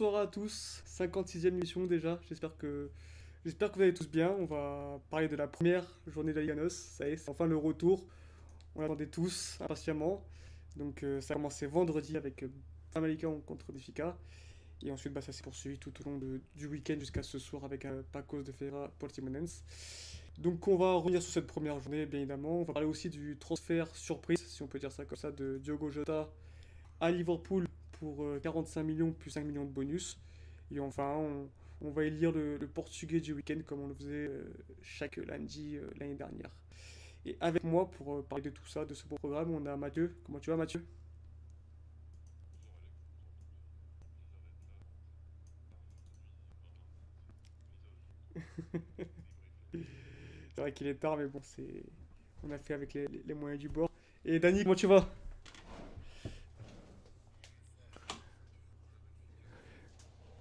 [0.00, 2.90] bonsoir à tous, 56e émission déjà, j'espère que,
[3.44, 4.30] j'espère que vous allez tous bien.
[4.30, 7.28] On va parler de la première journée de la Liga NOS, ça y est, c'est
[7.28, 8.06] enfin le retour.
[8.74, 10.24] On l'attendait tous impatiemment.
[10.76, 14.16] Donc euh, ça a commencé vendredi avec euh, contre Benfica.
[14.82, 16.18] Et ensuite bah, ça s'est poursuivi tout au long
[16.56, 19.62] du week-end jusqu'à ce soir avec un Pacos de Ferra Portimonense.
[20.38, 22.60] Donc on va revenir sur cette première journée bien évidemment.
[22.60, 25.58] On va parler aussi du transfert surprise, si on peut dire ça comme ça, de
[25.58, 26.30] Diogo Jota
[27.00, 27.66] à Liverpool
[28.00, 30.18] pour 45 euh, millions plus 5 millions de bonus.
[30.72, 31.16] Et enfin,
[31.80, 35.88] on, va élire le, portugais du week-end comme on le faisait euh, chaque lundi euh,
[35.98, 36.50] l'année dernière.
[37.26, 40.16] Et avec moi pour parler de tout ça, de ce beau programme, on a Mathieu.
[40.24, 40.84] Comment tu vas Mathieu?
[49.72, 51.84] C'est vrai qu'il est tard, mais bon, c'est
[52.42, 53.90] on a fait avec les moyens du bord.
[54.24, 55.08] Et Dani, comment tu vas?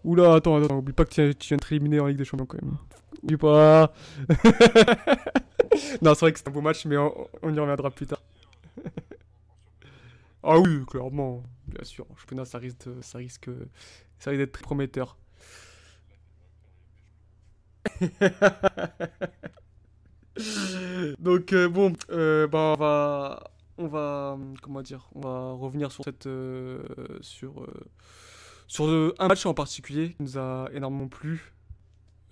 [0.10, 2.60] Oula, attends, attends, oublie pas que tu, viens de éliminer en Ligue des Champions quand
[2.60, 2.80] même.
[3.22, 3.94] Oublie pas.
[6.02, 8.24] non, c'est vrai que c'est un beau match, mais on, y reviendra plus tard.
[10.44, 12.08] ah oui, clairement, bien sûr.
[12.18, 13.52] Championnat, ça risque, ça risque,
[14.18, 15.16] ça risque d'être très prometteur.
[21.20, 23.44] Donc euh, bon, euh, bah on va,
[23.78, 26.82] on va, comment dire, on va revenir sur cette, euh,
[27.22, 27.68] sur
[28.70, 31.53] sur un match en particulier qui nous a énormément plu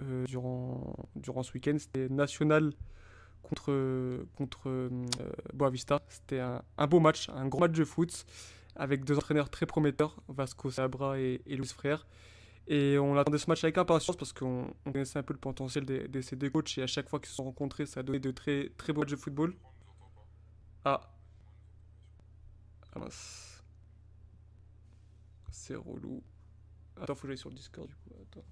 [0.04, 2.74] euh, durant, durant ce week-end, c'était National
[3.42, 4.90] contre, contre euh,
[5.54, 6.00] Boavista.
[6.08, 8.26] C'était un, beau match, un gros match de foot
[8.76, 12.06] avec deux entraîneurs très prometteurs, Vasco Sabra et, et Luis Frère.
[12.68, 16.22] Et on attendait ce match avec impatience parce qu'on connaissait un peu le potentiel de,
[16.22, 18.30] ces deux coachs et à chaque fois qu'ils se sont rencontrés, ça a donné de
[18.30, 19.56] très, très beaux matchs de football.
[20.86, 21.02] Ah.
[22.94, 23.57] Ah mince.
[25.68, 26.24] C'est relou.
[26.96, 28.12] Attends, faut que j'aille sur le Discord du coup.
[28.22, 28.46] Attends.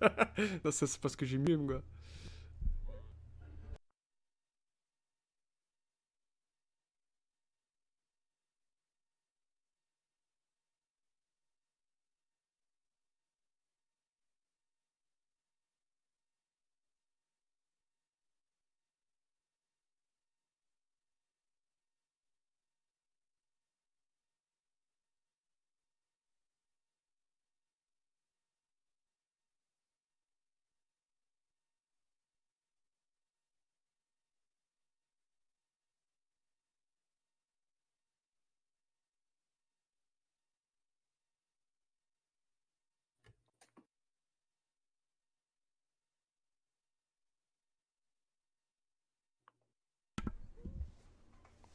[0.64, 1.82] non, ça c'est parce que j'ai mieux, moi.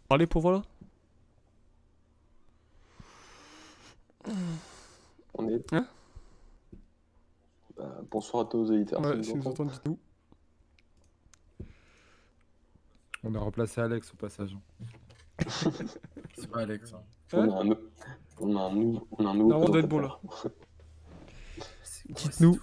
[0.09, 0.63] Parler pour voilà?
[5.35, 5.73] On est.
[5.73, 5.87] Hein?
[7.77, 8.99] Bah, bonsoir à tous les auditeurs.
[9.01, 9.97] Ouais, si nous entendez, dites-nous.
[13.23, 14.57] On a remplacé Alex au passage.
[16.35, 16.93] C'est pas Alex.
[16.93, 17.03] Hein.
[17.33, 17.77] On, a un...
[18.39, 19.07] on a un nouveau.
[19.11, 19.49] On a un nouveau.
[19.49, 20.19] Non, on doit être bon là.
[22.09, 22.59] Dites-nous.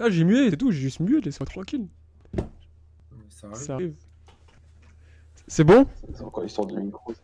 [0.00, 1.88] Ah, j'ai mué, c'est tout, j'ai juste mué, laissez-moi tranquille.
[3.28, 3.58] Ça arrive.
[3.64, 3.94] Ça arrive.
[5.48, 7.14] C'est bon C'est encore l'histoire de micro.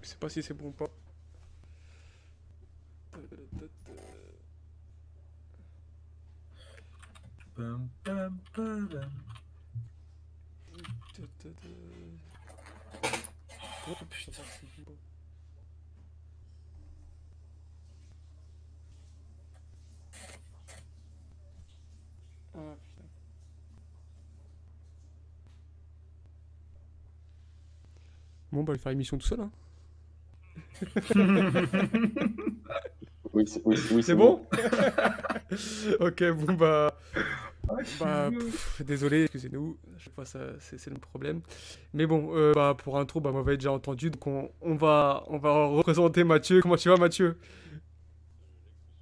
[0.00, 0.86] Je sais pas si c'est bon ou pas.
[13.88, 14.96] Oh putain, c'est beau.
[22.54, 22.85] Ah
[28.56, 29.40] Bon, bah, il va faire l'émission tout seul.
[29.40, 29.50] Hein.
[33.34, 34.46] oui, c'est oui, oui, bon,
[36.00, 36.98] Ok, bon, bah.
[38.00, 38.30] bah
[38.82, 41.42] désolé, excusez-nous, chaque fois c'est le problème.
[41.92, 45.36] Mais bon, euh, bah, pour intro, bah, m'avait déjà entendu, donc on, on, va, on
[45.36, 46.62] va représenter Mathieu.
[46.62, 47.36] Comment tu vas, Mathieu?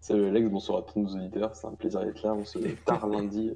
[0.00, 2.83] Salut Alex, bonsoir à tous nos auditeurs, c'est un plaisir d'être là, on se lève
[2.85, 3.53] tard lundi.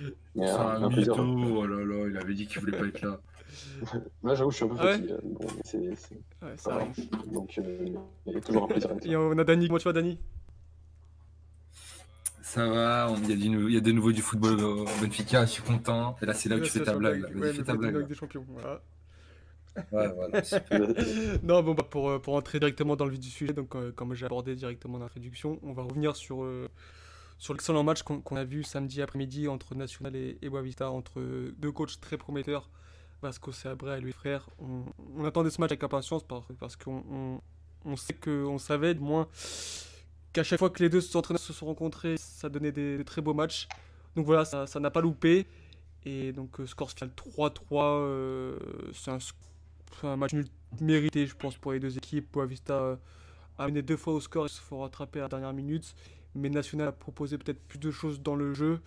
[0.00, 1.14] Euh, mais, un, un plaisir.
[1.18, 3.20] Oh là là, il avait dit qu'il voulait pas être là.
[4.22, 5.14] Moi, j'avoue, je suis un peu fatigué.
[5.22, 5.96] Bon, c'est, ouais,
[6.56, 7.08] ça arrive.
[7.32, 8.90] Donc, euh, il y a toujours un plaisir.
[9.04, 9.66] Et on a Dani.
[9.66, 10.18] Comment tu vas, Dani?
[12.42, 15.44] Ça va, il y, a du, il y a de nouveau du football au Benfica,
[15.44, 16.16] je suis content.
[16.22, 17.36] Et là, c'est là où tu fais ta blague.
[17.36, 18.06] Ouais, fais ta blague.
[18.06, 18.80] des champions, voilà.
[19.92, 20.42] Ouais, voilà.
[21.42, 23.92] non, bon, bah, pour, euh, pour entrer directement dans le vif du sujet, donc, euh,
[23.92, 26.68] comme j'ai abordé directement dans l'introduction, on va revenir sur, euh,
[27.38, 31.20] sur l'excellent match qu'on a vu samedi après-midi entre National et, et Boavista, entre
[31.58, 32.70] deux coachs très prometteurs
[33.22, 34.48] Vasco Seabra et lui frère.
[34.58, 36.22] On, attendait ce match avec impatience
[36.58, 37.40] parce, qu'on on,
[37.84, 39.28] on sait que savait du moins
[40.36, 43.32] qu'à chaque fois que les deux entraîneurs se sont rencontrés, ça donnait des, très beaux
[43.32, 43.68] matchs.
[44.16, 45.46] Donc voilà, ça n'a pas loupé.
[46.04, 48.58] Et donc euh, score final 3-3, euh,
[48.92, 50.46] c'est un, match nul
[50.80, 52.30] mérité, je pense, pour les deux équipes.
[52.32, 52.96] Boavista euh,
[53.58, 55.94] a mené deux fois au score, il se faut rattraper à la dernière minute.
[56.34, 58.80] Mais National a proposé peut-être plus de choses dans le jeu.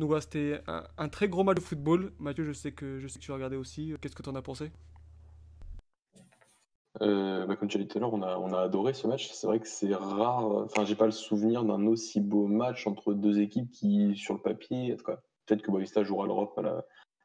[0.00, 0.62] Donc c'était
[0.96, 2.12] un, très gros match de football.
[2.18, 3.92] Mathieu, je sais que, tu as regardé aussi.
[4.00, 4.72] Qu'est-ce que tu en as pensé?
[7.02, 9.30] Euh, bah, comme tu l'as dit tout à l'heure, on a, adoré ce match.
[9.30, 10.46] C'est vrai que c'est rare.
[10.46, 14.40] Enfin, j'ai pas le souvenir d'un aussi beau match entre deux équipes qui, sur le
[14.40, 14.96] papier,
[15.44, 16.58] peut-être que Boavista jouera l'Europe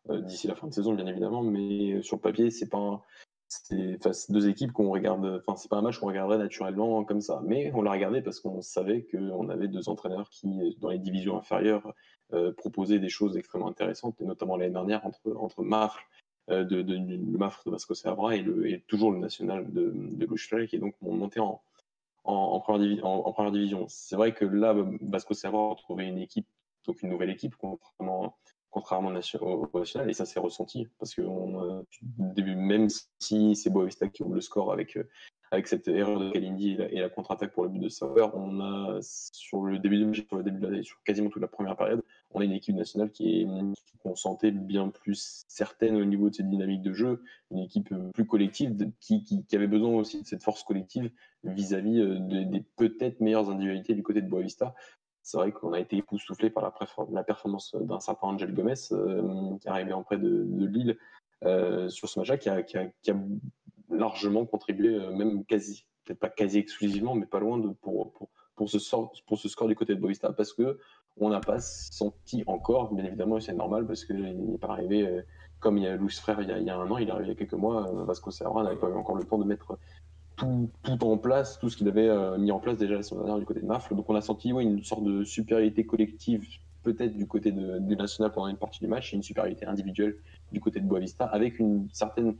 [0.09, 3.01] euh, d'ici la fin de saison, bien évidemment, mais sur le papier, c'est pas
[3.47, 5.41] c'est deux équipes qu'on regarde.
[5.47, 8.41] Enfin, c'est pas un match qu'on regarderait naturellement comme ça, mais on l'a regardé parce
[8.41, 11.93] qu'on savait qu'on avait deux entraîneurs qui, dans les divisions inférieures,
[12.33, 15.99] euh, proposaient des choses extrêmement intéressantes, et notamment l'année dernière entre entre Mafre
[16.49, 20.67] euh, de, le Mafre de Vasco Seabra et, et toujours le national de, de Louchefeld,
[20.67, 21.61] qui est donc monté en,
[22.23, 23.85] en, première, division.
[23.87, 26.47] C'est vrai que là, Vasco Seabra a retrouvé une équipe,
[26.85, 28.37] donc une nouvelle équipe, contrairement,
[28.71, 31.21] contrairement au nation- au, au national, et ça s'est ressenti, parce que
[32.17, 32.87] début, même
[33.19, 35.07] si c'est Boavista qui ouvre le score avec, euh,
[35.51, 38.99] avec cette erreur de Kalindi et la, contre-attaque pour le but de Sauer, on a
[39.01, 41.75] sur le début du match, sur, le début de la- sur quasiment toute la première
[41.77, 42.01] période,
[42.31, 43.47] on a une équipe nationale qui est
[44.03, 48.75] qu'on bien plus certaine au niveau de cette dynamique de jeu, une équipe plus collective
[48.75, 51.09] de- qui, avait besoin aussi de cette force collective
[51.43, 54.75] vis-à-vis euh, de- des peut-être meilleures individualités du côté de Boavista.
[55.23, 56.63] C'est vrai qu'on a été époustouflé par
[57.11, 60.97] la, performance d'un certain Angel Gomez euh, qui est arrivé en près de, de Lille
[61.43, 63.15] euh, sur ce match-là, qui a
[63.95, 68.29] largement contribué, euh, même quasi, peut-être pas quasi exclusivement, mais pas loin de, pour, pour,
[68.55, 70.79] pour, ce sort, pour ce score du côté de Boavista, parce que
[71.17, 75.21] on n'a pas senti encore, bien évidemment, c'est normal, parce qu'il n'est pas arrivé, euh,
[75.59, 77.29] comme il y a Louis Frère il y a, un an, il est arrivé il
[77.29, 79.77] y a quelques mois, euh, Vasco Serra n'avait pas eu encore le temps de mettre
[80.35, 83.39] tout, tout en place, tout ce qu'il avait mis en place déjà la semaine dernière
[83.39, 83.95] du côté de Mafle.
[83.95, 86.45] Donc on a senti ouais, une sorte de supériorité collective,
[86.83, 90.17] peut-être du côté de, du national pendant une partie du match, et une supériorité individuelle
[90.51, 92.35] du côté de Boavista, avec une certaine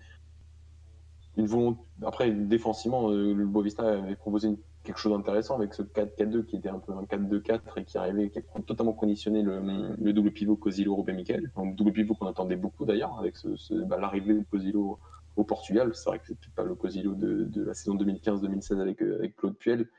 [1.37, 1.81] une volonté.
[2.03, 6.69] Après, défensivement, euh, le Boavista avait proposé quelque chose d'intéressant avec ce 4-4-2 qui était
[6.69, 9.59] un peu un 4-2-4 et qui arrivait, qui a totalement conditionné le,
[9.97, 11.51] le double pivot Cosilo Robin Miquel.
[11.55, 14.99] Donc double pivot qu'on attendait beaucoup d'ailleurs avec ce, ce- bah, l'arrivée de Cosilo
[15.35, 15.91] au Portugal.
[15.95, 19.35] C'est vrai que c'est pas le Cosilo de, de la saison 2015-2016 avec, euh, avec
[19.35, 19.89] Claude Puel.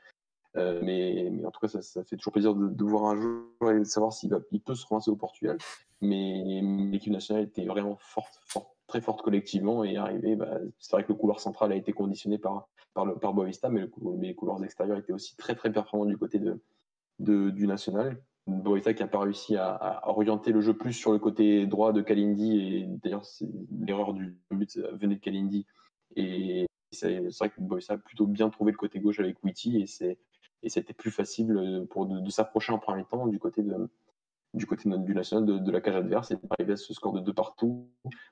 [0.55, 3.15] Euh, mais, mais en tout cas, ça, ça fait toujours plaisir de, de voir un
[3.15, 5.57] joueur et de savoir s'il va- il peut se relancer au Portugal.
[6.01, 6.61] Mais
[6.91, 10.35] l'équipe nationale était vraiment forte, forte, très forte collectivement et arrivé.
[10.35, 13.87] Bah, c'est vrai que le couloir central a été conditionné par, par, Boavista, mais,
[14.19, 18.21] les couloirs extérieurs étaient aussi très très performants du côté de, du national.
[18.47, 22.01] Boavista qui n'a pas réussi à, orienter le jeu plus sur le côté droit de
[22.01, 23.25] Kalindi et d'ailleurs
[23.81, 25.65] l'erreur du but venait de Kalindi
[26.15, 29.81] et c'est vrai que Boavista a plutôt bien trouvé le côté gauche avec Witty
[30.63, 33.89] et c'était plus facile pour de, de s'approcher en premier temps du côté de
[34.57, 37.33] du côté du national de, la cage adverse et d'arriver à ce score de deux
[37.33, 37.89] partout.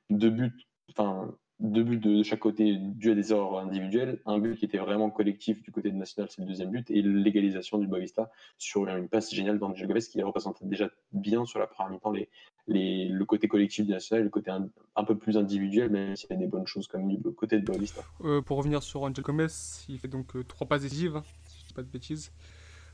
[0.10, 4.20] Deux buts enfin deux buts de chaque côté dû à des erreurs individuelles.
[4.25, 7.01] Un but qui était vraiment collectif du côté de national c'est le deuxième but et
[7.01, 11.67] l'égalisation du Boavista sur une passe géniale d'Angel Gomez qui représentait déjà bien sur la
[11.67, 12.29] première mi-temps les,
[12.67, 16.34] les, le côté collectif du national le côté un, peu plus individuel même s'il y
[16.34, 18.01] a des bonnes choses comme du côté de Boavista.
[18.25, 19.48] Euh, Pour revenir sur Angel Gomez,
[19.88, 22.32] il fait donc euh, trois passes décisives, si je dis pas de bêtises.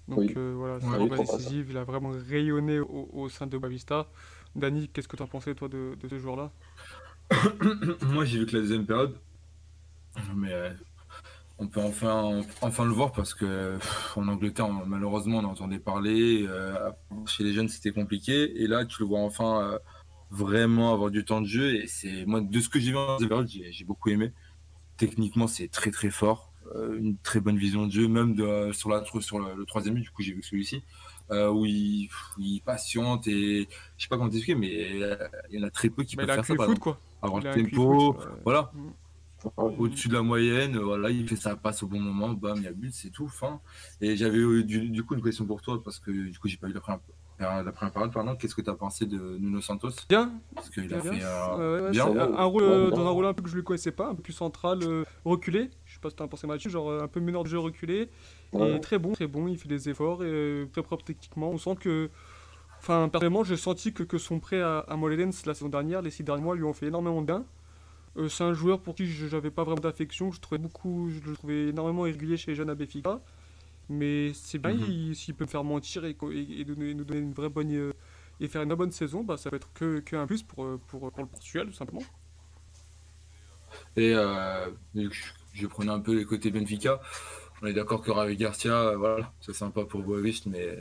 [0.08, 0.38] Donc Oui.
[0.38, 1.41] euh, voilà, Ouais, passes trois passes.
[1.41, 4.10] décisives, il a vraiment rayonné au, au sein de Boavista.
[4.55, 6.51] Dani, qu'est-ce que tu as pensé toi de, de ce joueur-là?
[8.01, 9.17] Moi, j'ai vu que la deuxième période,
[10.36, 10.74] mais euh,
[11.60, 15.79] on peut enfin, enfin le voir parce que pff, en Angleterre, on- malheureusement, on entendait
[15.79, 16.46] parler.
[16.48, 16.91] euh,
[17.27, 18.62] chez les jeunes, c'était compliqué.
[18.63, 19.79] Et là, tu le vois enfin euh,
[20.31, 21.75] vraiment avoir du temps de jeu.
[21.75, 24.34] Et c'est moi, de ce que j'ai vu en deuxième période, j'ai j'ai beaucoup aimé.
[24.98, 26.50] Techniquement, c'est très très fort.
[26.75, 29.96] Euh, une très bonne vision de jeu, même de, sur, la, sur le, le troisième
[29.96, 30.84] but, du coup, j'ai vu celui-ci,
[31.32, 35.16] euh, où il, il patiente et je sais pas comment t'expliquer, mais euh,
[35.50, 36.56] il y en a très peu qui Il peuvent faire ça.
[36.66, 36.98] Foot quoi.
[37.22, 38.72] Avoir le tempo, foot, euh, voilà,
[39.58, 39.75] Ouais.
[39.80, 42.63] au-dessus de la moyenne, euh, voilà, il fait sa passe au bon moment, bam, il
[42.63, 43.60] y a but, c'est tout, fin.
[44.00, 46.68] Et j'avais du, du coup une question pour toi, parce que du coup, j'ai pas
[46.70, 47.00] eu la première,
[47.40, 48.36] la première parole, pardon.
[48.36, 49.90] Qu'est-ce que tu as pensé de Nuno Santos?
[50.08, 51.13] Bien, Parce qu'il a bien.
[51.13, 52.06] fait euh, Ouais, ouais, bien.
[52.13, 54.13] c'est un, rôle euh, dans un rôle un peu que je ne connaissais pas, un
[54.13, 55.72] peu plus central, euh, reculé.
[56.01, 58.10] Pas si tu as pensé Mathieu, genre euh, un peu meneur de jeu reculé.
[58.53, 58.75] Ouais.
[58.75, 61.50] Et très bon, très bon, il fait des efforts, et euh, très propre techniquement.
[61.51, 62.10] On sent que.
[62.79, 66.10] Enfin, personnellement, j'ai senti que, que son prêt à, à Moledens la saison dernière, les
[66.10, 67.46] six derniers mois, lui ont fait énormément de bien.
[68.17, 71.29] Euh, c'est un joueur pour qui je n'avais pas vraiment d'affection, je trouvais beaucoup, je
[71.29, 73.22] le trouvais énormément irrégulier chez les jeunes à Béfica.
[73.89, 74.86] Mais c'est bien, Mhm.
[74.89, 77.72] il- s'il peut me faire mentir et, et- et donner- nous donner une vraie bonne.
[77.74, 77.93] euh,
[78.39, 80.79] et faire une bonne saison, bah, ça peut être que, que un plus pour, euh,
[80.88, 82.01] pour, pour le Portugal, tout simplement.
[83.96, 84.65] Et euh,
[84.96, 85.24] je,
[85.67, 87.01] prenais un peu les côtés Benfica.
[87.62, 90.77] On est d'accord que Ravi Garcia, voilà, c'est sympa pour Boavist, mais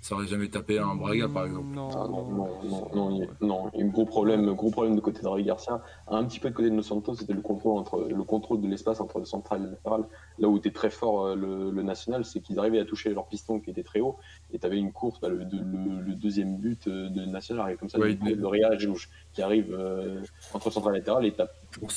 [0.00, 1.74] ça aurait jamais tapé un Braga, par exemple.
[1.74, 5.00] Non, ah, non, non, non, non, Il y a un gros problème, gros problème de
[5.00, 5.82] côté de Ravi Garcia.
[6.08, 8.68] Un petit peu de côté de Los Santos, c'était le contrôle, entre, le contrôle de
[8.68, 10.04] l'espace entre le central et le latéral.
[10.38, 13.60] Là où était très fort euh, le, national, c'est qu'ils arrivaient à toucher leur piston
[13.60, 14.16] qui était très haut.
[14.52, 17.88] Et tu avais une course, bah, le, le, deuxième but euh, de national arrive comme
[17.88, 18.94] ça, ouais, de, de
[19.32, 20.22] qui arrive euh,
[20.54, 21.42] entre le central et le latéral et tu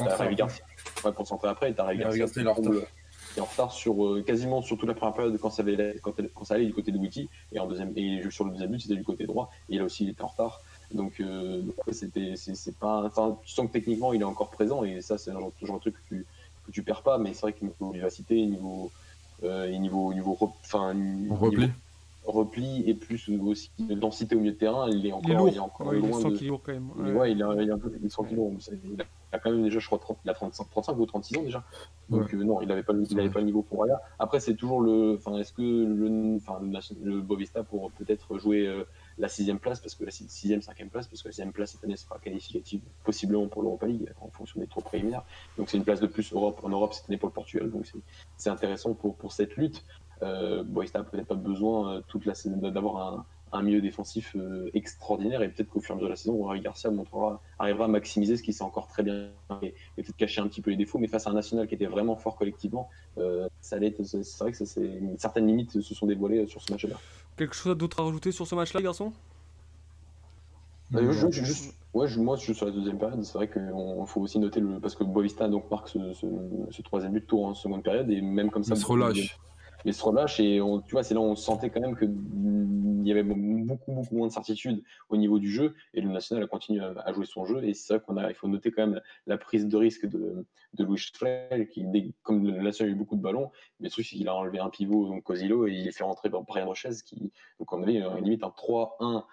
[0.03, 0.65] as Ravi Garcia.
[1.05, 2.43] Ouais, pour centrer après, et tu as Ravi Garcia
[3.37, 6.13] est en retard sur euh, quasiment sur toute la première période quand ça, avait, quand,
[6.33, 8.81] quand ça allait du côté de Wiki et en deuxième et sur le deuxième but
[8.81, 10.61] c'était du côté droit et là aussi il était en retard.
[10.93, 15.01] Donc euh, c'était c'est pas enfin tu sens que techniquement il est encore présent et
[15.01, 16.25] ça c'est un genre, de truc que tu
[16.65, 18.91] que tu perds pas mais c'est vrai que niveau vivacité niveau
[19.43, 20.95] euh, niveau niveau enfin
[21.29, 21.69] repli
[22.25, 25.59] repli et plus aussi de densité au milieu de terrain il est encore il est,
[25.59, 26.35] encore loin de...
[26.41, 27.31] il, quand même ouais.
[27.31, 27.91] il, est, il, un peu
[29.33, 31.41] il a quand même déjà, je crois, 30, il a 35, 35 ou 36 ans
[31.41, 31.63] déjà.
[32.09, 33.95] Donc euh, non, il n'avait pas, il avait pas le niveau pour rien.
[34.19, 36.59] Après, c'est toujours le, enfin, est-ce que le, enfin,
[37.01, 38.83] le, Bovista pour peut-être jouer euh,
[39.17, 41.83] la sixième place, parce que la sixième, cinquième place, parce que la sixième place cette
[41.83, 45.23] année sera qualificative possiblement pour l'Europa League en fonction des tours préliminaires.
[45.57, 47.71] Donc c'est une place de plus Europe, en Europe cette année pour le Portugal.
[47.71, 47.91] Donc
[48.37, 49.83] c'est intéressant pour, pour cette lutte.
[50.23, 52.33] Euh, n'a peut-être pas besoin euh, toute la
[52.71, 56.11] d'avoir un, un milieu défensif euh, extraordinaire et peut-être qu'au fur et à mesure de
[56.11, 59.29] la saison, Ravi Garcia montrera, arrivera à maximiser ce qui sait encore très bien
[59.61, 61.85] et, peut-être cacher un petit peu les défauts, mais face à un national qui était
[61.85, 66.47] vraiment fort collectivement, euh, ça allait c'est vrai que c'est, certaines limites se sont dévoilées
[66.47, 66.95] sur ce match-là.
[67.37, 69.13] Quelque chose d'autre à rajouter sur ce match-là, garçon?
[70.89, 73.23] Bah, ouais, moi je suis sur la deuxième période.
[73.23, 73.71] C'est vrai qu'il
[74.05, 77.53] faut aussi noter le parce que Boavista donc marque ce, troisième but de tour en
[77.53, 78.75] seconde période et même comme ça.
[78.75, 79.39] Il se relâche
[79.85, 83.07] mais se relâche et on, tu vois, c'est là où on sentait quand même qu'il
[83.07, 86.47] y avait beaucoup, beaucoup moins de certitude au niveau du jeu et le national a
[86.47, 89.01] continué à, jouer son jeu et c'est vrai qu'on a, il faut noter quand même
[89.27, 91.85] la, prise de risque de, de Louis Schrell qui,
[92.23, 94.59] comme le national a eu beaucoup de ballons, mais le truc c'est qu'il a enlevé
[94.59, 98.19] un pivot, donc Cosilo, et il fait rentrer Brian Roches qui, donc on avait euh,
[98.21, 99.23] limite un 3-1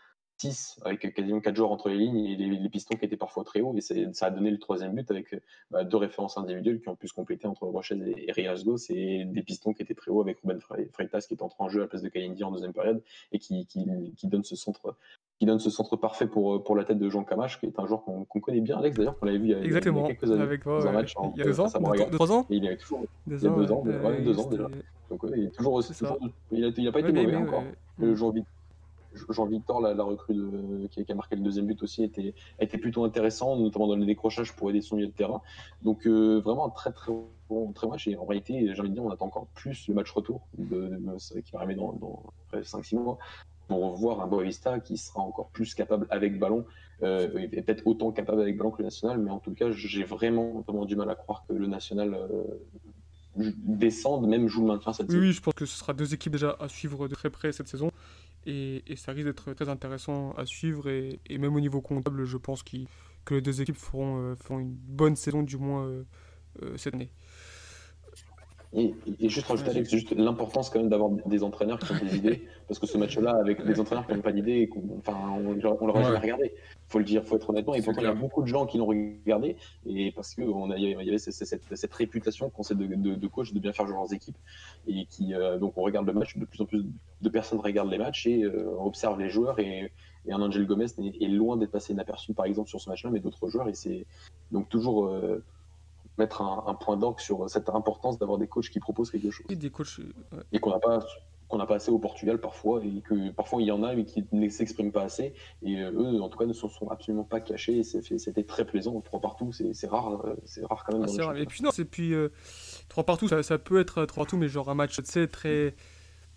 [0.41, 3.61] 6 avec quasiment 4 joueurs entre les lignes et les, pistons qui étaient parfois très
[3.61, 3.75] hauts.
[3.77, 5.35] Et ça a donné le troisième but avec
[5.71, 8.79] bah, deux références individuelles qui ont pu se compléter entre Rochez et, et Riasgo.
[8.79, 11.81] C'est des pistons qui étaient très hauts avec Ruben Freitas qui est entré en jeu
[11.81, 13.85] à la place de Kalindi en deuxième période et qui, qui,
[14.25, 14.97] donne ce centre
[15.39, 17.87] qui donne ce centre parfait pour, pour la tête de Jean Camache, qui est un
[17.87, 20.07] joueur qu'on connaît bien, Alex, d'ailleurs, qu'on l'avait vu il y, a, Exactement.
[20.07, 20.43] quelques années.
[20.43, 21.69] Avec moi, match, il y a deux ans,
[22.13, 24.69] trois ans et il, est toujours, il y a deux ans, deux ans déjà.
[25.09, 25.83] Donc, il, est toujours,
[26.53, 27.65] il, a, pas été mauvais encore.
[27.99, 28.47] Le jour vite
[29.29, 33.05] Jean-Victor, la, recrue de, qui, a marqué le deuxième but aussi, était, a été plutôt
[33.05, 35.43] intéressant, notamment dans les décrochages pour aider son milieu de terrain.
[35.83, 37.13] Donc euh, vraiment un très très
[37.49, 38.07] bon très match.
[38.09, 40.99] Et en réalité, j'ai envie de dire, on attend encore plus le match retour de,
[41.41, 43.19] qui va arriver dans, dans 5-6 mois
[43.71, 46.65] pour voir un Boavista qui sera encore plus capable avec ballon,
[47.03, 50.03] euh, et peut-être autant capable avec ballon que le national, mais en tout cas, j'ai
[50.03, 52.43] vraiment, vraiment du mal à croire que le national euh,
[53.37, 55.23] descende, même joue le maintien cette saison.
[55.23, 57.69] Oui, je pense que ce sera deux équipes déjà à suivre de très près cette
[57.69, 57.93] saison.
[58.47, 60.89] Et, ça risque d'être très intéressant à suivre.
[60.89, 64.73] Et, même au niveau comptable, je pense que les deux équipes feront, euh, feront une
[64.73, 66.05] bonne saison, du moins euh,
[66.63, 67.13] euh, cette année.
[68.73, 68.95] Et,
[69.29, 72.79] juste rajouter, Alex, juste l'importance quand même d'avoir des entraîneurs qui ont des idées, parce
[72.79, 76.19] que ce match-là, avec des entraîneurs qui n'ont pas d'idées, enfin, on, on l'aurait jamais
[76.19, 76.55] regardé.
[76.87, 77.75] Faut le dire, faut être honnêtement.
[77.75, 80.71] Et pourtant, il y a beaucoup de gens qui l'ont regardé, et parce que on
[80.71, 83.73] a, il y avait cette, cette, réputation qu'on sait de, de, de, coach de bien
[83.73, 84.39] faire jouer leurs équipes,
[84.87, 86.85] et qui euh, donc on regarde le match, de plus en plus
[87.23, 89.59] de personnes regardent les matchs et euh, on observe les joueurs.
[89.59, 89.91] Et,
[90.27, 93.21] et un Angel Gomez est, loin d'être passé inaperçu par exemple sur ce match-là, mais
[93.21, 94.07] d'autres joueurs, et c'est
[94.53, 95.43] donc toujours euh,
[96.19, 99.47] mettre un, point d'orgue sur cette importance d'avoir des coachs qui proposent quelque chose.
[99.49, 100.01] Et des coachs.
[100.53, 101.01] Et qu'on n'a pas
[101.49, 104.05] qu'on n'a pas assez au Portugal parfois et que parfois il y en a mais
[104.05, 105.35] qui ne s'expriment pas assez.
[105.63, 107.83] Et euh, eux en tout cas ne se sont absolument pas cachés.
[107.83, 109.51] C'était très plaisant trois partout.
[109.53, 111.37] C'est rare euh, c'est rare quand même ah, rare.
[111.37, 112.29] et puis non c'est puis euh,
[112.89, 115.75] trois partout ça, ça, peut être trois partout mais genre un match tu sais très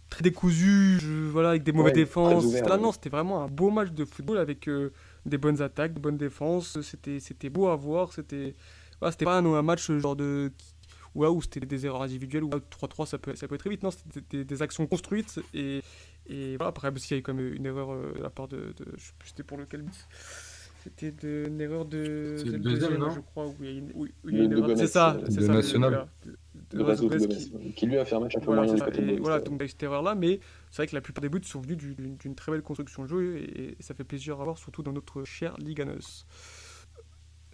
[0.10, 0.98] très décousu
[1.32, 4.68] voilà avec des mauvaises défenses là non c'était vraiment un beau match de football avec
[5.26, 6.82] des bonnes attaques de bonnes défenses.
[6.82, 8.56] C'était c'était beau à voir c'était
[9.12, 10.52] c'était pas un, match genre de
[11.16, 13.84] où c'était des erreurs individuelles, ou 3-3 ça peut, ça peut être très vite.
[13.84, 15.82] Non, c'était des, actions construites et,
[16.28, 16.70] et voilà.
[16.70, 18.74] Après, aussi, il y a eu quand même une erreur euh, de la part de,
[18.78, 19.86] de, Je sais plus c'était pour lequel
[20.84, 22.36] C'était une erreur de.
[22.38, 23.48] C'est le deuxième, non Je crois.
[23.48, 23.92] Où il y a une,
[24.26, 24.78] une erreur.
[24.78, 25.54] C'est ça, c'est ça.
[25.54, 26.08] National.
[26.72, 29.18] De, de, qui, qui, lui a fait un match un peu voilà, moyen du côté
[29.18, 30.40] Voilà, donc il y a cette erreur-là, mais
[30.72, 33.38] c'est vrai que la plupart des buts sont venus d'une très belle construction de jeu
[33.38, 35.86] et, ça fait plaisir à voir, surtout dans notre chère Liga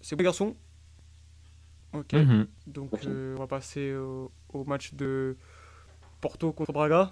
[0.02, 0.56] C'est bon, garçon
[1.94, 2.14] Ok.
[2.14, 2.48] Mhm.
[2.68, 4.32] Donc euh, on va passer au,
[4.66, 5.38] match de
[6.22, 7.12] Porto contre Braga.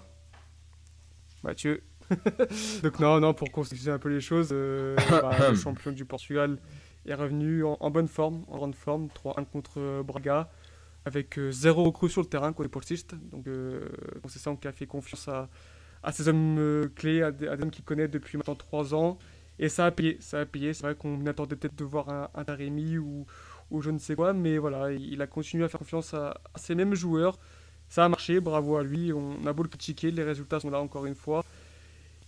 [1.42, 1.82] Mathieu.
[2.82, 6.58] Donc non, non, pour constituer un peu les choses, euh, bah, le champion du Portugal
[7.06, 10.50] est revenu en, bonne forme, en grande forme, 3-1 contre Braga,
[11.04, 13.14] avec zéro recrue sur le terrain côté Polsiste.
[13.30, 13.46] Donc,
[14.28, 15.48] c'est ça qui a fait confiance à,
[16.02, 19.18] à ces hommes clés, à des, hommes qu'il connaît depuis maintenant 3 ans.
[19.58, 20.74] Et ça a payé, ça a payé.
[20.74, 23.26] C'est vrai qu'on attendait peut-être de voir un, un Taremi ou,
[23.70, 26.74] ou je ne sais quoi, mais voilà, il a continué à faire confiance à, ces
[26.74, 27.38] mêmes joueurs.
[27.88, 29.12] Ça a marché, bravo à lui.
[29.12, 31.44] On a beau le critiquer, les résultats sont là encore une fois.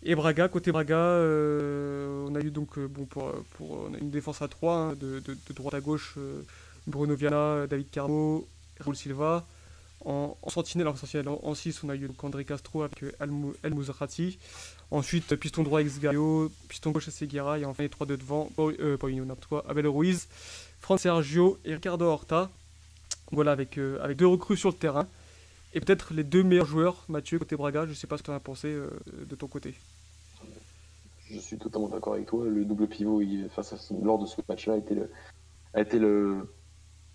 [0.02, 4.48] Et Braga, côté Braga, euh, on a eu donc euh, bon pour, une défense à
[4.48, 5.22] 3, hein, de,
[5.54, 6.42] droite à gauche, euh,
[6.86, 8.48] Bruno Viana, David Carmo,
[8.80, 9.46] Raul Silva.
[10.02, 14.38] En, sentinelle, en 6, on a eu André Castro avec El Mouzrati.
[14.90, 16.00] Ensuite, piston droit ex
[16.68, 19.26] piston gauche Seguera, et enfin les trois de devant, Paulinho,
[19.68, 20.26] Abel Ruiz,
[20.80, 22.50] Fran Sergio et Ricardo Horta.
[23.32, 25.06] Voilà, avec, euh, avec deux recrues sur le terrain.
[25.72, 28.26] Et peut-être les deux meilleurs joueurs, Mathieu, côté Braga, je ne sais pas ce que
[28.26, 29.74] tu en as pensé euh, de ton côté.
[31.30, 32.44] Je suis totalement d'accord avec toi.
[32.44, 35.10] Le double pivot face à, lors de ce match-là a été le,
[35.74, 36.52] a été le,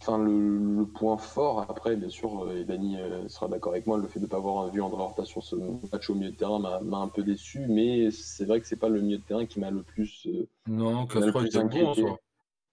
[0.02, 1.66] enfin, le, point fort.
[1.70, 2.96] Après, bien sûr, et Dani
[3.28, 5.58] sera d'accord avec moi, le fait de ne pas avoir vu André Horta sur ce
[5.92, 7.66] match au milieu de terrain m'a un peu déçu.
[7.68, 10.30] Mais c'est vrai que c'est pas le milieu de terrain qui m'a le plus.
[10.68, 12.18] non, Castro était bon,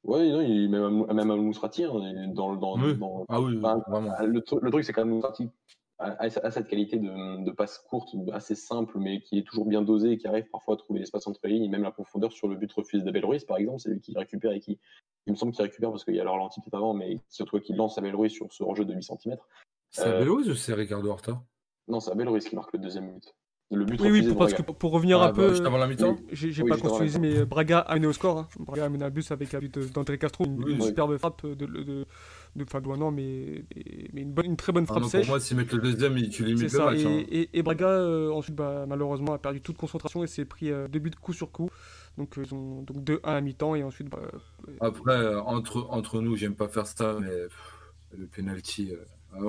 [0.05, 2.77] oui, non, il, même, même à Mousrati, hein, dans, dans,
[3.29, 4.13] Ah oui, vraiment.
[4.21, 5.49] Le, truc, c'est qu'un Mousrati
[5.99, 10.19] a, cette qualité de, passe courte, assez simple, mais qui est toujours bien dosé et
[10.19, 12.57] qui arrive parfois à trouver l'espace entre les lignes, et même la profondeur sur le
[12.57, 14.79] but refusé d'Abel Ruiz, par exemple, c'est lui qui récupère et qui,
[15.27, 17.61] il me semble qu'il récupère parce qu'il y a le ralenti peut-être avant, mais surtout
[17.61, 19.37] qu'il lance Abel Ruiz sur ce enjeu de 8 cm.
[19.91, 21.41] C'est Abel Ruiz ou c'est Ricardo Horta?
[21.87, 23.35] Non, c'est Abel Ruiz qui marque le deuxième but
[23.73, 25.55] oui, oui, parce que pour revenir ah, un peu.
[25.65, 28.39] Avant la mi-temps J'ai pas construit, mais Braga a mené au score.
[28.39, 28.49] Hein.
[28.59, 31.67] Braga a mené un bus avec un but d'André Castro, une, superbe frappe de.
[31.67, 32.07] de,
[32.57, 33.65] de enfin, non, mais,
[34.13, 35.27] mais une, bonne, une très bonne ah frappe sèche.
[35.27, 36.99] Pour moi, s'ils mettent le deuxième, tu limites le match.
[37.01, 37.25] Et, hein.
[37.31, 40.89] et, et, Braga, euh, ensuite, bah, malheureusement, a perdu toute concentration et s'est pris euh,
[40.89, 41.71] deux buts coup sur coup.
[42.19, 44.11] Donc, euh, ils ont donc 2-1 à mi-temps et ensuite.
[44.11, 44.21] Bah,
[44.81, 47.33] Après, entre, entre nous, j'aime pas faire ça, mais
[48.17, 48.93] le penalty,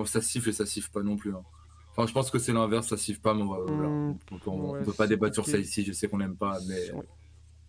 [0.06, 1.34] ça siffle et ça siffle pas non plus.
[1.36, 1.44] Hein.
[1.96, 4.18] Enfin, je pense que c'est l'inverse, ça siffle pas, mais on, hmm.
[4.80, 5.84] ne peut pas débattre sur ça ici.
[5.84, 6.92] Je sais qu'on n'aime pas, mais.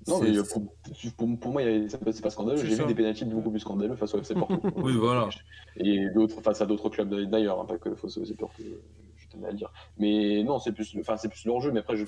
[0.07, 0.33] Non, mais
[1.17, 2.63] pour, pour, moi, c'est pas scandaleux.
[2.65, 4.61] J'ai vu des pénalties beaucoup plus scandaleux face au FC Porto.
[4.77, 5.29] oui, voilà.
[5.77, 8.63] Et d'autres face à d'autres clubs d'ailleurs, hein, pas que face au FC Porto.
[9.17, 9.73] Je tenais à le dire.
[9.99, 11.71] Mais non, c'est plus, enfin, c'est plus l'enjeu.
[11.71, 12.05] Mais après, je,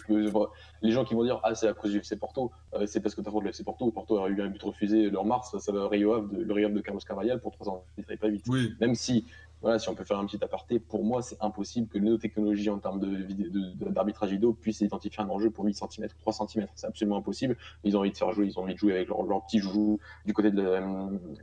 [0.83, 3.15] les gens qui vont dire ah c'est à cause du FC Porto, euh, c'est parce
[3.15, 3.91] que t'as faute le FC Porto.
[3.91, 6.81] Porto a eu un but refusé leur mars, ça va Rio de, le Rio de
[6.81, 7.85] Carlos Carvalhal pour 3 ans.
[7.97, 8.45] Il pas vite.
[8.49, 8.75] Oui.
[8.81, 9.25] Même si
[9.63, 12.71] voilà, si on peut faire un petit aparté, pour moi, c'est impossible que nos technologies
[12.71, 16.67] en termes d'arbitrage de, vidéo puissent identifier un enjeu pour 8 cm, 3 cm.
[16.75, 17.57] C'est absolument impossible.
[17.83, 19.59] Ils ont envie de faire jouer, ils ont envie de jouer avec leur, leur petit
[19.59, 20.81] joujou du côté de la,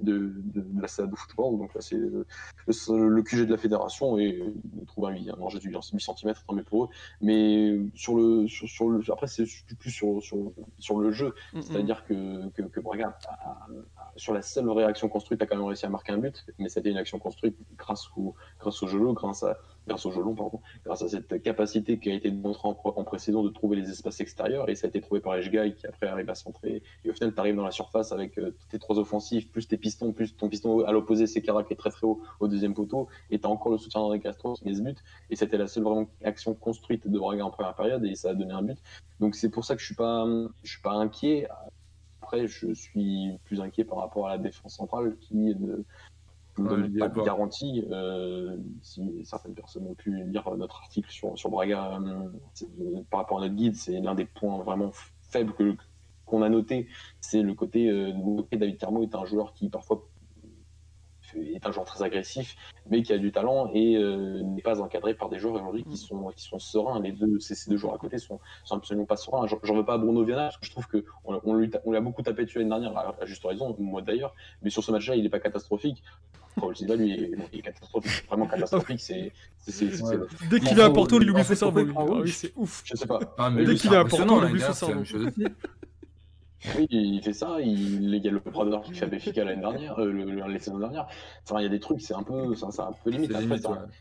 [0.01, 1.57] de, de, la salle de football.
[1.57, 2.25] Donc là, c'est le,
[2.67, 4.43] le, QG de la fédération et
[4.79, 6.89] ils trouvent un, un enjeu de 8 cm, tant mieux pour eux.
[7.21, 9.45] Mais sur le, sur, le, après, c'est
[9.79, 11.33] plus sur, sur, sur le jeu.
[11.61, 13.17] C'est-à-dire que, que, que Braga,
[14.15, 16.91] sur la seule réaction construite, a quand même réussi à marquer un but, mais c'était
[16.91, 18.09] une action construite grâce
[18.59, 22.13] grâce au jeu grâce à grâce au Gelon, pardon, grâce à cette capacité qui a
[22.13, 25.19] été démontrée en, en, précision de trouver les espaces extérieurs, et ça a été trouvé
[25.19, 26.81] par Eshgai qui après arrive à centrer.
[27.03, 29.77] Et au final, tu arrives dans la surface avec euh, tes trois offensifs, plus tes
[29.77, 33.07] pistons, plus ton piston à l'opposé, c'est qui est très très haut au deuxième poteau,
[33.29, 34.97] et tu as encore le soutien d'André Castro qui met ce but,
[35.29, 38.33] et c'était la seule vraiment action construite de Braga en première période, et ça a
[38.33, 38.77] donné un but.
[39.19, 39.95] Donc c'est pour ça que je suis
[40.63, 41.47] suis pas inquiet.
[42.33, 45.83] Après, je suis plus inquiet par rapport à la défense centrale qui ne
[46.57, 47.85] ne donne pas de garantie.
[47.91, 53.37] Euh, si certaines personnes ont pu lire notre article sur, sur Braga euh, par rapport
[53.37, 54.89] à notre guide, c'est l'un des points vraiment
[55.29, 55.75] faibles que,
[56.25, 56.87] qu'on a noté.
[57.21, 58.11] C'est le côté euh,
[58.51, 60.03] David Carmo est un joueur qui parfois
[61.35, 62.55] est un joueur très agressif,
[62.89, 65.93] mais qui a du talent et euh, n'est pas encadré par des joueurs aujourd'hui qui
[65.93, 65.97] mm.
[65.97, 67.01] sont, qui sont sereins.
[67.01, 69.47] Les deux, ces, deux joueurs à côté sont, sont absolument pas sereins.
[69.47, 72.01] J'en veux pas à Bruno Viana parce que je trouve qu'on on, lui, on l'a
[72.01, 75.23] beaucoup tapé dessus l'année dernière, à, juste raison, moi d'ailleurs, mais sur ce match-là, il
[75.23, 76.03] n'est pas catastrophique.
[76.57, 78.99] Raoul Silva, lui, il est catastrophique, vraiment catastrophique.
[78.99, 79.31] C'est,
[80.49, 81.81] Dès qu'il est à Porto, il oublie son cerveau.
[81.95, 82.83] Ah c'est ouf.
[82.85, 83.19] Je sais pas.
[83.37, 85.03] Ah, Dès qu'il est à Porto, il oublie son cerveau.
[86.77, 87.57] Oui, il fait ça.
[87.59, 90.79] Il, il y a le Prada qui fait Béfica l'année dernière, euh, le, les saisons
[90.79, 91.07] dernières.
[91.43, 93.33] Enfin, il y a des trucs, c'est un peu, c'est un peu limite.
[93.35, 93.57] Après,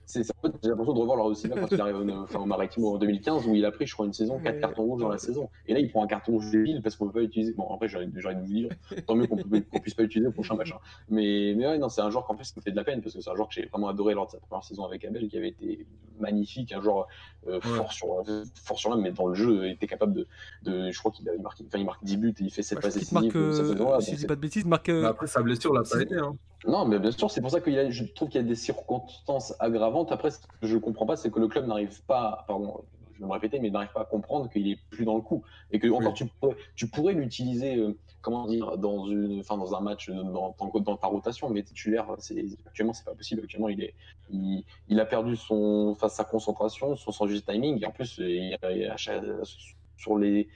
[0.06, 0.22] c'est,
[0.62, 3.46] j'ai l'impression de revoir leur aussi quand il arrive au, enfin, au Maritimo en 2015
[3.46, 5.48] où il a pris, je crois, une saison, quatre cartons rouges dans la saison.
[5.66, 7.52] Et là, il prend un carton rouge débile parce qu'on peut pas utiliser.
[7.54, 8.68] Bon, après, envie de vous dire,
[9.06, 10.72] tant mieux qu'on, qu'on puisse pas utiliser au prochain match.
[10.72, 10.78] Hein.
[11.08, 13.02] Mais, mais ouais, non, c'est un joueur qu'en plus, qui me fait de la peine
[13.02, 15.04] parce que c'est un joueur que j'ai vraiment adoré lors de sa première saison avec
[15.04, 15.86] Abel, qui avait été
[16.20, 17.08] magnifique, un joueur
[17.48, 18.22] euh, fort sur,
[18.54, 20.26] fort sur l'homme, mais dans le jeu, il était capable de,
[20.62, 22.94] de je crois qu'il marque, enfin, il marque 10 buts et il fait 7 passes
[22.94, 24.88] décisives euh, si je dis pas de bêtises, marque.
[24.88, 26.16] Euh, après, sa blessure l'a pas aidé.
[26.16, 26.36] Hein.
[26.66, 29.54] Non, mais bien sûr, c'est pour ça que je trouve qu'il y a des circonstances
[29.58, 30.12] aggravantes.
[30.12, 32.44] Après, ce que je ne comprends pas, c'est que le club n'arrive pas.
[32.46, 32.84] Pardon,
[33.14, 35.42] je vais me répéter, mais n'arrive pas à comprendre qu'il est plus dans le coup.
[35.70, 39.74] Et que encore tu pourrais, tu pourrais l'utiliser, euh, comment dire, dans, une, enfin, dans
[39.74, 42.06] un match, dans, dans, ta rotation, mais titulaire,
[42.66, 43.42] actuellement, c'est pas possible.
[43.42, 43.94] Actuellement, il, est,
[44.30, 48.56] il, a perdu son, sa concentration, son, son juste timing, et en plus, il,
[49.96, 50.48] sur les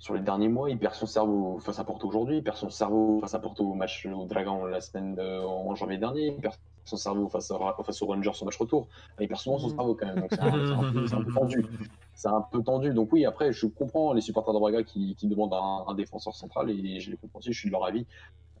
[0.00, 2.70] sur les derniers mois, il perd son cerveau face à Porto aujourd'hui, il perd son
[2.70, 6.40] cerveau face à Porto au match au Dragon la semaine de, en janvier dernier, il
[6.40, 6.54] perd
[6.86, 8.88] son cerveau face, à, face aux Rangers au match retour.
[9.20, 9.76] Il perd souvent son mm.
[9.76, 11.66] cerveau quand même, donc c'est un, peu tendu.
[12.14, 12.94] C'est un peu tendu.
[12.94, 16.70] Donc oui, après, je comprends les supporters de Braga qui, qui demandent un, défenseur central
[16.70, 18.06] et je les comprends aussi, je suis de leur avis.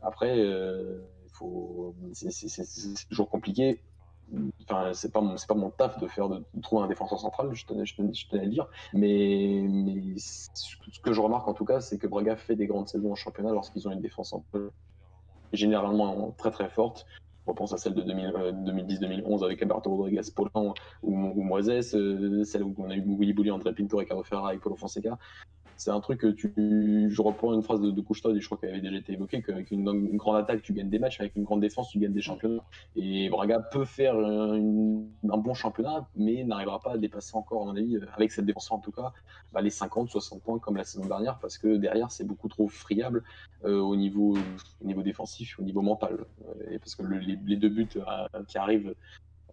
[0.02, 1.00] Après, euh,
[2.12, 3.80] c'est toujours compliqué
[4.62, 8.44] enfin c'est pas mon taf de faire de, trouver un défenseur central je tenais, à
[8.44, 8.66] le dire.
[8.92, 9.64] Mais,
[10.16, 13.16] ce que je remarque en tout cas c'est que Braga fait des grandes saisons en
[13.16, 14.34] championnat lorsqu'ils ont une défense
[15.52, 17.06] généralement très très forte.
[17.46, 22.62] On pense à celle de 2010-2011 euh, avec Alberto Rodriguez, Paulin ou, Moises, euh, celle
[22.62, 25.18] où on a eu Willy Bouli, André Pinto, Ricardo Ferra et Paulo Fonseca
[25.80, 26.52] c'est un truc que tu.
[27.08, 29.40] Je reprends une phrase de, de Couchetard, et je crois qu'elle avait déjà été évoquée,
[29.40, 32.12] qu'avec une, une, grande attaque, tu gagnes des matchs, avec une grande défense, tu gagnes
[32.12, 32.62] des championnats.
[32.96, 37.76] Et Braga peut faire un bon championnat, mais n'arrivera pas à dépasser encore, à mon
[37.76, 39.14] avis, avec cette défense en tout cas,
[39.54, 42.68] bah, les 50, 60 points comme la saison dernière, parce que derrière, c'est beaucoup trop
[42.68, 43.24] friable
[43.64, 44.36] euh, au, niveau,
[44.82, 46.26] au niveau défensif, au niveau mental.
[46.70, 48.94] Et parce que les, deux buts euh, qui arrivent.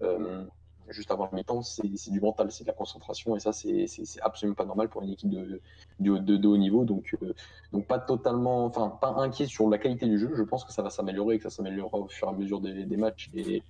[0.02, 0.44] Euh,
[0.90, 3.88] juste avant le mi-temps, c'est du mental, c'est de la concentration, et ça, c'est
[4.22, 5.60] absolument pas normal pour une équipe de,
[6.00, 6.86] de, haut niveau.
[6.86, 7.34] Donc, euh,
[7.72, 10.32] donc pas totalement, enfin, pas inquiet sur la qualité du jeu.
[10.36, 12.62] Je pense que ça va s'améliorer et que ça s'améliorera au fur et à mesure
[12.62, 13.30] des, matchs.
[13.34, 13.64] Et,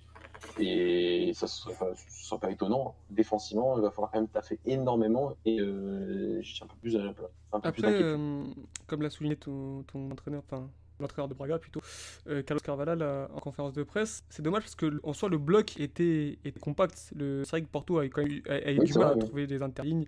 [0.58, 2.94] et ça ne sera, pas étonnant.
[3.10, 6.96] Défensivement, il va falloir quand même taffer énormément, et euh, je tiens un peu plus
[6.96, 7.14] à
[7.52, 8.44] Après, euh,
[8.86, 10.68] comme l'a souligné ton, ton entraîneur, enfin,
[11.00, 11.80] l'entraîneur de Braga plutôt,
[12.28, 14.24] euh, Carlos Carvalhal en conférence de presse.
[14.30, 16.96] C'est dommage parce que en soi le bloc était, était compact.
[16.96, 19.62] C'est vrai que Porto a eu, quand même, a, eu du mal à trouver des
[19.62, 20.06] interlignes,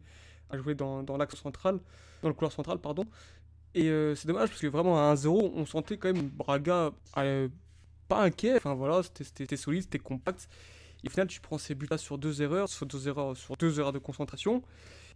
[0.50, 1.78] à jouer dans, dans l'axe central,
[2.22, 3.04] dans le couloir central, pardon.
[3.74, 7.48] Et euh, c'est dommage parce que vraiment à 1-0, on sentait quand même Braga euh,
[8.08, 8.56] pas inquiet.
[8.56, 10.48] Enfin voilà, c'était solide, c'était compact.
[11.02, 13.78] Et au final, tu prends ces buts-là sur deux erreurs, sur deux erreurs, sur deux
[13.78, 14.62] erreurs de concentration.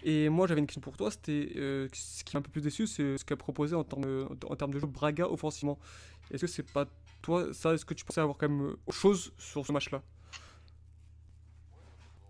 [0.03, 1.11] Et moi, j'avais une question pour toi.
[1.11, 4.29] C'était euh, ce qui m'a un peu plus déçu, c'est ce qu'a proposé en termes,
[4.49, 5.79] en termes de jeu Braga offensivement.
[6.31, 6.87] Est-ce que c'est pas
[7.23, 10.03] toi ça Est-ce que tu pensais avoir quand même autre chose sur ce match-là?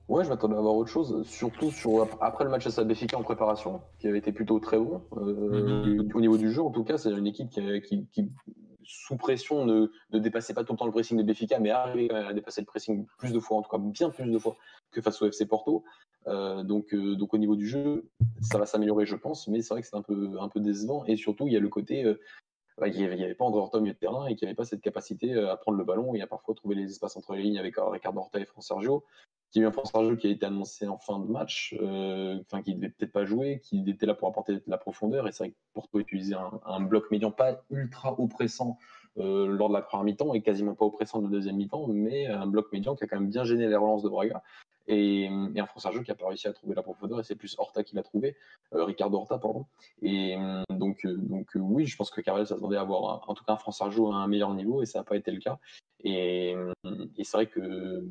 [0.07, 3.22] Ouais, je m'attendais à avoir autre chose, surtout sur après le match à Sabéfica en
[3.22, 6.12] préparation, qui avait été plutôt très bon euh, mm-hmm.
[6.12, 6.62] au niveau du jeu.
[6.62, 8.31] En tout cas, c'est une équipe qui, qui,
[8.85, 12.11] sous pression ne, ne, dépassait pas tout le temps le pressing de Béfica, mais même
[12.11, 14.57] à dépasser le pressing plus de fois, en tout cas bien plus de fois
[14.90, 15.85] que face au FC Porto.
[16.27, 18.09] Euh, donc, euh, donc au niveau du jeu,
[18.40, 21.05] ça va s'améliorer, je pense, mais c'est vrai que c'est un peu, un peu décevant.
[21.07, 22.20] Et surtout, il y a le côté, euh,
[22.79, 24.81] bah, il n'y avait, pas André milieu de terrain et qu'il n'y avait pas cette
[24.81, 27.75] capacité à prendre le ballon et à parfois trouver les espaces entre les lignes avec
[27.79, 29.05] Ricardo Horta et France Sergio.
[29.54, 32.60] Qui a eu un France Sergio qui a été annoncé en fin de match, enfin
[32.60, 35.28] qui devait peut-être pas jouer, qui était là pour apporter la profondeur.
[35.28, 38.80] Et c'est vrai que Porto utilisait un, un bloc médian pas ultra oppressant
[39.14, 42.48] lors de la première mi-temps et quasiment pas oppressant de la deuxième mi-temps, mais un
[42.48, 44.42] bloc médian qui a quand même bien gêné les relances de Braga
[44.86, 47.82] et, un Français qui n'a pas réussi à trouver la profondeur, et c'est plus Horta
[47.82, 48.36] qui l'a trouvé,
[48.74, 49.66] euh, Ricardo Horta, pardon.
[50.02, 50.36] Et
[50.70, 53.54] donc, euh, donc euh, oui, je pense que Carvel s'attendait à avoir en tout cas
[53.54, 55.58] un Français à un meilleur niveau, et ça n'a pas été le cas.
[56.04, 56.54] Et,
[57.16, 58.04] et c'est vrai que,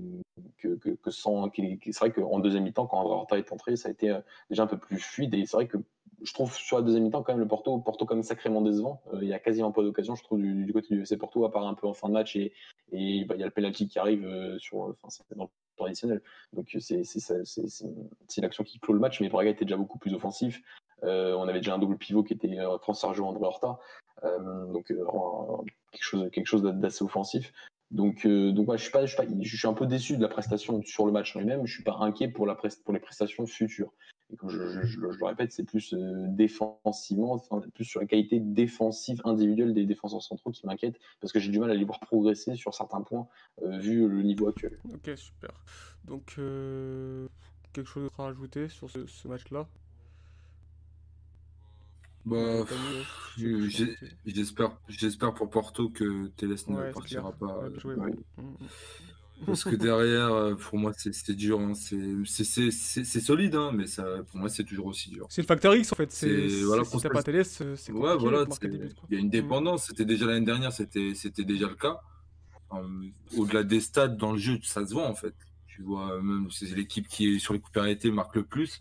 [0.58, 4.17] que, sans, c'est vrai qu'en deuxième mi-temps, quand Horta est entré, ça a été
[4.49, 5.77] déjà un peu plus fluide, et c'est vrai que
[6.23, 9.03] je trouve sur la deuxième mi-temps quand même le Porto, Porto comme sacrément décevant.
[9.21, 11.67] il y a quasiment pas d'occasion, je trouve, du, côté du FC Porto, à part
[11.67, 12.53] un peu en fin de match et,
[12.91, 16.21] et bah, il y a le penalty qui arrive sur, enfin, dans traditionnel.
[16.53, 20.62] Donc c'est l'action qui clôt le match, mais Braga était déjà beaucoup plus offensif.
[21.03, 23.77] Euh, on avait déjà un double pivot qui était euh, France Sergio André Horta,
[24.23, 27.51] euh, donc quelque chose, quelque chose d'assez offensif.
[27.93, 30.27] Donc, donc je, suis pas, je, suis pas, je suis un peu déçu de la
[30.27, 31.65] prestation sur le match en lui-même.
[31.65, 33.93] Je suis pas inquiet pour, les prestations futures
[34.38, 37.38] comme je, le répète, c'est plus euh, défensivement,
[37.73, 41.60] plus sur la qualité défensive individuelle des défenseurs centraux qui m'inquiète, parce que j'ai du
[41.60, 43.27] mal à les voir progresser sur certains points,
[43.63, 44.79] euh, vu le niveau actuel.
[44.93, 45.51] Ok, super.
[46.06, 47.27] Donc, euh,
[47.73, 49.67] quelque chose à rajouter sur ce, match-là?
[52.26, 52.66] Bah,
[54.26, 57.64] j'espère, j'espère pour Porto que Teles ne partira pas.
[59.46, 61.60] Parce que derrière, euh, pour moi, c'est dur.
[61.60, 61.74] Hein.
[61.76, 65.28] C'est solide, hein, mais ça, pour moi, c'est toujours aussi dur.
[65.30, 66.12] C'est le facteur X, en fait.
[66.12, 69.30] C'est voilà, si t'as pas télé, c'est ouais, voilà, Il y a une mm.
[69.30, 69.88] dépendance.
[69.88, 72.00] C'était déjà l'année dernière, c'était déjà le cas.
[73.38, 75.36] Au-delà des stades, dans le jeu, ça se voit, en fait.
[75.68, 78.80] Tu vois, même c'est l'équipe qui est sur les coups arrêtés marque le plus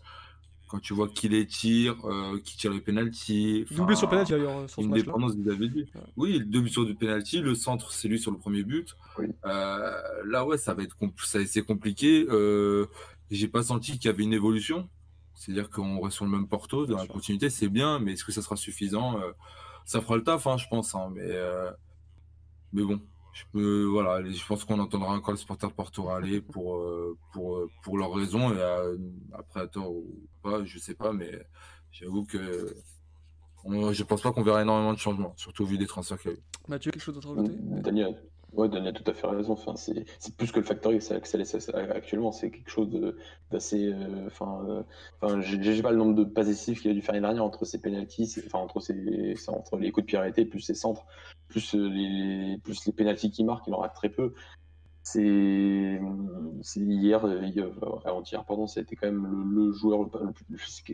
[0.73, 3.63] quand tu vois qui les tire, euh, qui tire les penalty.
[3.69, 4.65] Doublé sur penalty d'ailleurs.
[4.79, 5.85] Une dépendance, vous avez dit.
[6.17, 8.97] Oui, deux buts sur du penalty, le centre, c'est lui sur le premier but.
[9.45, 9.91] Euh,
[10.25, 10.97] là, ouais, ça va être
[11.45, 12.25] c'est compliqué.
[12.27, 12.87] Euh,
[13.29, 14.89] J'ai pas senti qu'il y avait une évolution.
[15.35, 18.31] C'est-à-dire qu'on reste sur le même Porto, dans la continuité, c'est bien, mais est-ce que
[18.31, 19.19] ça sera suffisant?
[19.85, 20.95] Ça fera le taf, hein, je pense.
[20.95, 21.29] Hein, mais,
[22.71, 22.99] mais bon,
[23.33, 26.81] je, voilà, je pense qu'on entendra encore les supporters Porto râler pour,
[27.31, 28.53] pour, pour leurs raisons.
[28.53, 28.61] Et
[29.33, 30.05] après, à tort ou
[30.41, 31.31] pas, je sais pas, mais
[31.91, 32.75] j'avoue que
[33.65, 36.33] je pense pas qu'on verra énormément de changements, surtout au vu des transferts qu'il y
[36.33, 36.41] a eu.
[36.67, 37.57] Mathieu, quelque chose d'autre à rajouter?
[37.81, 38.21] Daniel,
[38.53, 39.53] Ouais, Daniel a tout à fait raison.
[39.53, 40.05] Enfin, c'est,
[40.37, 42.31] plus que le factory que actuellement.
[42.31, 42.89] C'est quelque chose
[43.51, 43.87] d'assez.
[43.87, 44.83] Euh, enfin, euh,
[45.21, 47.65] enfin, j'ai, pas le nombre de passes décisives qu'il a dû faire l'année dernière entre
[47.65, 51.05] ses penalties, enfin, entre, ses, entre les coups de pied arrêtés, plus ses centres,
[51.47, 54.33] plus euh, les, plus les penalties qu'il marque, il en rate très peu.
[55.01, 55.99] C'est,
[56.75, 57.25] hier,
[58.05, 60.09] avant-hier, pardon, été quand même le, joueur,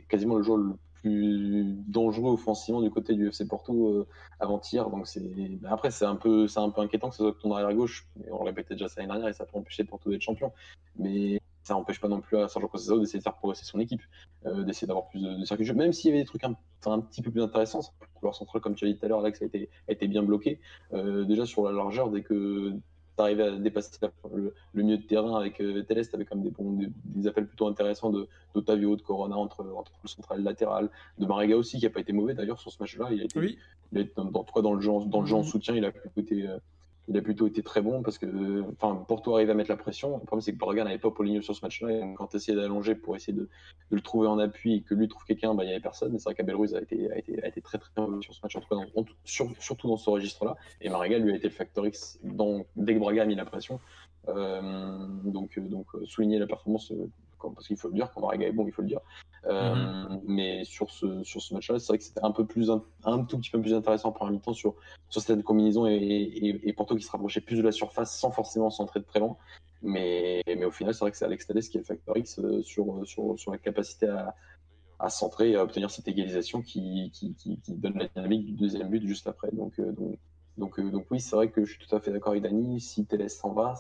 [0.08, 4.08] quasiment le joueur le plus dangereux offensivement du côté du FC Porto euh,
[4.40, 4.90] avant-hier.
[4.90, 5.24] Donc c'est
[5.66, 8.08] après c'est un peu c'est un peu inquiétant que ce soit ton arrière gauche.
[8.32, 10.52] On le répétait déjà l'année dernière et ça peut empêcher Porto d'être champion.
[10.98, 14.02] Mais ça n'empêche pas non plus à Sergio Conceição d'essayer de faire progresser son équipe,
[14.46, 15.76] euh, d'essayer d'avoir plus de, de circuits de jeu.
[15.76, 18.62] Même s'il y avait des trucs un, un, petit peu plus intéressants, le couloir central
[18.62, 20.60] comme tu as dit tout à l'heure, Alex a été, a été bien bloqué.
[20.94, 22.74] Euh, déjà sur la largeur, dès que
[23.20, 23.92] arriver à dépasser
[24.34, 26.52] le, milieu de terrain avec euh, Téleste, avec comme des,
[27.06, 28.12] des, appels plutôt intéressants
[28.54, 31.90] d'Otavio, de, Corona entre, entre le central et le latéral, de Marega aussi, qui n'a
[31.90, 33.10] pas été mauvais d'ailleurs sur ce match-là.
[33.12, 33.58] Il a été,
[33.92, 35.46] il a été dans, dans, dans, le jeu, dans le jeu en mhm.
[35.46, 36.58] soutien, il a plutôt été, euh,
[37.10, 40.18] il a plutôt été très bon parce que enfin, Porto arrive à mettre la pression.
[40.20, 42.14] Le problème, c'est que Braga n'avait pas Paulinho sur ce match-là.
[42.16, 43.50] Quand tu essayais d'allonger pour essayer de,
[43.90, 46.18] le trouver en appui et que lui trouve quelqu'un, bah, il n'y avait personne.
[46.20, 48.62] C'est vrai qu'Abel Ruiz a été, a, été, très très bien sur ce match, en
[48.62, 50.56] tout cas, surtout dans ce registre-là.
[50.82, 52.20] Et Marega, lui, a été le facteur X
[52.76, 53.80] dès que Braga a mis la pression.
[54.28, 56.94] Euh, donc, donc souligner la performance
[57.42, 59.00] parce qu'il faut le dire, quand Marega est bon, il faut le dire.
[59.46, 60.22] Euh, mhm.
[60.26, 62.34] Mais sur ce, sur ce match-là, c'est vrai que c'était un
[63.06, 64.76] un, tout petit peu plus intéressant pour un mi-temps sur,
[65.10, 68.70] sur cette combinaison et, et, Porto qui se rapprochait plus de la surface sans forcément
[68.70, 69.38] s'entrer de très loin.
[69.82, 72.40] Mais, mais au final, c'est vrai que c'est Alex Tales qui est le facteur X
[72.40, 74.36] euh, sur, sur, sur la capacité à,
[75.00, 78.90] à centrer et à obtenir cette égalisation qui, qui, qui, donne la dynamique du deuxième
[78.90, 79.50] but juste après.
[79.54, 80.20] Donc, euh, donc,
[80.58, 82.82] donc, donc oui, c'est vrai que je suis tout à fait d'accord avec Dani.
[82.82, 83.76] Si Télès s'en va,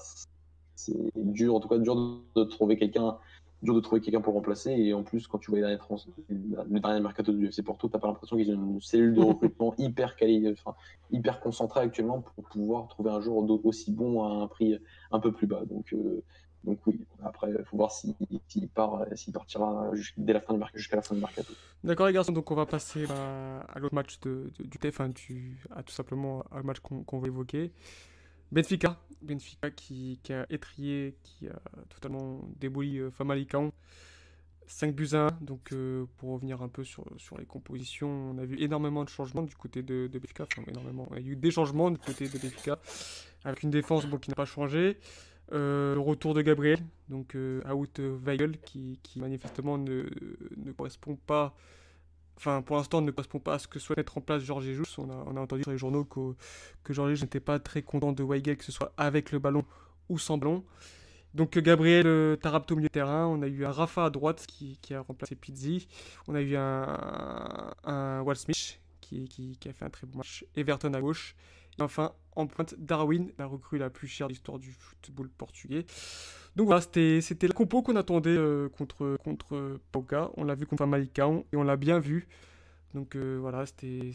[0.76, 3.18] c'est dur, en tout cas dur de trouver quelqu'un
[3.62, 4.72] dur de trouver quelqu'un pour remplacer.
[4.72, 5.82] Et en plus, quand tu vois les derniers
[6.30, 9.74] le dernier mercato du FC Porto, t'as pas l'impression qu'ils ont une cellule de recrutement
[9.78, 10.48] hyper quali...
[10.52, 10.76] enfin,
[11.12, 14.80] hyper concentrée actuellement pour pouvoir trouver un joueur aussi bon à un prix
[15.12, 15.64] un peu plus bas.
[15.66, 16.24] Donc, euh,
[16.64, 18.14] donc oui, après, il faut voir s'il
[18.74, 21.54] part, s'il partira dès la fin du jusqu'à la fin du mercato.
[21.84, 25.12] D'accord les garçons, donc on va passer à, l'autre match de, du TF, hein,
[25.72, 27.72] à tout simplement un match qu'on va évoquer.
[28.52, 31.60] Benfica, Benfica qui, a étrié, qui a
[31.90, 33.72] totalement débouli euh, Famalicão.
[34.72, 37.04] 5 buts à 1, donc euh, pour revenir un peu sur,
[37.40, 41.30] les compositions, on a vu énormément de changements du côté de, Benfica, énormément, il y
[41.30, 42.78] a eu des changements du côté de Benfica,
[43.44, 45.00] avec une défense qui n'a pas changé,
[45.54, 50.08] euh, retour de Gabriel, donc out Weigel, qui, qui manifestement ne,
[50.58, 51.56] ne correspond pas
[52.40, 54.98] enfin pour l'instant ne correspond pas à ce que souhaite mettre en place Georges Jesus.
[54.98, 56.36] On a, on a entendu sur les journaux que,
[56.84, 59.66] que Georges n'était pas très content de Weigel, que ce soit avec le ballon
[60.08, 60.64] ou sans ballon.
[61.36, 64.80] Donc Gabriel euh, Tarapto milieu de terrain, on a eu un Rafa à droite qui,
[64.82, 65.88] qui a remplacé Pizzi,
[66.28, 70.44] on a eu un, un, Smith qui, qui, qui, a fait un très bon match,
[70.56, 71.36] Everton à gauche,
[71.82, 75.86] enfin en pointe Darwin, la recrue la plus chère de l'histoire du football portugais.
[76.56, 79.80] Donc voilà, c'était le compo qu'on attendait euh, contre, contre.
[80.36, 82.28] On l'a vu contre Malicão et on l'a bien vu.
[82.94, 84.12] Donc euh, voilà, c'était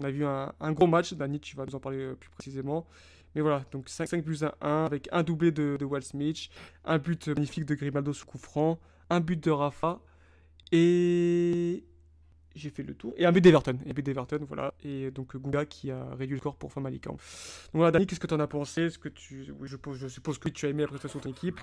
[0.00, 1.12] on a vu un, gros match.
[1.14, 2.86] Dani, tu vas nous en parler euh, plus précisément.
[3.34, 6.48] Mais voilà, donc 5, 5 plus 1, 1 avec un doublé de, de Walt Smith,
[6.84, 8.40] un but magnifique de Grimaldo sous coup
[9.10, 10.00] un but de Rafa
[10.72, 11.84] et
[12.58, 13.14] j'ai fait le tour.
[13.16, 13.78] Et un but d'Everton.
[13.86, 14.74] Et d'Everton, voilà.
[14.84, 17.12] Et donc Gunga qui a réduit le score pour Famalicão.
[17.12, 17.20] Donc
[17.74, 18.82] voilà, Dani, qu'est-ce que tu en as pensé?
[18.82, 19.44] Est-ce que tu...
[19.44, 21.60] je, suppose que tu as aimé la prestation de ton équipe.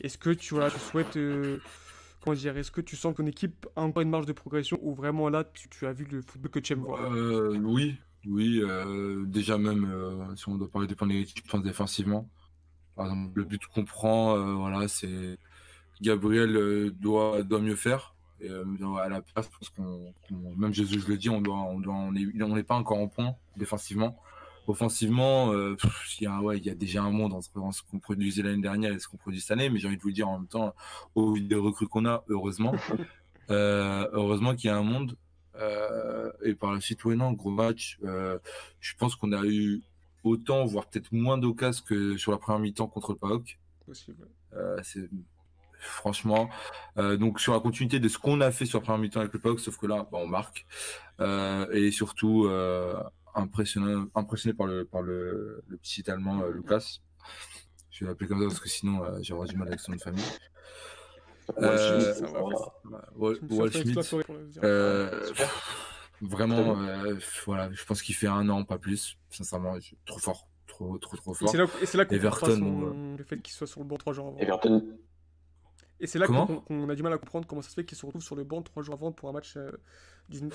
[0.00, 1.16] Est-ce que tu, voilà, tu souhaites...
[1.16, 1.58] Euh,
[2.20, 4.94] comment dire Est-ce que tu sens ton équipe a encore une marge de progression ou
[4.94, 7.12] vraiment là, tu, as vu le football que tu aimes voir?
[7.12, 8.60] Euh, Oui, oui.
[8.62, 12.28] Euh, déjà même, si on doit parler des points négatifs, je pense défensivement.
[12.94, 15.38] Par exemple, le but qu'on prend, voilà, c'est...
[16.00, 18.11] Gabriel doit, doit mieux faire
[18.44, 20.12] euh, à la place, parce qu'on,
[20.56, 24.18] même Jésus le dit, on doit, on doit, on n'est pas encore en point défensivement.
[24.66, 25.76] Offensivement, euh,
[26.20, 28.62] il y a, ouais, il y a déjà un monde entre ce qu'on produisait l'année
[28.62, 29.70] dernière et ce qu'on produit cette année.
[29.70, 30.74] Mais j'ai envie de vous dire en même temps,
[31.14, 32.74] au vu des recrues qu'on a, heureusement,
[33.50, 35.16] euh, heureusement qu'il y a un monde.
[36.44, 37.98] et par la suite, ouais, non, gros match.
[38.02, 39.82] je pense qu'on a eu
[40.24, 43.58] autant, voire peut-être moins d'occasions que sur la première mi-temps contre le PAOK.
[44.82, 45.08] c'est
[45.82, 46.48] franchement.
[46.98, 49.32] Euh, donc sur la continuité de ce qu'on a fait sur la première mi-temps avec
[49.32, 50.66] le POC, sauf que là, bah, on marque.
[51.20, 52.94] Euh, et surtout euh,
[53.34, 56.98] impressionné, impressionné par le, par le, le petit allemand Lucas.
[57.90, 60.24] Je vais l'appeler comme ça parce que sinon j'aurais du mal avec son famille.
[61.58, 62.14] Euh,
[64.62, 65.10] euh,
[66.20, 67.16] vraiment, euh,
[67.46, 69.18] voilà, je pense qu'il fait un an, pas plus.
[69.30, 71.48] Sincèrement, je- trop fort, trop, trop, trop fort.
[71.50, 73.96] c'est là, et c'est là qu'on Everton, son- le fait qu'il soit sur le banc
[73.96, 74.38] trois jours avant.
[74.38, 74.86] Everton,
[76.02, 78.04] Et c'est là qu'on a du mal à comprendre comment ça se fait qu'il se
[78.04, 79.70] retrouve sur le banc trois jours avant pour un match euh,
[80.28, 80.50] d'une.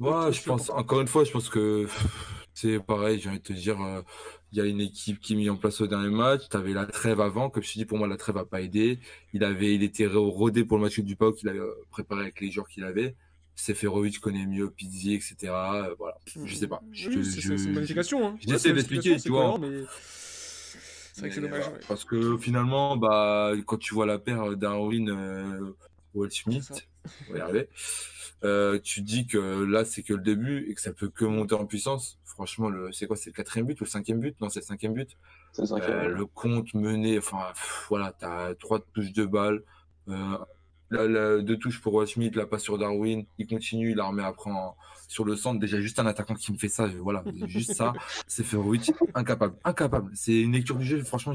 [0.00, 1.86] Ouais, je pense, encore une fois, je pense que
[2.54, 4.00] c'est pareil, j'ai envie de te dire, euh,
[4.50, 6.72] il y a une équipe qui est mise en place au dernier match, tu avais
[6.72, 8.98] la trêve avant, comme je te dis, pour moi, la trêve n'a pas aidé.
[9.34, 12.40] Il avait, il était rodé pour le match du PAOK qu'il avait euh, préparé avec
[12.40, 13.14] les joueurs qu'il avait.
[13.54, 15.36] Seferovic connaît mieux Pizzi, etc.
[15.52, 16.82] euh, voilà, je sais pas.
[16.92, 18.26] Je, Oui, te- c'est- une modification.
[18.26, 18.36] Hein.
[18.40, 19.58] j'essaie Ouais, d'expliquer, tu vois.
[19.58, 19.82] mais
[21.12, 21.68] C'est vrai que c'est dommage.
[21.68, 21.80] ouais.
[21.88, 25.74] Parce que finalement, bah, quand tu vois la paire Darwin euh,
[26.14, 26.30] Wall
[27.28, 27.68] on va y arriver,
[28.44, 31.24] euh, tu te dis que là, c'est que le début et que ça peut que
[31.24, 32.18] monter en puissance.
[32.24, 34.40] Franchement, le, c'est quoi C'est le quatrième but ou le cinquième but?
[34.40, 35.16] Non, c'est le cinquième but.
[35.52, 35.96] c'est le cinquième.
[35.96, 39.62] Euh, le compte mené, enfin, pff, voilà, t'as trois touches de balle.
[40.08, 40.38] Euh,
[40.92, 43.24] la- deux touches pour Wall Schmidt, la passe sur Darwin.
[43.38, 44.50] Il continue, il la remet après
[45.08, 45.60] sur le centre.
[45.60, 47.92] Déjà, juste un attaquant qui me fait ça, voilà, juste ça,
[48.26, 50.10] c'est Ferovic, incapable, incapable.
[50.14, 51.34] C'est une lecture du jeu, franchement,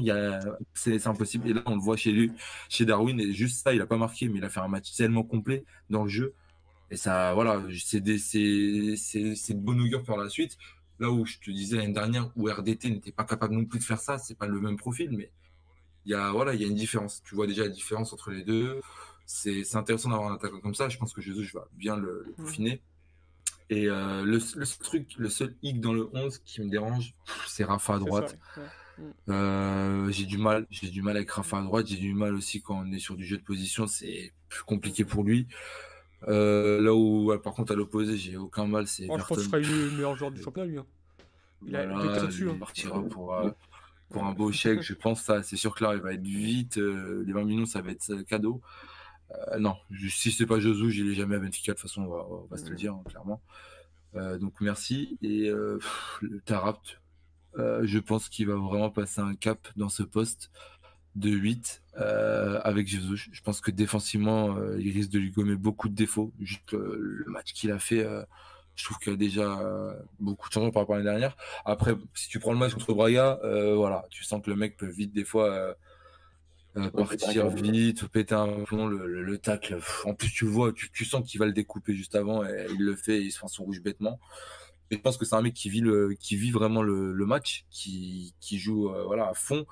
[0.74, 1.48] c'est, impossible.
[1.48, 2.32] Et là, on le voit chez lui,
[2.68, 4.94] chez Darwin, et juste ça, il a pas marqué, mais il a fait un match
[4.94, 6.34] tellement complet dans le jeu.
[6.90, 10.56] Et ça, voilà, c'est de bonne augure pour la suite.
[11.00, 13.84] Là où je te disais l'année dernière, où RDT n'était pas capable non plus de
[13.84, 15.30] faire ça, c'est pas le même profil, mais
[16.06, 17.22] il voilà, il y a une différence.
[17.24, 18.80] Tu vois déjà la différence entre les deux.
[19.30, 20.88] C'est, c'est intéressant d'avoir un attaquant comme ça.
[20.88, 22.80] Je pense que Jesus va bien le, le peaufiner.
[23.68, 27.14] Et euh, le, le seul truc, le seul hic dans le 11 qui me dérange,
[27.46, 28.38] c'est Rafa à droite.
[28.56, 28.62] ouais.
[29.28, 32.62] Euh, j'ai du mal, j'ai du mal avec Rafa à droite, j'ai du mal aussi
[32.62, 35.46] quand on est sur du jeu de position, c'est plus compliqué pour lui.
[36.26, 39.34] Euh, là où, ouais, par contre, à l'opposé, j'ai aucun mal, c'est je pense que
[39.36, 40.78] ce sera le meilleur joueur du championnat, lui.
[40.78, 40.86] hein.
[41.66, 42.56] Il a Voilà, deux têtes dessus, il hein.
[42.58, 43.50] partira pour, euh,
[44.08, 45.42] pour un beau chèque, je pense ça.
[45.42, 46.78] C'est sûr que là, il va être vite.
[46.78, 48.60] euh, les 20 millions, ça va être euh, cadeau.
[49.30, 51.72] Euh, non, je- si c'est pas Josu, je l'ai jamais à Benfica.
[51.72, 53.40] De toute façon, on va, on va se le dire hein, clairement.
[54.14, 55.18] Euh, donc merci.
[55.22, 57.00] Et euh, pff, le Tarapt,
[57.58, 60.50] euh, je pense qu'il va vraiment passer un cap dans ce poste
[61.16, 63.28] de 8 euh, avec Jesus.
[63.32, 66.32] Je pense que défensivement, il risque de lui gommer beaucoup de défauts.
[66.40, 68.06] Juste le match qu'il a fait,
[68.76, 69.58] je trouve qu'il y a déjà
[70.20, 71.36] beaucoup de changements par rapport à l'année dernière.
[71.64, 73.40] Après, si tu prends le match contre Braga,
[73.74, 75.74] voilà, tu sens que le mec peut vite des fois
[76.76, 79.76] euh, partir vite, ou péter un plomb, le, le, le tacle.
[79.76, 82.44] pff, En plus, tu le vois, tu, tu sens qu'il va le découper juste avant
[82.44, 84.20] et il le fait, et il se fait son rouge bêtement.
[84.90, 87.26] Et je pense que c'est un mec qui vit, le, qui vit vraiment le, le
[87.26, 89.66] match, qui, qui joue euh, voilà, à fond.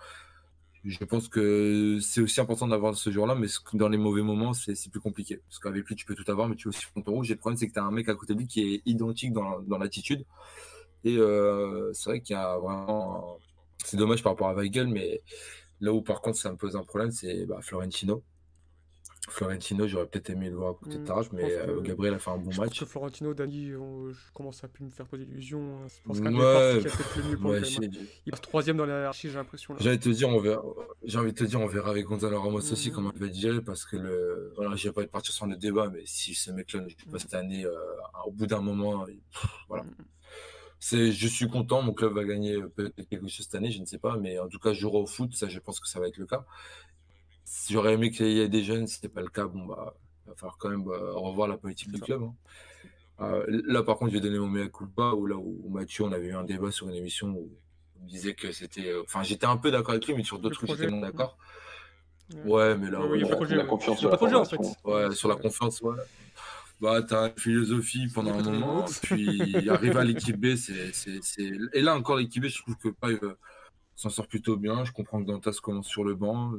[0.84, 4.76] Je pense que c'est aussi important d'avoir ce jour-là, mais dans les mauvais moments, c'est
[4.76, 5.40] c'est plus compliqué.
[5.48, 7.30] Parce qu'avec lui, tu peux tout avoir, mais tu peux aussi prendre ton rouge.
[7.30, 8.82] Et le problème, c'est que tu as un mec à côté de lui qui est
[8.86, 10.24] identique dans, dans l'attitude.
[11.04, 13.38] Et euh, c'est vrai qu'il y a vraiment.
[13.84, 15.22] C'est dommage par rapport à Weigel, mais
[15.80, 18.22] là où par contre ça me pose un problème, c'est bah, Florentino.
[19.28, 21.80] Florentino, j'aurais peut-être aimé le voir à côté de Mm, Tarach, je mais euh, que-
[21.88, 22.68] Gabriel a fait un bon Je match.
[22.70, 25.78] pense que Florentino, Dani, on- je commence à plus me faire poser d'illusions.
[25.82, 25.86] hein.
[25.88, 27.90] Je pense qu'un Ouais, départ, c'est qu'il y a peut-être le mieux pour Ouais, j'ai-
[28.24, 29.74] Il passe troisième dans la hiérarchie, j'ai l'impression.
[29.74, 29.80] là.
[29.82, 30.62] J'ai envie de te dire, on verra.
[31.02, 32.94] J'ai envie de te dire, on verra avec Gonzalo Ramos aussi Mhm.
[32.94, 34.52] comment il va être géré parce que le.
[34.54, 36.94] Voilà, je vais pas être partir sur le débat, mais si ce mec-là ne joue
[37.06, 37.18] pas Mhm.
[37.18, 37.72] cette année, euh,
[38.26, 39.84] au bout d'un moment, pff, voilà.
[40.78, 43.80] C'est, je suis content, mon club va gagner euh, peut-être quelque chose cette année, je
[43.80, 45.88] ne sais pas, mais en tout cas, je jouerai au foot, ça, je pense que
[45.88, 46.44] ça va être le cas.
[47.70, 49.94] J'aurais aimé qu'il y ait des jeunes, si c'était pas le cas, bon bah,
[50.26, 52.04] il va falloir quand même bah, revoir la politique du ça.
[52.04, 52.22] club.
[52.22, 52.34] hein.
[53.20, 56.12] Euh, là, par contre, je vais donner mon mea culpa, où là où Mathieu, on
[56.12, 57.50] avait eu un débat sur une émission où
[58.00, 58.88] on me disait que c'était.
[58.90, 61.38] euh, Enfin, j'étais un peu d'accord avec lui, mais sur d'autres trucs, j'étais moins d'accord.
[62.30, 62.42] Ouais.
[62.44, 63.66] Ouais, mais là, Ouais, ouais, il y a ouais, pas de projet, la ouais.
[63.66, 64.56] confiance Il y sur a la pas de projet, en fait.
[64.56, 64.76] formation.
[64.84, 65.96] Ouais, sur la confiance, ouais.
[66.80, 70.92] Bah, t'as une philosophie pendant un moment, puis arriver à l'équipe B, c'est.
[71.72, 73.34] Et là encore, l'équipe B, je trouve que Paille euh,
[73.94, 74.84] s'en sort plutôt bien.
[74.84, 76.52] Je comprends que Dantas commence sur le banc.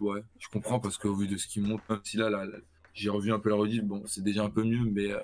[0.00, 2.58] Ouais, je comprends parce qu'au vu de ce qu'il montre, même si là, là, là,
[2.94, 5.20] j'ai revu un peu la rediff, bon, c'est déjà un peu mieux, mais euh,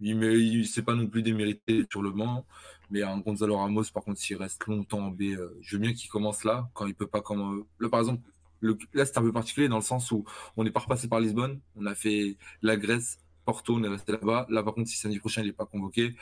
[0.00, 2.44] il, il c'est pas non plus démérité sur le banc.
[2.90, 5.92] Mais un Gonzalo Ramos, par contre, s'il reste longtemps en B, euh, je veux bien
[5.92, 8.22] qu'il commence là, quand il peut pas comme Là, par exemple,
[8.60, 8.76] le...
[8.92, 10.24] là, c'est un peu particulier dans le sens où
[10.56, 14.12] on n'est pas repassé par Lisbonne, on a fait la Grèce, Porto, on est resté
[14.12, 14.46] là-bas.
[14.50, 16.14] Là, par contre, si samedi prochain, il n'est pas convoqué,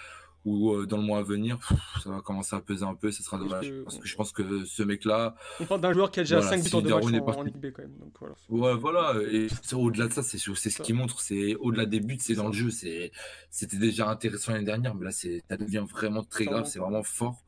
[0.45, 1.59] ou euh, dans le mois à venir,
[2.03, 3.67] ça va commencer à peser un peu, ce sera dommage.
[3.71, 6.41] que- Parce que je pense que ce mec-là, On parle d'un joueur qui a déjà
[6.41, 7.97] Voilà, 5 buts en deux matchs en, en Ligue B, quand même.
[7.99, 8.35] Donc, voilà.
[8.51, 9.15] ouais, voilà.
[9.33, 12.53] Et au-delà de ça, c'est ce qui montre, c'est au-delà des buts, c'est dans le
[12.53, 12.69] jeu.
[12.71, 17.43] C'était déjà intéressant l'année dernière, mais là, ça devient vraiment très grave, c'est vraiment fort.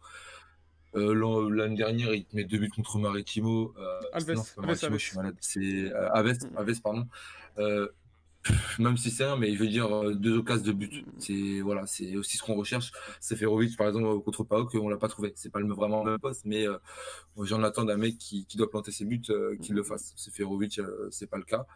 [0.94, 3.74] Euh, l'an- L'année dernière, il te met deux buts contre Maritimo.
[3.78, 4.98] Euh, Alves, non, Alves, Maritimo, Alves.
[4.98, 5.36] je suis malade.
[5.40, 6.56] C'est euh, Aves, Mm.
[6.56, 7.06] Aves, pardon.
[8.78, 11.04] Même si c'est rien, mais il veut dire euh, deux occasions de but.
[11.18, 12.92] C'est voilà, c'est aussi ce qu'on recherche.
[13.20, 15.32] Seferovic, par exemple, contre PAOK, on l'a pas trouvé.
[15.36, 16.78] C'est pas le, vraiment le même poste, mais euh,
[17.42, 20.12] j'en attends d'un mec qui, qui, doit planter ses buts, euh, qu'il le fasse.
[20.16, 21.66] Seferovic, euh, c'est pas le cas.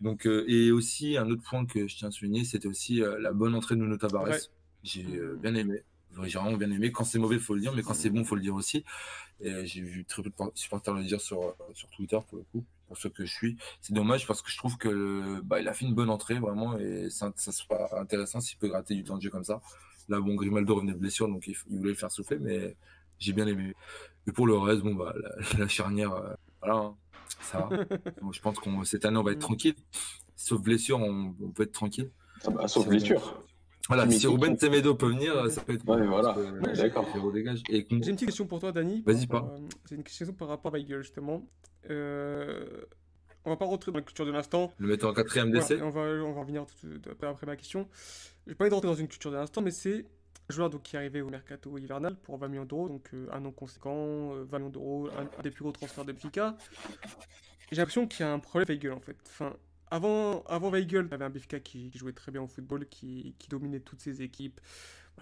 [0.00, 3.54] Donc, et aussi un autre point que je tiens à souligner, c'était aussi la bonne
[3.54, 4.24] entrée de Nuno Tavares.
[4.24, 4.38] Ouais.
[4.82, 5.06] J'ai
[5.40, 5.84] bien aimé.
[6.24, 6.90] J'ai vraiment bien aimé.
[6.90, 8.56] Quand c'est mauvais, il faut le dire, mais quand c'est bon, il faut le dire
[8.56, 8.84] aussi.
[9.40, 12.98] J'ai vu très peu de supporters le dire sur, sur Twitter pour le coup pour
[12.98, 13.56] ce que je suis.
[13.80, 16.78] C'est dommage parce que je trouve que bah, il a fait une bonne entrée vraiment
[16.78, 19.62] et ça, ça sera intéressant s'il peut gratter du temps de jeu comme ça.
[20.10, 22.76] Là, bon, Grimaldo revenait de blessure donc il, voulait le faire souffler, mais
[23.18, 23.72] j'ai bien aimé.
[24.26, 25.14] Et pour le reste, bon, bah,
[25.58, 26.96] la, charnière, euh, voilà, hein,
[27.40, 27.66] ça
[28.32, 29.76] je pense qu'on cette année, on va être tranquille.
[30.36, 32.10] Sauf blessure, on, peut être tranquille.
[32.44, 33.42] Ah bah, sauf blessure.
[33.88, 35.86] Voilà, si Ruben Temedo peut venir, ça peut être.
[35.88, 36.36] Ouais, voilà.
[36.74, 37.06] D'accord.
[37.68, 39.02] J'ai une petite question pour toi, Dani.
[39.04, 39.52] Vas-y, pas.
[39.52, 41.44] Euh, c'est une question par rapport à Weigel, justement.
[41.90, 42.84] Euh,
[43.44, 44.72] on va pas rentrer dans la culture de l'instant.
[44.78, 45.82] Le mettre en quatrième d'essai.
[45.82, 46.64] on, va, on va revenir
[47.22, 47.88] après ma question.
[48.46, 50.06] Je vais pas rentrer dans une culture de l'instant, mais c'est
[50.48, 53.26] un joueur donc, qui est arrivé au mercato hivernal pour 20 millions d'euros, donc euh,
[53.32, 56.14] un nom conséquent, 20 millions d'euros, un, des plus gros transferts de.
[57.72, 59.16] J'ai l'impression qu'il y a un problème avec Weigel en fait.
[59.26, 59.56] Enfin,
[59.92, 63.48] avant, avant Weigel, il avait un Benfica qui, jouait très bien au football, qui, qui
[63.48, 64.58] dominait toutes ses équipes.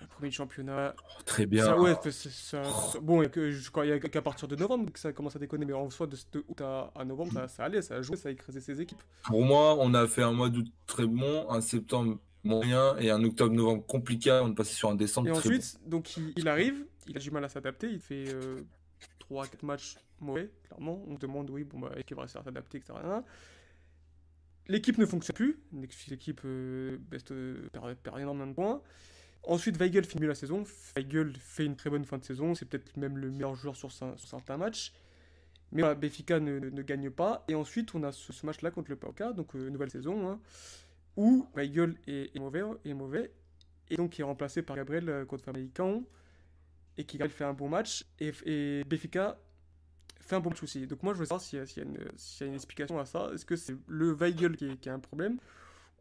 [0.01, 0.95] Le premier championnat.
[0.97, 1.65] Oh, très bien.
[1.65, 2.63] Ça, ouais, ça,
[3.03, 5.67] bon, je crois qu'il n'y a qu'à partir de novembre que ça commence à déconner,
[5.67, 6.17] mais en soi, de,
[6.47, 9.03] août à, novembre, ça, ça, allait, ça a joué, ça a écrasé ses équipes.
[9.25, 13.25] Pour moi, on a fait un mois d'août très bon, un septembre moyen et un
[13.25, 14.31] octobre-novembre compliqué.
[14.31, 17.45] On est passé sur un décembre et ensuite, donc il, arrive, il a du mal
[17.45, 18.61] à s'adapter, il fait euh,
[19.29, 21.03] 3-4 matchs mauvais, clairement.
[21.09, 22.95] On se demande, oui, bon, bah, est-ce qu'il va réussir à s'adapter, etc.
[24.69, 25.59] L'équipe ne fonctionne plus,
[26.09, 26.99] l'équipe euh,
[27.33, 28.83] euh, perd, énormément de points.
[29.43, 30.65] Ensuite, Weigel finit la saison.
[30.95, 32.55] Weigel fait une très bonne fin de saison.
[32.55, 34.93] C'est peut-être même le meilleur joueur sur, certains matchs.
[35.73, 37.45] Mais voilà, Béfica ne, gagne pas.
[37.49, 40.41] Et ensuite, on a ce, match-là contre le PAOK, donc euh, nouvelle saison, hein,
[41.17, 43.33] où Weigel est, mauvais, est mauvais.
[43.89, 46.07] Et donc, il est remplacé par Gabriel contre Famalicão.
[46.99, 48.05] Et qui fait un bon match.
[48.19, 49.39] Et, et Béfica
[50.21, 50.87] fait un bon match aussi.
[50.87, 53.31] Donc, moi, je veux savoir s'il y, y, a une explication à ça.
[53.35, 55.39] Est-ce que c'est le Weigel qui, qui a un problème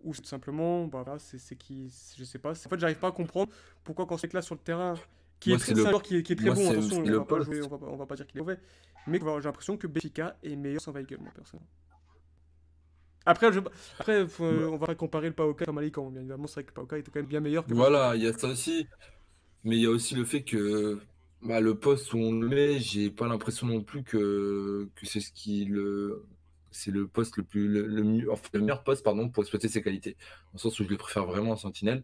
[0.03, 2.51] ou tout simplement, bah, voilà, c'est qui, je sais pas.
[2.51, 3.51] En fait, j'arrive pas à comprendre
[3.83, 4.95] pourquoi quand c'est là sur le terrain,
[5.39, 5.99] qui est très, le...
[5.99, 8.05] qui est, qui est très bon, attention, on va, pas jouer, on, va, on va
[8.05, 8.59] pas dire qu'il est mauvais,
[9.07, 11.67] mais j'ai l'impression que Benfica est meilleur sans Weigel, moi, personnellement.
[13.25, 13.59] Après, je...
[13.99, 17.11] Après on va comparer le Paoka à Malikan, bien évidemment, c'est vrai que Paoka était
[17.11, 17.65] quand même bien meilleur.
[17.65, 18.87] Que voilà, il y a ça aussi.
[19.65, 20.99] Mais il y a aussi le fait que
[21.41, 25.21] bah, le poste où on le met, j'ai pas l'impression non plus que, que c'est
[25.21, 26.25] ce qui le
[26.71, 30.13] c'est le poste le plus le, le, meilleur poste pardon pour exploiter ses qualités.
[30.13, 32.03] Dans le sens où je le préfère vraiment en sentinelle.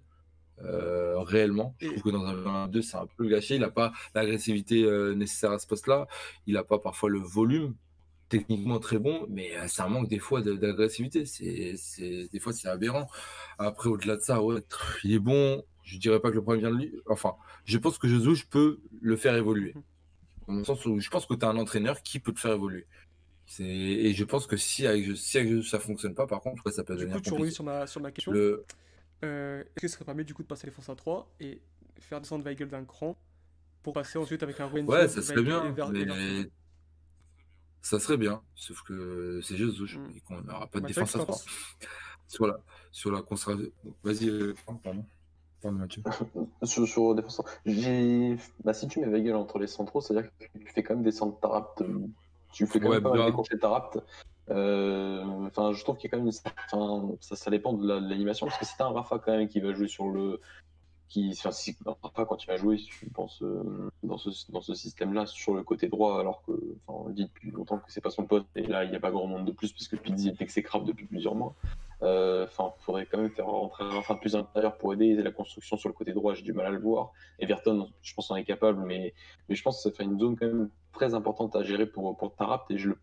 [0.64, 3.56] Euh, réellement, je trouve que dans un 2 c'est un peu gâché.
[3.56, 6.08] Il n'a pas l'agressivité euh, nécessaire à ce poste-là.
[6.48, 7.76] Il n'a pas parfois le volume
[8.30, 11.26] techniquement très bon, mais euh, ça manque des fois d'agressivité.
[11.26, 11.76] C'est
[12.32, 13.08] des fois c'est aberrant.
[13.60, 14.62] Après au-delà de ça, ouais,
[15.04, 15.64] il est bon.
[15.86, 16.94] Je dirais pas que le problème vient de lui.
[17.08, 19.74] Enfin, je pense que Jesus peux le faire évoluer.
[20.48, 22.54] Dans le sens où je pense que tu as un entraîneur qui peut te faire
[22.54, 22.88] évoluer.
[23.60, 26.96] Et je pense que si avec, si avec ça fonctionne pas, par contre, ça peut
[26.96, 27.22] devenir.
[27.22, 28.32] Du coup, tu sur ma, sur ma question.
[28.32, 28.66] Le...
[29.24, 31.32] Euh, Est-ce que ce serait pas mieux du coup de passer les forces à 3
[31.40, 31.62] et
[32.00, 33.16] faire descendre Weigel d'un cran
[33.84, 35.74] pour passer ensuite avec un Ruben Ouais, ça serait bien.
[35.94, 36.50] mais...
[37.82, 40.14] Ça serait bien, sauf que c'est juste mm.
[40.16, 41.38] et qu'on n'aura pas de bah, défense à 3.
[42.28, 42.60] sur la,
[42.92, 43.22] sur la
[44.04, 45.06] Vas-y, euh, pardon.
[45.72, 46.04] Mathieu.
[46.64, 47.42] sur, sur défense.
[48.64, 51.38] Bah, si tu mets Weigel entre les centraux, c'est-à-dire que tu fais quand même descendre
[51.40, 51.82] Tarap
[52.56, 54.00] tu fais quand même pas décrocher rapt.
[54.50, 56.32] Euh, enfin, je trouve qu'il y a quand même.
[56.32, 59.90] Ça, ça dépend de l'animation parce que c'est un Rafa quand même qui va jouer
[59.90, 60.40] sur le.
[61.10, 64.74] Qui, enfin, si, Rafa, quand il va jouer, je pense, euh, dans ce, dans ce
[64.74, 66.54] système-là, sur le côté droit, alors que,
[66.88, 69.00] on le dit depuis longtemps que c'est pas son poste, et là, il n'y a
[69.02, 71.54] pas grand monde de plus, puisque Pizzi est exécrable depuis plusieurs mois.
[72.04, 75.32] Euh, enfin, il faudrait quand même faire rentrer un Rafa plus intérieur pour aider la
[75.32, 76.34] construction sur le côté droit.
[76.34, 77.12] J'ai du mal à le voir.
[77.40, 79.14] Everton, je pense, en est capable, mais,
[79.48, 82.18] mais je pense que ça fait une zone quand même très importante à gérer pour,
[82.18, 82.98] pour Tarapt et je le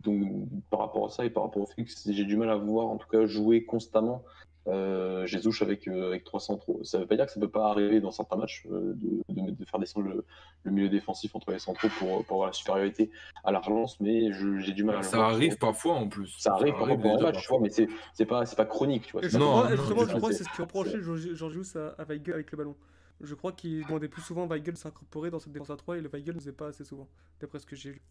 [0.00, 2.86] donc par rapport à ça et par rapport au que j'ai du mal à voir
[2.86, 4.22] en tout cas jouer constamment
[4.68, 6.80] euh, Jesus avec, euh, avec 3 centraux.
[6.84, 9.64] Ça veut pas dire que ça peut pas arriver dans certains matchs euh, de, de,
[9.64, 10.24] faire descendre le,
[10.64, 13.10] le, milieu défensif entre les centraux pour, pour avoir la supériorité
[13.44, 16.34] à la relance, mais j'ai du mal à Ça arrive parfois en plus.
[16.38, 19.06] Ça, arrive parfois en match, tu vois, mais c'est pas, pas chronique.
[19.06, 19.22] Tu vois.
[19.38, 22.76] Non, non, je crois que c'est ce qui reprochait Georgius avec, avec le ballon.
[23.20, 26.08] Je crois qu'il demandait plus souvent Weigel s'incorporer dans cette défense à 3 et le
[26.08, 27.08] Weigel ne faisait pas assez souvent,
[27.40, 28.02] d'après ce que j'ai lu.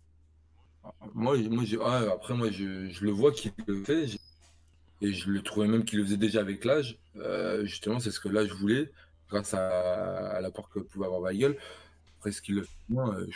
[1.13, 4.07] Moi, moi ah, après, moi, je, je le vois qu'il le fait.
[5.01, 6.97] Et je le trouvais même qu'il le faisait déjà avec l'âge.
[7.17, 8.91] Euh, justement, c'est ce que l'âge voulait,
[9.29, 11.57] grâce à, l'apport que pouvait avoir Weigel.
[12.17, 13.27] Après, ce qu'il le fait, moi, euh,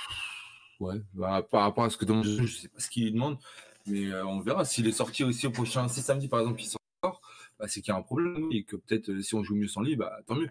[0.80, 3.38] ouais, bah, par rapport à ce que demande je sais pas ce qu'il lui demande.
[3.86, 4.66] Mais euh, on verra.
[4.66, 7.22] S'il est sorti aussi au prochain, si samedi par exemple il sort,
[7.60, 9.68] bah, c'est qu'il y a un problème et que peut-être euh, si on joue mieux
[9.68, 10.50] sans lui, bah tant mieux.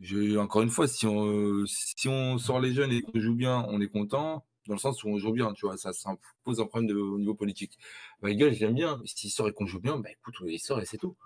[0.00, 3.66] Je, encore une fois, si on, si on sort les jeunes et qu'on joue bien,
[3.68, 5.90] on est content, dans le sens où on joue bien, tu vois, ça,
[6.44, 7.78] pose un problème au niveau politique.
[8.20, 10.86] Bah, je l'aime bien, s'il sort et qu'on joue bien, bah écoute, il sort et
[10.86, 11.16] c'est tout.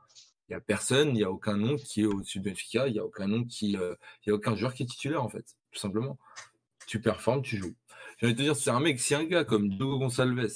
[0.49, 2.93] Il n'y a personne, il n'y a aucun nom qui est au-dessus de Benfica, il
[2.93, 3.95] n'y a aucun nom qui, euh,
[4.26, 6.18] y a aucun joueur qui est titulaire en fait, tout simplement.
[6.86, 7.74] Tu performes, tu joues.
[8.18, 10.49] Je vais te dire, c'est un mec, si un gars comme Diogo Gonçalves,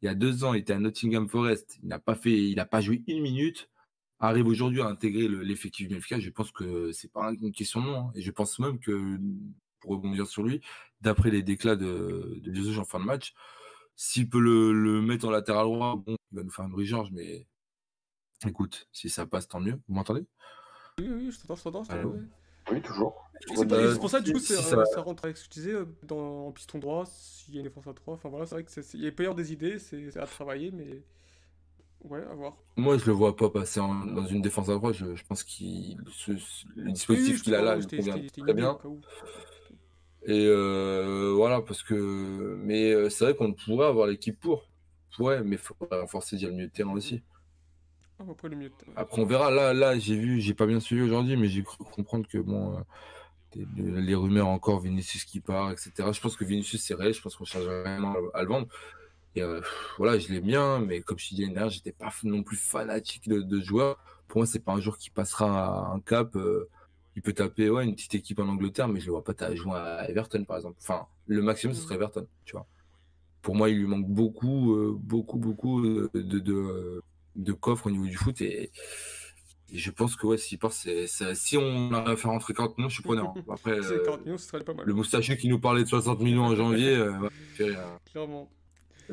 [0.00, 2.56] il y a deux ans, il était à Nottingham Forest, il n'a pas fait, il
[2.56, 3.68] n'a pas joué une minute,
[4.20, 7.98] arrive aujourd'hui à intégrer l'effectif Benfica, je pense que c'est pas une question de nom.
[7.98, 8.12] Hein.
[8.14, 9.18] Et je pense même que,
[9.80, 10.60] pour rebondir sur lui,
[11.00, 13.34] d'après les déclats de, de Jesus en fin de match,
[13.96, 16.86] s'il peut le, le, mettre en latéral droit, bon, il va nous faire un Louis
[16.86, 17.46] Georges, mais
[18.46, 19.80] écoute, si ça passe, tant mieux.
[19.88, 20.24] Vous m'entendez?
[20.98, 22.14] Oui, oui, je t'entends, je t'entends.
[22.70, 23.28] Oui, toujours.
[23.54, 24.84] C'est pour ça, du coup, si ça...
[24.84, 25.00] ça...
[25.00, 27.86] rentre avec ce que tu disais, dans, en piston droit, s'il y a une défense
[27.86, 28.14] à 3.
[28.14, 31.02] Enfin voilà, c'est vrai qu'il peut y avoir des idées, c'est à travailler, mais.
[32.02, 32.56] Ouais, à voir.
[32.76, 34.94] Moi, je le vois pas passer en, dans une défense à droite.
[34.94, 35.96] Je, je pense qu'il
[36.76, 38.78] le dispositif oui, qu'il a là, il convient très bien.
[40.26, 42.58] Et euh, voilà, parce que.
[42.62, 44.68] Mais euh, c'est vrai qu'on pourrait avoir l'équipe pour.
[45.18, 47.22] Ouais, mais il faut renforcer déjà le milieu de terrain aussi.
[48.20, 48.92] Ah, après, le milieu de terrain.
[48.96, 49.50] Après, on verra.
[49.50, 52.76] Là, là j'ai vu, j'ai pas bien suivi aujourd'hui, mais j'ai cru comprendre que bon.
[52.76, 52.82] Euh,
[53.56, 55.92] les rumeurs encore, Vinicius qui part, etc.
[56.12, 58.68] Je pense que Vinicius c'est réel, je pense qu'on cherche vraiment à le vendre.
[59.34, 59.60] Et euh,
[59.98, 63.40] voilà, je l'aime bien, mais comme je disais je j'étais pas non plus fanatique de,
[63.40, 63.98] de joueur.
[64.26, 66.36] Pour moi, c'est pas un joueur qui passera un cap.
[66.36, 66.68] Euh,
[67.16, 69.76] il peut taper ouais, une petite équipe en Angleterre, mais je le vois pas jouer
[69.76, 70.76] à Everton, par exemple.
[70.80, 72.02] Enfin, le maximum, ce serait mm.
[72.02, 72.66] Everton, tu vois.
[73.42, 77.02] Pour moi, il lui manque beaucoup, euh, beaucoup, beaucoup de, de,
[77.36, 78.40] de, coffres au niveau du foot.
[78.40, 78.70] Et,
[79.72, 82.88] je pense que ouais, s'il part, c'est, si on arrive à faire rentrer 40 millions,
[82.88, 83.34] je suis preneur.
[83.36, 83.42] Hein.
[83.50, 84.86] Après, 40 millions, ce serait pas mal.
[84.86, 87.28] Le moustachu qui nous parlait de 60 millions en janvier, ouais,
[88.12, 88.50] Clairement.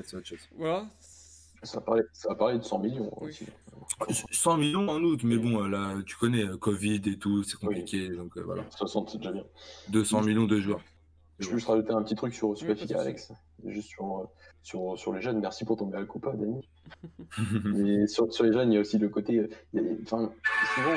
[0.03, 0.39] C'est autre chose.
[0.57, 0.87] Voilà.
[1.65, 3.29] Ça parler, ça de 100 millions oui.
[3.29, 3.47] aussi.
[4.31, 8.09] 100 millions en août, mais bon, là, tu connais, euh, Covid et tout, c'est compliqué.
[8.09, 8.17] Oui.
[8.17, 8.63] Donc euh, voilà.
[8.69, 9.43] 60, c'est déjà bien.
[9.89, 10.81] 200 millions de joueurs.
[11.39, 13.33] Je peux juste rajouter un petit truc sur Superfica, Alex.
[13.65, 14.25] Juste sur, euh,
[14.63, 15.39] sur, sur les jeunes.
[15.39, 16.67] Merci pour ton bel coup, Dani.
[17.65, 19.49] Mais sur, sur, les jeunes, il y a aussi le côté.
[20.03, 20.31] Enfin,
[20.75, 20.95] souvent.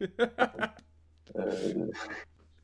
[1.36, 1.86] euh,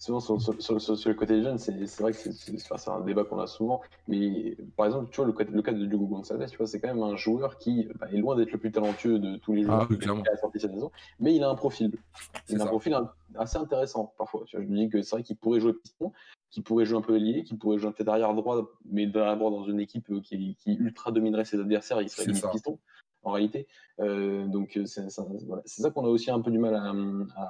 [0.03, 3.39] souvent sur, sur, sur, le côté des jeunes, c'est vrai que c'est un débat qu'on
[3.39, 3.81] a souvent.
[4.09, 6.93] Mais par exemple, tu vois, le, le cas de Diogo Gonçalves, tu vois, c'est quand
[6.93, 9.87] même un joueur qui bah, est loin d'être le plus talentueux de tous les joueurs
[9.89, 10.91] ah, qui a sorti cette saison,
[11.21, 11.93] mais il a un profil.
[12.49, 12.99] Il a un profil
[13.37, 14.43] assez intéressant parfois.
[14.47, 16.11] Tu vois, je me dis que c'est vrai qu'il pourrait jouer piston,
[16.51, 19.65] qu'il pourrait jouer un peu ailier, qu'il pourrait jouer peut-être arrière droit, mais d'abord dans
[19.65, 22.77] une équipe qui, qui ultra dominerait ses adversaires, il serait limite piston
[23.23, 23.69] en réalité.
[24.01, 25.63] Euh, donc c'est ça, voilà.
[25.65, 26.91] ça qu'on a aussi un peu du mal à,
[27.37, 27.45] à,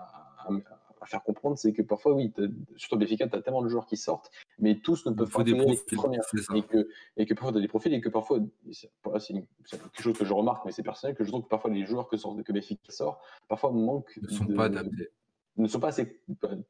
[0.47, 2.33] à à faire comprendre, c'est que parfois, oui,
[2.77, 5.55] sur Béfica, tu as tellement de joueurs qui sortent, mais tous ne peuvent pas des
[5.55, 6.21] profils.
[6.55, 8.39] Et que, et que parfois, tu as des profils, et que parfois,
[8.73, 9.33] c'est
[9.71, 12.09] quelque chose que je remarque, mais c'est personnel, que je trouve que parfois, les joueurs
[12.09, 14.17] que, sort, que Béfica sort, parfois manquent.
[14.23, 15.09] Ne sont pas adaptés.
[15.59, 16.23] Ne sont pas, assez,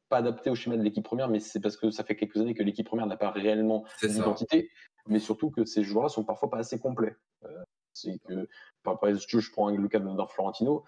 [0.09, 2.53] pas adaptés au schéma de l'équipe première, mais c'est parce que ça fait quelques années
[2.53, 4.69] que l'équipe première n'a pas réellement d'identité,
[5.07, 7.15] mais surtout que ces joueurs-là sont parfois pas assez complets.
[7.45, 7.63] Euh,
[7.93, 8.49] c'est que,
[8.83, 10.83] par exemple, je prends le cas d'un Florentino,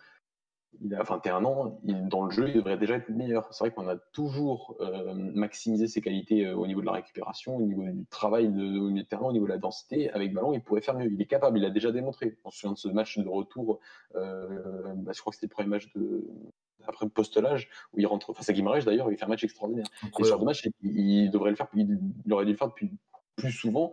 [0.81, 3.47] il a 21 ans, il, dans le jeu, il devrait déjà être meilleur.
[3.51, 7.55] C'est vrai qu'on a toujours euh, maximisé ses qualités euh, au niveau de la récupération,
[7.57, 10.09] au niveau du travail de, au milieu de terrain, au niveau de la densité.
[10.11, 11.11] Avec ballon, il pourrait faire mieux.
[11.11, 12.37] Il est capable, il l'a déjà démontré.
[12.43, 13.79] On se souvient de ce match de retour,
[14.15, 16.27] euh, bah, je crois que c'était le premier match de
[16.87, 19.87] après postelage où il rentre face à Guimarães d'ailleurs, il fait un match extraordinaire.
[20.03, 22.57] Et ce genre de match, il, il, devrait le faire, il, il, aurait dû le
[22.57, 22.91] faire depuis
[23.35, 23.91] plus souvent.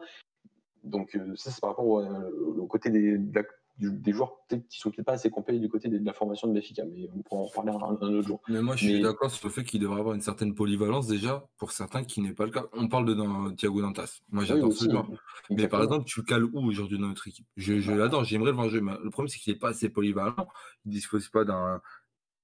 [0.84, 3.44] Donc ça, c'est par rapport au, au côté des, de la
[3.78, 6.52] des joueurs peut-être qui sont peut-être pas assez complets du côté de la formation de
[6.52, 8.40] Benfica, mais on pourra en reparler un, un autre jour.
[8.48, 11.44] Mais moi, je suis d'accord sur le fait qu'il devrait avoir une certaine polyvalence déjà,
[11.56, 12.66] pour certains qui n'est pas le cas.
[12.74, 14.20] On parle de dans, Thiago Dantas.
[14.30, 15.08] Moi, j'adore oui, ce joueur.
[15.50, 17.46] Mais par exemple, tu le cales où aujourd'hui dans notre équipe?
[17.56, 19.88] Je, je l'adore, j'aimerais le voir jouer, mais le problème, c'est qu'il n'est pas assez
[19.88, 20.48] polyvalent.
[20.84, 21.80] Il ne dispose pas d'un.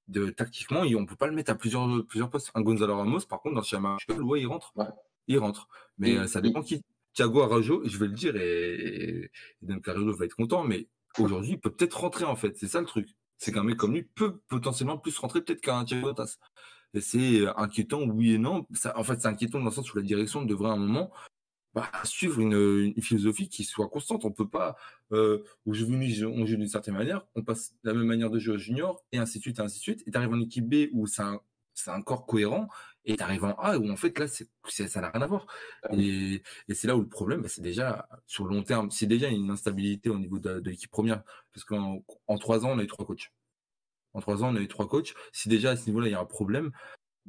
[0.08, 2.50] De, tactiquement, on ne peut pas le mettre à plusieurs, plusieurs postes.
[2.54, 4.72] Un Gonzalo Ramos, par contre, dans le schéma ouais, il rentre.
[4.74, 4.86] Ouais.
[5.26, 5.68] Il rentre.
[5.98, 6.64] Mais et, ça dépend et...
[6.64, 6.82] qui.
[7.14, 10.86] Thiago Arajo, je vais le dire, et, et Dan Carrillo va être content, mais
[11.20, 12.56] aujourd'hui, peut peut-être rentrer en fait.
[12.56, 13.08] C'est ça le truc.
[13.38, 16.38] C'est qu'un mec comme lui peut potentiellement plus rentrer peut-être qu'un Thiago Bottas.
[16.94, 18.66] Et c'est inquiétant, oui et non.
[18.94, 21.10] En fait, c'est inquiétant dans le sens où la direction devrait à un moment
[21.74, 24.24] bah, suivre une, une, philosophie qui soit constante.
[24.24, 24.76] On peut pas,
[25.12, 28.58] euh, aujourd'hui, on joue d'une certaine manière, on passe la même manière de jouer au
[28.58, 30.02] junior, et ainsi de suite, et ainsi de suite.
[30.06, 32.68] Et tu arrives en équipe B où c'est un corps cohérent
[33.08, 35.46] et tu arrives en A où en fait là c'est, ça n'a rien à voir.
[35.92, 39.06] Et, et c'est là où le problème bah, c'est déjà sur le long terme c'est
[39.06, 41.22] déjà une instabilité au niveau de, de l'équipe première.
[41.52, 43.32] Parce qu'en en trois ans on a eu trois coachs.
[44.14, 45.14] En trois ans on a eu trois coachs.
[45.32, 46.70] Si déjà à ce niveau là il y a un problème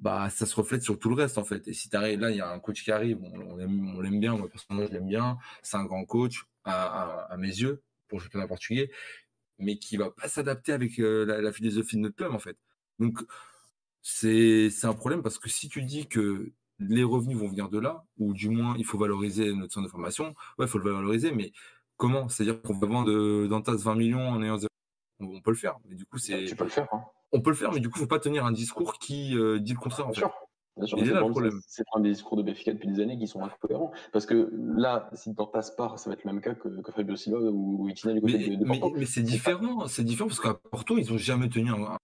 [0.02, 1.68] bah ça se reflète sur tout le reste en fait.
[1.68, 4.20] Et si t'arrives là, il y a un coach qui arrive, on, l'aime, on l'aime
[4.20, 8.20] bien, moi personnellement je l'aime bien, c'est un grand coach à, à, mes yeux pour
[8.20, 8.90] le championnat portugais,
[9.60, 12.58] mais qui va pas s'adapter avec euh, la, philosophie de notre club en fait.
[13.00, 13.20] Donc
[14.02, 18.06] c'est un problème parce que si tu dis que les revenus vont venir de là,
[18.18, 20.28] ou du moins il faut valoriser notre centre de formation,
[20.58, 21.52] ouais, il faut le valoriser, mais
[21.98, 22.30] comment?
[22.30, 24.58] C'est-à-dire qu'on va vendre d'Antas 20 millions en ayant
[25.20, 26.46] on, peut le faire, mais du coup c'est.
[26.46, 26.88] Tu peux le faire.
[26.94, 28.98] Hein on peut le faire, mais du coup, il ne faut pas tenir un discours
[28.98, 30.08] qui euh, dit le contraire.
[30.08, 30.22] En fait.
[30.78, 31.02] Bien sûr.
[31.68, 31.84] C'est.
[31.84, 33.92] C'est des discours de Béfica depuis des années qui sont incohérents.
[34.14, 36.92] Parce que là, si dans ta part, ça va être le même cas que, que
[36.92, 38.94] Fabio Silva ou Itina du côté mais, de, Porto.
[38.96, 39.88] Mais, c'est différent.
[39.88, 41.98] C'est différent parce qu'à Porto, ils n'ont jamais tenu un,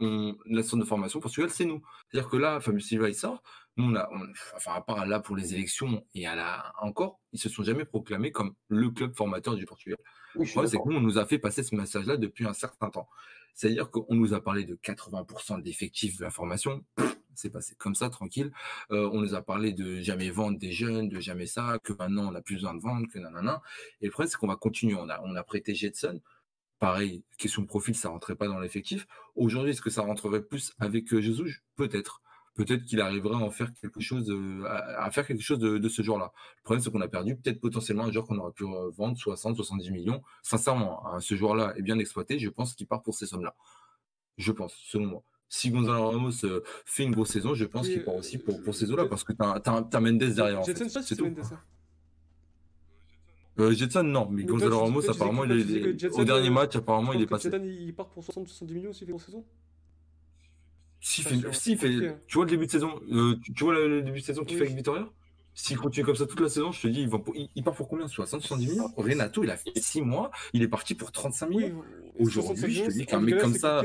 [0.00, 1.20] la zone de formation.
[1.20, 1.82] Portugal, c'est nous.
[2.10, 3.42] C'est-à-dire que là, Fabio Silva, il sort.
[3.76, 4.08] Nous, on a,
[4.54, 7.84] enfin, à part là pour les élections et à la encore, ils se sont jamais
[7.84, 9.98] proclamés comme le club formateur du Portugal.
[10.34, 13.08] Oui, c'est que nous, on nous a fait passer ce message-là depuis un certain temps.
[13.54, 16.84] C'est-à-dire qu'on nous a parlé de 80% d'effectifs de la formation.
[17.34, 18.50] C'est passé comme ça, tranquille.
[18.90, 22.28] Euh, on nous a parlé de jamais vendre des jeunes, de jamais ça, que maintenant
[22.28, 23.62] on n'a plus besoin de vendre, que nanana.
[24.00, 24.94] Et le problème, c'est qu'on va continuer.
[24.94, 26.20] On a, on a prêté Jetson.
[26.78, 29.06] Pareil, question de profil, ça rentrait pas dans l'effectif.
[29.34, 32.22] Aujourd'hui, est-ce que ça rentrerait plus avec euh, Jesus Peut-être
[32.56, 36.02] peut-être qu'il arriverait à en faire quelque chose, euh, à, faire quelque chose de, ce
[36.02, 36.32] genre-là.
[36.58, 38.64] Le problème, c'est qu'on a perdu peut-être potentiellement un joueur qu'on aurait pu
[38.96, 40.22] vendre 60, 70 millions.
[40.42, 42.38] Sincèrement, hein, ce joueur-là est bien exploité.
[42.38, 43.54] Je pense qu'il part pour ces sommes-là.
[44.38, 45.22] Je pense, selon moi.
[45.48, 48.74] Si Gonzalo Ramos euh, fait une grosse saison, je pense qu'il part aussi pour, pour
[48.74, 50.64] ces eaux-là parce que tu as, Mendes derrière.
[50.64, 51.26] Jetson, c'est tout.
[51.26, 51.44] Mendes,
[53.58, 57.50] euh, Jetson, non, mais, Gonzalo Ramos, apparemment, il au dernier match, apparemment, il est passé.
[57.50, 59.44] Jetson, il part pour 60-70 millions s'il fait grosse saison.
[61.00, 64.20] Si, fait, si fait, tu vois le début de saison, euh, tu, vois le, début
[64.20, 65.08] de saison qu'il fait avec Victoria?
[65.58, 67.18] S'il continue comme ça toute la saison, je te dis, il, va
[67.54, 68.92] il, part pour combien 60, 70 millions?
[68.98, 71.82] Renato, il a fait 6 mois, il est parti pour 35 millions.
[72.18, 73.82] Aujourd'hui, je te dis qu'un mec comme ça.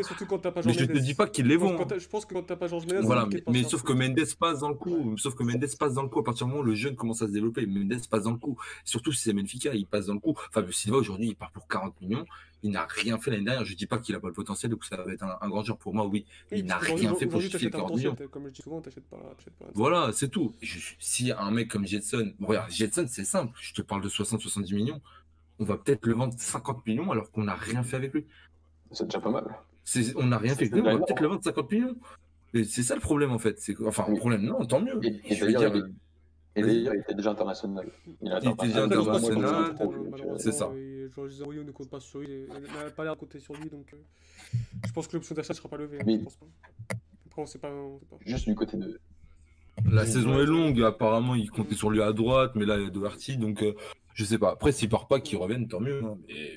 [0.66, 1.78] Mais je te dis pas qu'il les vend.
[1.98, 3.06] Je pense que quand t'as pas Georges Mendes.
[3.06, 5.16] Voilà, mais, sauf que Mendes passe dans le coup.
[5.18, 6.20] Sauf que Mendes passe dans le coup.
[6.20, 8.38] À partir du moment où le jeune commence à se développer, Mendes passe dans le
[8.38, 8.58] coup.
[8.84, 10.36] Surtout si c'est Benfica, il passe dans le coup.
[10.52, 12.26] Fabio Silva, aujourd'hui, il part pour 40 millions
[12.64, 13.66] il n'a rien fait l'année dernière.
[13.66, 15.78] Je dis pas qu'il a pas le potentiel, donc ça va être un, grand joueur
[15.78, 16.26] pour moi, oui.
[16.52, 18.16] il n'a rien fait pour justifier 40 millions.
[18.32, 19.66] Comme je dis souvent, t'achètes pas, pas.
[19.74, 20.54] Voilà, c'est tout.
[21.00, 23.58] si un mec comme Jetson, regarde, Jetson, c'est simple.
[23.62, 25.02] Je te parle de 60-70 millions
[25.62, 28.26] on va peut-être le vendre 50 millions alors qu'on n'a rien fait avec lui.
[28.92, 29.46] C'est déjà pas mal.
[30.16, 31.96] On n'a rien fait avec lui, on va peut-être le vendre 50 millions.
[32.54, 33.58] C'est ça le problème en fait.
[33.86, 35.00] Enfin, le problème, non, tant mieux.
[35.04, 35.74] Et, d'ailleurs,
[36.56, 36.88] il...
[36.88, 37.88] était déjà international.
[38.22, 39.76] Il, était déjà international,
[40.38, 40.72] c'est ça.
[41.14, 43.70] Georges Zarouillot ne compte pas sur lui, il n'a pas l'air de compter sur lui,
[43.70, 43.98] donc euh,
[44.86, 46.00] je pense que l'option d'achat ne sera pas levée.
[46.02, 46.46] Hein, je pense pas.
[47.28, 47.70] Après, on sait pas,
[48.10, 48.18] pas.
[48.26, 49.00] Juste du côté de,
[49.86, 52.88] la saison est longue, apparemment il comptait sur lui à droite, mais là il y
[52.88, 53.74] a Doherty, donc euh,
[54.14, 54.52] je sais pas.
[54.52, 56.04] Après, s'il part pas, qu'il revienne, tant mieux.
[56.04, 56.52] Hein, mais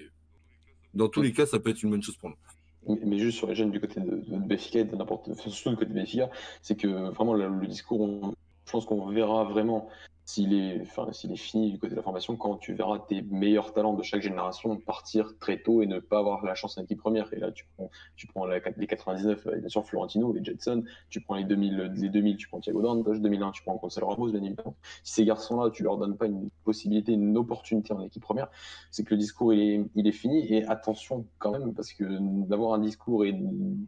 [0.93, 2.97] dans tous les cas, ça peut être une bonne chose pour nous.
[3.07, 5.91] Mais, juste sur les jeunes du côté de, de et de n'importe, surtout du côté
[5.91, 6.29] de Béfica,
[6.61, 8.35] c'est que vraiment le, discours,
[8.67, 9.89] je pense qu'on verra vraiment
[10.27, 13.23] s'il est, enfin, s'il est fini du côté de la formation, quand tu verras tes
[13.23, 16.83] meilleurs talents de chaque génération partir très tôt et ne pas avoir la chance en
[16.83, 17.33] équipe première.
[17.35, 21.35] Et là, tu prends, tu prends les 99, bien sûr, Florentino et Jetson, tu prends
[21.35, 24.77] les 2000, les 2000 tu prends Thiago Dantas, 2001, tu prends Gonzalo Ramos, bien évidemment.
[25.03, 28.49] Si ces garçons-là, tu leur donnes pas une possibilité, une opportunité en équipe première,
[28.91, 30.53] c'est que le discours, il est, il est fini.
[30.53, 32.05] Et attention quand même, parce que
[32.49, 33.39] d'avoir un discours et,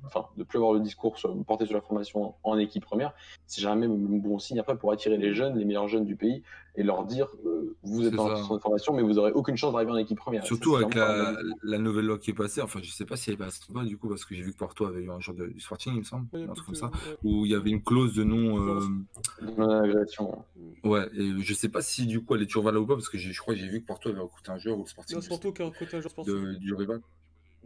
[0.05, 1.17] enfin, de plus avoir le discours
[1.47, 3.15] porté sur la formation en équipe première,
[3.47, 6.26] c'est jamais un bon signe après pour attirer les jeunes, les meilleurs jeunes du pays
[6.77, 9.93] et leur dire euh, vous êtes en de formation, mais vous n'aurez aucune chance d'arriver
[9.93, 10.45] en équipe première.
[10.45, 12.61] Surtout avec la, nouvelle loi qui est passée.
[12.61, 14.53] Enfin, je sais pas si elle est passée pas du coup, parce que j'ai vu
[14.53, 16.91] que Porto avait eu un genre de Sporting, il me semble, un truc comme ça,
[17.25, 18.79] où il y avait une clause de non.
[18.79, 19.83] Euh...
[19.83, 20.45] agression.
[20.85, 23.09] Ouais, et je sais pas si du coup elle est toujours valable ou pas, parce
[23.09, 25.19] que je crois que j'ai vu que Porto avait recruté un joueur ou le Sporting.
[25.27, 26.59] Porto qui a recruté un joueur Sporting.
[26.59, 27.01] du rival.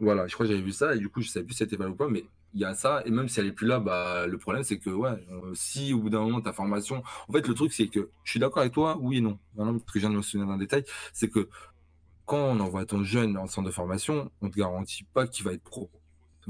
[0.01, 1.75] Voilà, je crois que j'avais vu ça et du coup je savais plus si c'était
[1.77, 2.25] valable ou pas, mais
[2.55, 4.79] il y a ça et même si elle est plus là, bah le problème c'est
[4.79, 7.87] que ouais, euh, si au bout d'un moment ta formation, en fait le truc c'est
[7.87, 10.15] que je suis d'accord avec toi, oui et non, non parce que je viens de
[10.15, 10.83] me souvenir d'un détail,
[11.13, 11.47] c'est que
[12.25, 15.53] quand on envoie ton jeune en centre de formation, on te garantit pas qu'il va
[15.53, 15.89] être pro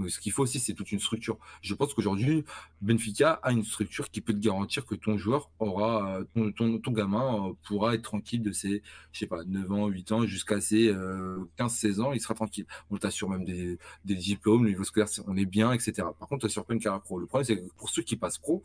[0.10, 1.38] ce qu'il faut aussi, c'est toute une structure.
[1.62, 2.44] Je pense qu'aujourd'hui,
[2.82, 7.50] Benfica a une structure qui peut te garantir que ton joueur aura, ton, ton, gamin
[7.50, 8.82] euh, pourra être tranquille de ses,
[9.12, 12.66] je sais pas, 9 ans, 8 ans jusqu'à ses 15-16 euh, ans, il sera tranquille.
[12.90, 16.08] On t'assure même des, des diplômes, le niveau scolaire, on est bien, etc.
[16.20, 17.20] Par contre, tu n'assures pas une carrière pro.
[17.20, 18.64] Le problème, c'est que pour ceux qui passent pro,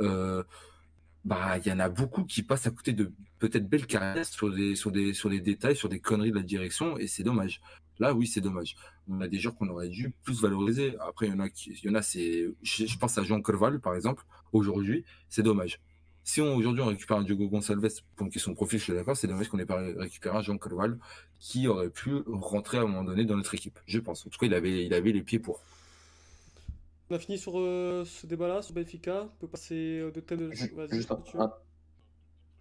[0.00, 0.42] euh,
[1.24, 4.52] bah, il y en a beaucoup qui passent à côté de peut-être belles carrières sur
[4.52, 7.60] des, sur des, sur des détails, sur des conneries de la direction, et c'est dommage.
[7.98, 8.76] Là, oui, c'est dommage.
[9.08, 10.96] On a des joueurs qu'on aurait dû plus valoriser.
[11.00, 13.40] Après, il y en a qui, il y en a, c'est, je, pense à Jean
[13.40, 14.24] Corval, par exemple.
[14.52, 15.80] Aujourd'hui, c'est dommage.
[16.24, 18.92] Si on, aujourd'hui on récupère un Diogo Gonçalves pour une question de profil, je suis
[18.92, 20.98] d'accord, c'est dommage qu'on n'ait pas récupéré un Jean Corval
[21.38, 23.78] qui aurait pu rentrer à un moment donné dans notre équipe.
[23.86, 24.26] Je pense.
[24.26, 25.62] En tout cas, il avait, il avait les pieds pour.
[27.08, 29.22] On a fini sur euh, ce débat-là, sur Benfica.
[29.22, 30.50] On peut passer euh, de thème de.
[30.50, 31.40] Juste, Vas-y, juste un, Mathieu.
[31.40, 31.52] un-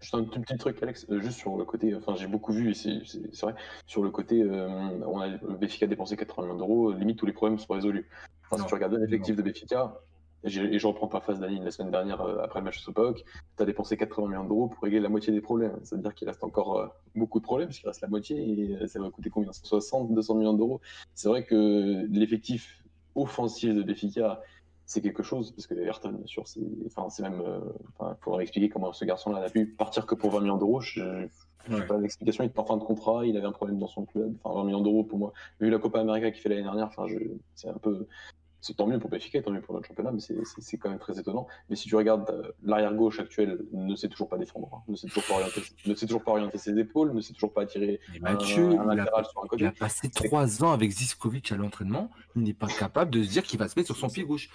[0.05, 2.69] juste un tout petit truc, Alex, euh, juste sur le côté, enfin j'ai beaucoup vu,
[2.69, 3.55] et c'est vrai,
[3.87, 4.67] sur le côté, euh,
[5.07, 8.07] on a a dépensé 80 millions d'euros, limite tous les problèmes sont résolus.
[8.43, 9.99] Enfin, si tu regardes l'effectif de Benfica,
[10.43, 13.15] et, je reprends ta phase d'Anine la semaine dernière euh, après le match de Sopak,
[13.17, 15.79] tu as dépensé 80 millions d'euros pour régler la moitié des problèmes.
[15.83, 18.37] Ça veut dire qu'il reste encore beaucoup de problèmes, parce qu'il reste la moitié,
[18.81, 19.51] et ça va coûter combien?
[19.51, 20.81] 160, 200 millions d'euros.
[21.15, 22.83] C'est vrai que l'effectif
[23.15, 24.41] offensif de Benfica,
[24.85, 27.41] c'est quelque chose, parce que Ayrton, bien sûr, c'est enfin, c'est même.
[27.41, 27.59] euh,
[28.01, 30.81] il faudrait expliquer comment ce garçon-là n'a pu partir que pour 20 millions d'euros.
[30.81, 31.29] Je n'ai
[31.67, 31.87] Ouais.
[31.87, 32.43] pas l'explication.
[32.43, 34.35] Il était en fin de contrat, il avait un problème dans son club.
[34.43, 35.33] Enfin, 20 millions d'euros pour moi.
[35.59, 37.07] Vu la Copa América qu'il fait l'année dernière, enfin,
[37.55, 38.07] c'est un peu.
[38.65, 41.19] C'est tant mieux pour Benfica, tant mieux pour notre championnat, mais c'est- quand même très
[41.19, 41.45] étonnant.
[41.69, 44.95] Mais si tu regardes euh, l'arrière gauche actuel, ne sait toujours pas défendre, hein, ne
[44.95, 47.61] sait toujours pas orienter, ne sait toujours pas orienter ses épaules, ne sait toujours pas
[47.61, 49.65] attirer un, Mathieu, un il a, latéral sur un il côté.
[49.67, 52.09] a passé trois ans avec Ziskovic à l'entraînement.
[52.35, 54.49] Il n'est pas capable de se dire qu'il va se mettre sur son pied gauche.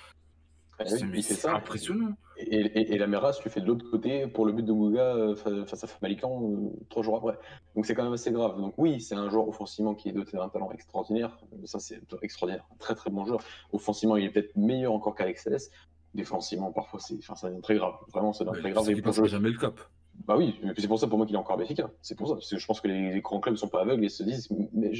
[0.84, 2.12] Oui, C'est il c'est impressionnant.
[2.36, 5.14] Et, et, et la Meras lui fait de l'autre côté pour le but de Mouga
[5.36, 7.38] fa- face à Famalican euh, trois jours après.
[7.76, 8.56] Donc c'est quand même assez grave.
[8.58, 11.38] Donc oui, c'est un joueur offensivement qui est doté d'un talent extraordinaire.
[11.64, 13.40] Ça c'est extraordinaire, un très très bon joueur.
[13.72, 15.48] Offensivement, il est peut-être meilleur encore qu'Alex.
[16.12, 17.94] Défensivement, parfois, c'est, enfin, très grave.
[18.12, 18.84] Vraiment, devient très grave.
[18.84, 19.78] C'est passera jouer- jamais le cap.
[20.26, 21.90] Bah oui, c'est pour ça pour moi qu'il est encore efficace.
[22.02, 24.04] C'est pour ça, parce que je pense que les, les grands clubs sont pas aveugles
[24.04, 24.92] et se disent, mais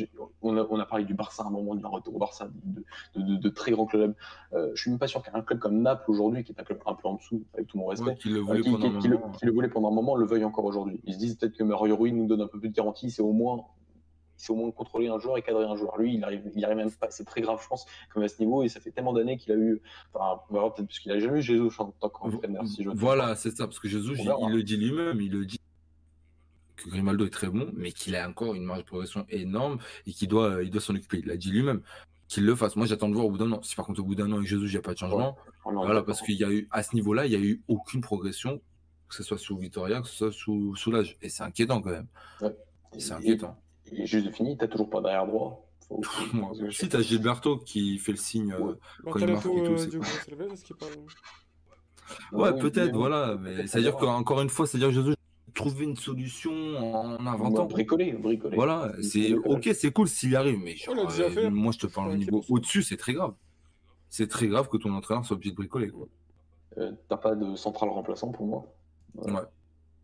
[0.43, 3.21] on, a, on a parlé du Barça à un moment, d'un retour au Barça, de,
[3.21, 4.15] de, de- de très grands clubs.
[4.55, 6.81] Euh, je suis même pas sûr qu'un club comme Naples aujourd'hui, qui est un club
[6.87, 8.99] un peu en dessous, avec tout mon respect, Ouais, qu'il le euh, voulait qui, qui-
[8.99, 11.01] qui le, qui le voulait pendant un moment, le veuille encore aujourd'hui.
[11.05, 13.23] Ils se disent peut-être que Mario Rui nous donne un peu plus de garantie, c'est
[13.23, 13.65] au moins,
[14.41, 15.99] c'est au moins contrôler un joueur et cadrer un joueur.
[15.99, 17.11] Lui, il arrive, il arrive même pas.
[17.11, 19.53] C'est très grave, je pense, comme à ce niveau, et ça fait tellement d'années qu'il
[19.53, 19.83] a eu,
[20.15, 23.35] enfin, voir peut-être parce qu'il a jamais eu Jesus en tant qu'entraîneur, si je Voilà,
[23.37, 25.59] c'est ça, parce que Jésus, il, il le dit lui-même, il le dit
[26.77, 30.13] que Grimaldo est très bon, mais qu'il a encore une marge de progression énorme et
[30.13, 31.19] qu'il doit, euh, il doit s'en occuper.
[31.19, 31.83] Il l'a dit lui-même.
[32.29, 32.77] Qu'il le fasse.
[32.77, 33.61] Moi, j'attends de voir au bout d'un an.
[33.63, 35.37] Si par contre, au bout d'un an, avec Jésus, il n'y a pas de changement,
[35.65, 38.61] voilà, parce qu'il y a eu, à ce niveau-là, il n'y a eu aucune progression,
[39.09, 41.19] que ce soit sous Vitoria, que ce soit sous, sous l'âge.
[41.23, 42.07] Et c'est inquiétant quand même.
[42.97, 43.39] C'est Et-
[43.91, 44.03] inquiétant.
[44.03, 45.67] Et juste de fini, t'as toujours pas derrière droit.
[45.89, 48.53] Faut- faut- Si, t'as Gilberto qui fait le signe.
[48.53, 48.75] euh, Ouais.
[49.05, 49.97] Bon, quand il marque et tout, euh, c'est-
[52.33, 53.37] Ouais, peut-être, mais- voilà.
[53.41, 55.15] Mais c'est-à-dire qu'encore une fois, c'est-à-dire que Jésus
[55.55, 57.67] trouver une solution en inventant.
[57.67, 58.57] bricoler, bricoler.
[58.57, 61.51] Voilà, c'est ok, c'est cool s'il y arrive, mais genre, euh, fait.
[61.51, 63.35] moi je te parle au niveau au-dessus, c'est très grave.
[64.09, 65.91] C'est très grave que ton entraîneur soit obligé de bricoler.
[65.91, 66.09] Quoi.
[66.79, 68.67] Euh, t'as pas de central remplaçant pour moi.
[69.17, 69.33] Ouais.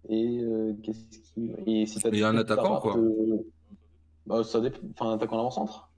[0.09, 1.51] Et euh, qu'est-ce qui.
[1.67, 2.95] Et si Et un attaquant, quoi.
[2.97, 3.47] de-
[4.27, 4.79] Bah, ça dépend.
[4.95, 5.89] Enfin, un attaquant avant-centre?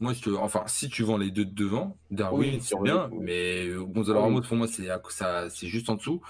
[0.00, 0.30] Moi, je te...
[0.30, 3.18] enfin, si tu vends les deux de devant, Darwin, Oui, c'est bien, oui.
[3.20, 4.22] mais euh, Gonzalo Ah.
[4.22, 6.20] Ramos, pour moi, c'est à- ça, c'est juste en dessous.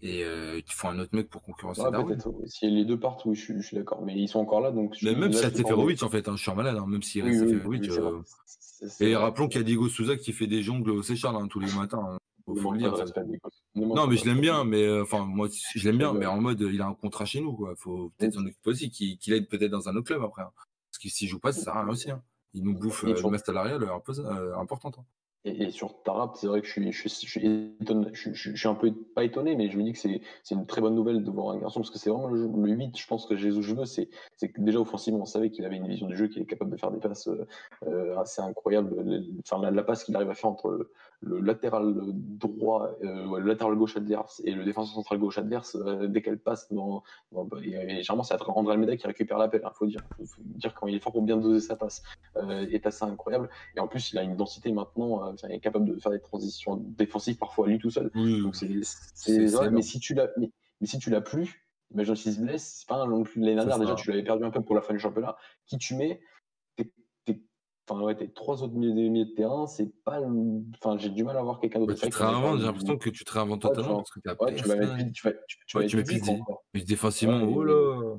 [0.00, 2.18] Et euh, il faut un autre mec pour concurrencer Ouais, Darwin.
[2.46, 4.02] Si les deux partent, oui, je, suis- je suis d'accord.
[4.02, 4.94] Mais ils sont encore là, donc.
[4.98, 7.20] je- Mais même si Seferovic, en fait, hein, je suis un malade, hein, même si
[7.22, 8.22] Oui, Seferovic, euh,
[9.00, 11.60] Et rappelons qu'il y a Diego Souza qui fait des jongles au Seychelles hein, tous
[11.60, 12.16] les matins.
[12.46, 12.96] Faut, faut le dire.
[12.96, 13.04] ça.
[13.76, 16.60] Non, mais je l'aime bien, mais euh, enfin, moi, je l'aime bien, mais en mode,
[16.62, 17.74] il a un contrat chez nous, quoi.
[17.76, 20.42] Faut peut-être s'en occuper aussi, qu'il aide peut-être dans un autre club après.
[20.42, 20.50] hein.
[21.02, 22.10] Parce que s'il joue pas, ça sert à rien aussi.
[22.10, 22.22] hein.
[22.54, 24.98] Il nous bouffe Et euh, une masse salariale un peu euh, importante.
[24.98, 25.04] hein.
[25.44, 29.82] Et, sur Tarap, c'est vrai que je suis, un peu pas étonné, mais je me
[29.82, 32.10] dis que c'est c'est une très bonne nouvelle de voir un garçon, parce que c'est
[32.10, 34.78] vraiment le, jeu- le 8, je pense que Jésus je veux, c'est c'est que déjà
[34.78, 37.00] offensivement, on savait qu'il avait une vision du jeu qui est capable de faire des
[37.00, 37.28] passes
[37.86, 38.94] euh, assez incroyables.
[38.96, 40.88] Le- le- Enfin, la, la passe qu'il arrive à faire entre
[41.20, 46.06] le, latéral droit, euh, le latéral gauche adverse et le défenseur central gauche adverse, euh,
[46.06, 47.70] dès qu'elle passe dans, dans- et,
[48.02, 51.00] généralement c'est André Almeida qui récupère l'appel, il faut dire, faut dire quand il est
[51.00, 52.02] fort pour bien doser sa passe,
[52.36, 53.48] euh, est assez incroyable.
[53.76, 56.20] Et en plus, il a une densité maintenant, euh, il est capable de faire des
[56.20, 58.10] transitions défensives parfois à lui tout seul.
[58.14, 59.74] Oui, Donc c'est, C'est- c'est, c'est ouais, énorme.
[59.74, 62.88] mais si tu l'as, mais, mais si tu l'as plus, imagine s'il se blesse, c'est
[62.88, 64.92] pas un non plus l'année dernière déjà, tu l'avais perdu un peu pour la fin
[64.94, 65.36] du championnat.
[65.66, 66.20] Qui tu mets,
[66.76, 66.90] t'es,
[67.24, 67.42] t'es-
[67.88, 70.20] enfin ouais, tes trois autres milieux, de terrain, c'est pas,
[70.76, 71.92] enfin j'ai du mal à voir quelqu'un d'autre.
[71.94, 74.20] Bah, tu te réinventes, j'ai l'impression que tu te réinventes Ouais, totalement tu parce que
[74.20, 76.20] t'as Ouais, tu vas mettre, tu vas, tu, tu Ouais, vas tu mets plus.
[76.74, 78.18] Mais défensivement, Ouais, oh là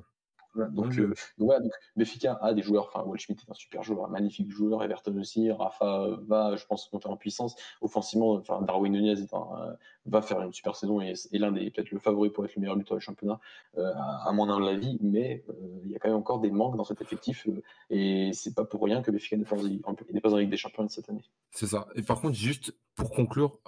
[0.56, 4.06] donc, euh, donc voilà, donc Benfica a des joueurs, enfin Waldschmidt est un super joueur,
[4.06, 7.56] un magnifique joueur, Everton aussi, Rafa va, je pense, monter en puissance.
[7.82, 9.74] Offensivement, enfin Darwin Nunez est un, euh,
[10.06, 12.62] va faire une super saison et est l'un des peut-être le favori pour être le
[12.62, 13.40] meilleur buteur du championnat,
[13.78, 15.54] euh, à, à mon humble avis, mais euh,
[15.86, 17.48] il y a quand même encore des manques dans cet effectif
[17.90, 21.24] et c'est pas pour rien que Benfica n'est pas, en- Ligue des Champions cette année.
[21.52, 21.88] C'est ça.
[21.96, 23.60] Et par contre, juste pour conclure,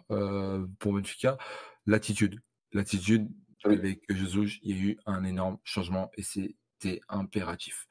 [0.80, 1.38] pour Benfica,
[1.86, 2.40] l'attitude.
[2.74, 3.30] L'attitude,
[3.66, 3.74] Oui.
[3.76, 6.24] avec Jesus, il y a eu un énorme changement et
[7.10, 7.88] impératif.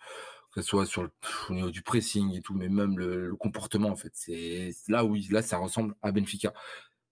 [0.53, 1.11] Que ce soit sur le,
[1.51, 4.13] au niveau du pressing et tout, mais même le, comportement, en fait.
[4.15, 6.53] C'est là, oui, là, ça ressemble à Benfica.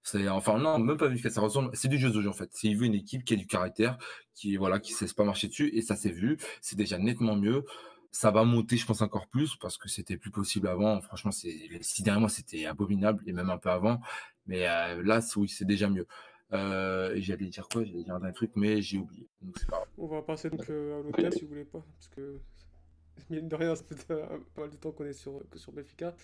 [0.05, 2.51] C'est, enfin, non, même pas Benfica, ça ressemble, c'est du Jesus, en fait.
[2.53, 3.99] C'est, il veut une équipe qui a du caractère,
[4.35, 6.39] qui, voilà, qui ne se laisse pas marcher dessus, et ça s'est vu.
[6.61, 7.64] C'est déjà nettement mieux.
[8.12, 11.01] Ça va monter, je pense, encore plus, parce que c'était plus possible avant.
[11.01, 14.01] Franchement, c'est, les six derniers c'était abominable, et même un peu avant.
[14.47, 16.07] Mais euh, là, oui, c'est déjà mieux.
[16.53, 17.84] Euh, J'allais dire quoi?
[17.84, 19.28] J'allais dire un truc, mais j'ai oublié.
[19.40, 19.86] Donc pas.
[19.98, 22.38] On va passer donc euh, à l'hôtel si vous voulez pas, parce que
[23.30, 24.28] mine de rien, ça fait pas
[24.59, 26.14] mal de temps qu'on est sur, sur Benfica.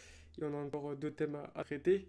[0.41, 2.09] Et on a encore euh, deux thèmes à, à traiter.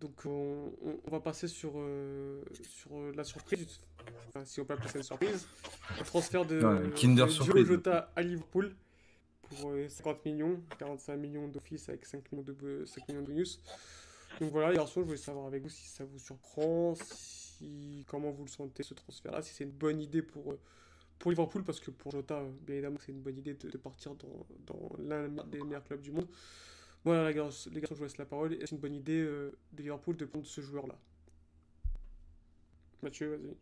[0.00, 3.80] Donc on, on- on va passer sur, euh, sur la surprise,
[4.28, 5.46] enfin, si on peut appeler ça une surprise,
[5.98, 6.60] le transfert de,
[6.94, 7.66] Kinder de surprise.
[7.66, 8.74] Jota à Liverpool
[9.42, 13.26] pour euh, 50 millions, 45 millions d'office avec 5 millions de, bo- 5 millions de
[13.26, 13.60] bonus.
[14.40, 18.30] Donc voilà les garçons, je voulais savoir avec vous si ça vous surprend, si, comment
[18.30, 20.60] vous le sentez ce transfert-là, si c'est une bonne idée pour, euh,
[21.18, 24.14] pour Liverpool, parce que pour Jota, euh, bien évidemment, c'est une bonne idée de, partir
[24.16, 26.28] dans, dans l'un des meilleurs clubs du monde.
[27.04, 28.54] Voilà, les garçons, les garçons, je vous laisse la parole.
[28.54, 30.98] Est-ce une bonne idée euh, de Liverpool de prendre ce joueur-là?
[33.02, 33.54] Mathieu, vas-y.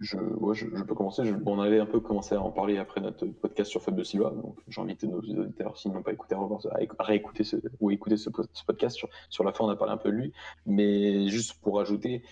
[0.00, 1.22] Je, ouais, je, peux commencer.
[1.44, 4.30] On avait un peu commencé à en parler après notre podcast sur Fabio Silva.
[4.30, 7.42] Donc, j'ai invité nos auditeurs, s'ils n'ont pas écouté, à, revoir, à éc- à réécouter
[7.42, 8.96] ce, ou écouter ce, po- ce podcast.
[8.96, 10.32] Sur, sur la fin, on a parlé un peu de lui.
[10.66, 12.22] Mais juste pour ajouter,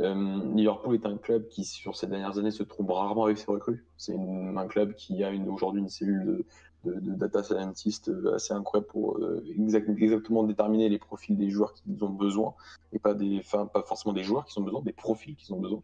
[0.00, 3.50] euh, Liverpool est un club qui, sur ces dernières années, se trompe rarement avec ses
[3.50, 3.86] recrues.
[3.96, 6.44] C'est un club qui a aujourd'hui une cellule
[6.84, 11.72] de, data scientist euh, assez incroyable pour euh, exact- exactement déterminer les profils des joueurs
[11.72, 12.54] qu'ils ont besoin
[12.92, 15.82] et pas, des, pas forcément des joueurs qui ont besoin, des profils qu'ils ont besoin.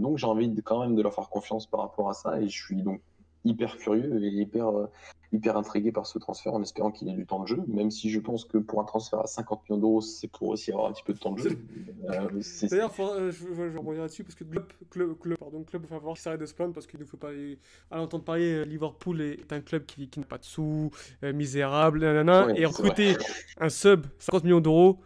[0.00, 2.48] Donc j'ai envie de, quand même de leur faire confiance par rapport à ça et
[2.48, 3.00] je suis donc
[3.44, 4.86] hyper curieux et hyper, euh,
[5.32, 8.10] hyper intrigué par ce transfert en espérant qu'il ait du temps de jeu, même si
[8.10, 10.92] je pense que pour un transfert à 50 millions d'euros, c'est pour aussi avoir un
[10.92, 11.50] petit peu de temps de jeu.
[12.10, 15.62] Euh, c'est- D'ailleurs, euh, je, je vais rebondir là-dessus parce que club, club, club, pardon,
[15.62, 17.28] club, va falloir qu'il s'arrête de se plaindre parce qu'il ne faut pas.
[17.90, 20.90] À l'entendre parler, euh, Liverpool est un club qui, qui n'a pas de sous,
[21.22, 23.16] euh, misérable, nanana, Ouais, et recruter
[23.58, 24.98] un sub 50 millions d'euros,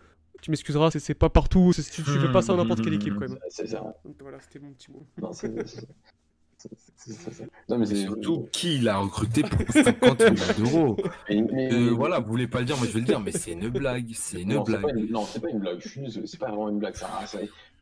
[0.44, 2.92] tu m'excuseras, c'est- c'est pas partout, c'est- tu, tu fais pas ça dans n'importe quelle
[2.94, 3.38] équipe quand même.
[3.48, 3.80] c'est ça.
[4.04, 5.06] Donc voilà, c'était mon petit mot.
[5.20, 5.86] Non, c'est- c'est-
[6.58, 7.44] c'est- c'est- c'est ça.
[7.70, 10.96] Non, mais surtout, qui l'a recruté pour 50 millions d'euros?
[11.30, 13.32] Mais- mais- Euh, Voilà, vous voulez pas le dire, moi je vais le dire, mais
[13.32, 14.10] c'est une blague.
[14.14, 14.96] C'est une non, c'est pas blague.
[14.98, 15.80] une, non, c'est pas une blague.
[15.80, 16.94] Je suis désolé, c'est pas vraiment une blague.
[16.96, 17.38] Ça, ça-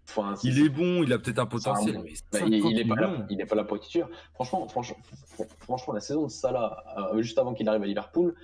[0.09, 2.79] enfin, c'est- Il est bon, il a peut-être un potentiel, mais Bah, 50 il, il
[2.81, 3.27] est pas là, millions.
[3.29, 4.09] il est pas là pour être titulaire.
[4.35, 4.97] Franchement, franchement,
[5.37, 8.35] fr- franchement, la saison de Salah, euh, juste avant qu'il arrive à Liverpool,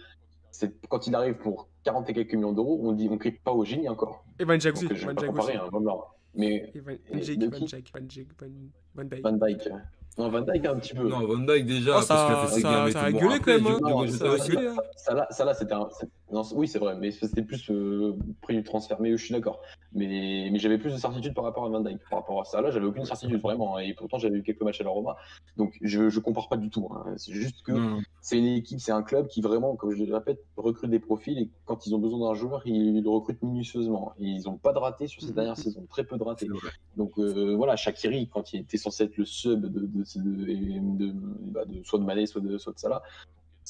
[0.50, 3.52] c'est quand il arrive pour 40 et quelques millions d'euros, on dit, on crie pas
[3.52, 4.24] au génie encore.
[4.38, 4.88] Et Van Dijk aussi.
[4.88, 5.64] Donc, je vais Van pas Dijk comparer, aussi.
[5.64, 6.04] hein, vraiment.
[6.34, 8.48] Mais Van, Dijk, Van Dijk, Van Dijk, Van,
[8.94, 9.22] Van Dijk.
[9.22, 9.70] Van Dyke,
[10.18, 11.08] non, Van Dyke un petit peu.
[11.08, 13.00] Non, Van Dyke déjà, Oh, parce qu'il a ça, fait ses ça, gammes et ça
[13.00, 13.06] tout.
[13.06, 13.66] a gueulé quand même.
[13.66, 14.06] hein.
[14.08, 14.76] Ça hein.
[14.96, 15.88] Ça ça là, c'était un.
[16.32, 19.00] Non, oui, c'est vrai, mais c'était plus euh, prix du transfert.
[19.00, 19.60] Mais je suis d'accord.
[19.92, 22.00] Mais, mais j'avais plus de certitude par rapport à Van Dyke.
[22.10, 23.76] Par rapport à ça, là, j'avais aucune certitude vraiment.
[23.76, 25.16] hein, Et pourtant, j'avais eu quelques matchs à la Roma.
[25.56, 26.88] Donc, je, je compare pas du tout.
[26.92, 27.14] hein.
[27.16, 30.14] C'est juste que Non, c'est une équipe, c'est un club qui vraiment, comme je le
[30.14, 31.38] répète, recrute des profils.
[31.38, 34.12] Et quand ils ont besoin d'un joueur, ils le recrutent minutieusement.
[34.18, 35.86] Et ils n'ont pas de ratés sur ces dernières saisons.
[35.88, 36.48] Très peu de ratés.
[36.96, 41.12] Donc euh, voilà, Shakiri, quand il était censé être le sub de, de, de, de-
[41.52, 43.02] bah, de- soit de Mané, soit de, soit de Salah,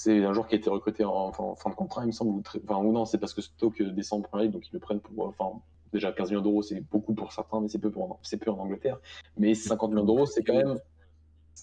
[0.00, 2.30] c'est un joueur qui a été recruté en, fin de contrat, il me semble.
[2.30, 4.78] Ou, très- enfin, ou non, c'est parce que Stoke descend en Premier donc ils le
[4.78, 5.26] prennent pour.
[5.26, 5.60] Enfin,
[5.92, 9.00] déjà 15 millions d'euros, c'est beaucoup pour certains, mais c'est peu, pour, peu en Angleterre.
[9.36, 10.78] Mais 50 millions d'euros, c'est quand même.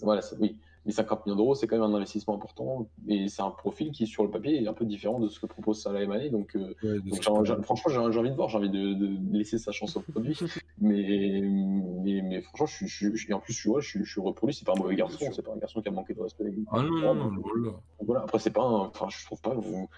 [0.02, 0.58] Voilà, oui.
[0.86, 2.88] Mais 50 millions d'euros, c'est quand même un investissement important.
[3.08, 5.48] Et c'est un profil qui, sur le papier, est un peu différent de ce que
[5.48, 6.30] propose Salah Mané.
[6.30, 9.72] Donc, euh, Ouais, donc, franchement, j'ai envie de voir, j'ai envie de, de laisser sa
[9.72, 10.38] chance au produit.
[10.80, 14.48] mais, mais, mais franchement, je et en plus, je suis, ouais, je suis, heureux pour
[14.48, 14.54] lui.
[14.54, 16.46] C'est pas un mauvais garçon, c'est pas un garçon qui a manqué de respect.
[16.72, 18.22] Ah non, non, non, voilà.
[18.22, 19.90] Après, c'est pas un, enfin, je trouve pas, vous,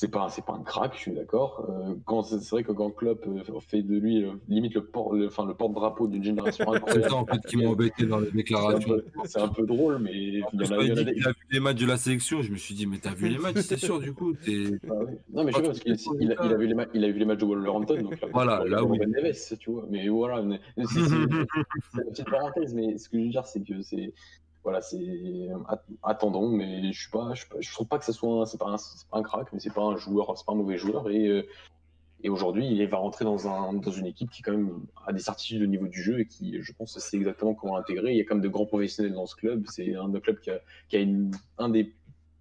[0.00, 1.66] c'est pas, un- c'est pas un crack, je suis d'accord.
[1.68, 4.84] Euh, quand c'est c'est vrai que quand Klopp euh, fait de lui euh, limite le
[4.84, 7.10] port, le, enfin, le porte-drapeau d'une génération C'est incroyable.
[7.10, 8.96] ça en fait qui m'a embêté dans les C'est déclarations.
[9.24, 11.58] c'est un peu drôle, mais il y En a, quand il a dit vu les
[11.58, 13.98] matchs de la sélection, je me suis dit, mais t'as vu les matchs, c'est sûr,
[13.98, 14.34] du coup.
[14.34, 15.14] t'es- Ah oui.
[15.32, 17.10] Non, mais je sais pas, parce qu'il il a, il a vu les il a
[17.10, 18.00] vu les matchs de Wolverhampton.
[18.02, 18.80] Donc là, Voilà, là.
[18.82, 19.84] Ruben Neves, tu vois.
[19.90, 20.44] Mais voilà,
[20.76, 24.12] c'est c'est- c'est une petite parenthèse, mais ce que je veux dire, c'est que c'est.
[24.64, 24.98] Voilà, c'est.
[25.68, 27.32] att- Attendons, mais je suis pas.
[27.34, 28.42] Je, trouve pas que ce soit.
[28.42, 30.36] un- C'est pas, un- un crack, mais c'est pas un joueur.
[30.36, 31.08] C'est pas un mauvais joueur.
[31.10, 31.26] Et.
[31.28, 31.42] euh,
[32.24, 35.20] et aujourd'hui, il va rentrer dans, un, dans une équipe qui, quand même, a des
[35.20, 38.10] certitudes au niveau du jeu et qui, je pense, sait exactement comment l'intégrer.
[38.10, 39.64] Il y a quand même de grands professionnels dans ce club.
[39.70, 41.94] C'est un des clubs qui a, qui a une- un des,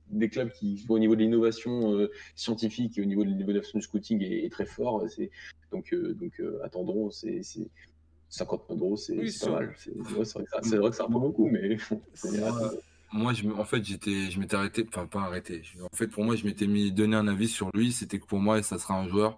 [0.10, 3.84] des clubs qui, au niveau de l'innovation euh, scientifique et au niveau de l'innovation du
[3.86, 5.04] scouting, est, est très fort.
[5.10, 5.30] C'est,
[5.72, 7.12] donc, euh, donc attendons.
[7.12, 7.44] C'est
[8.30, 9.74] 50 millions d'euros, c'est, Oui, pas mal.
[9.78, 11.78] C'est, vrai que ça- peu beaucoup, mais
[12.14, 12.72] c'est, Moi,
[13.14, 15.64] moi, je, me- en fait, j'étais, je m'étais arrêté, enfin pas arrêté.
[15.82, 17.92] En fait, pour moi, je m'étais mis donné un avis sur lui.
[17.92, 19.38] C'était que pour moi, ça sera un joueur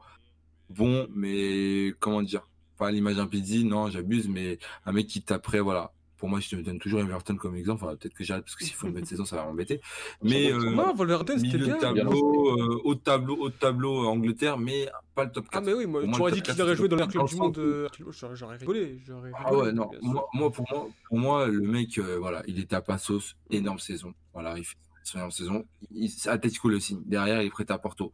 [0.69, 3.29] bon, mais comment dire, pas à l'image d'un
[3.65, 5.93] non, j'abuse, mais un mec qui taperait, voilà.
[6.19, 7.83] Pour moi, je te donne toujours Everton comme exemple.
[7.85, 9.79] Enfin, peut-être que j'arrête parce que s'il faut une bonne saison, ça va m'embêter.
[10.21, 10.93] Mais euh, Non,
[11.37, 11.77] c'était bien.
[11.77, 15.55] tableau, euh, haut tableau, haut de tableau, euh, Angleterre, mais pas le top 4.
[15.55, 17.35] Ah, mais oui, moi, tu aurais dit qu'il aurait 4, joué dans clubs le du
[17.35, 17.57] monde.
[17.57, 17.87] euh,
[18.33, 18.99] J'aurais rigolé.
[19.45, 19.89] Ah ouais, non.
[20.01, 23.79] Moi, moi, pour moi, pour moi, le mec, euh, voilà, il était à Passos, énorme
[23.79, 24.13] saison.
[24.33, 25.65] Voilà, il fait son énorme saison.
[25.91, 27.01] Il, Atletico le signe.
[27.05, 28.11] Derrière, il est prêt à Porto.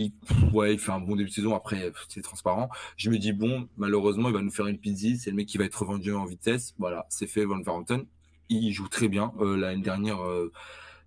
[0.00, 0.12] Il,
[0.52, 1.54] ouais, il fait un bon début de saison.
[1.54, 2.70] Après, c'est transparent.
[2.96, 5.08] Je me dis, bon, malheureusement, il va nous faire une pizza.
[5.18, 6.74] C'est le mec qui va être revendu en vitesse.
[6.78, 8.06] Voilà, c'est fait, Wolverhampton.
[8.48, 9.32] Il joue très bien.
[9.40, 10.50] Euh, L'année dernière, euh,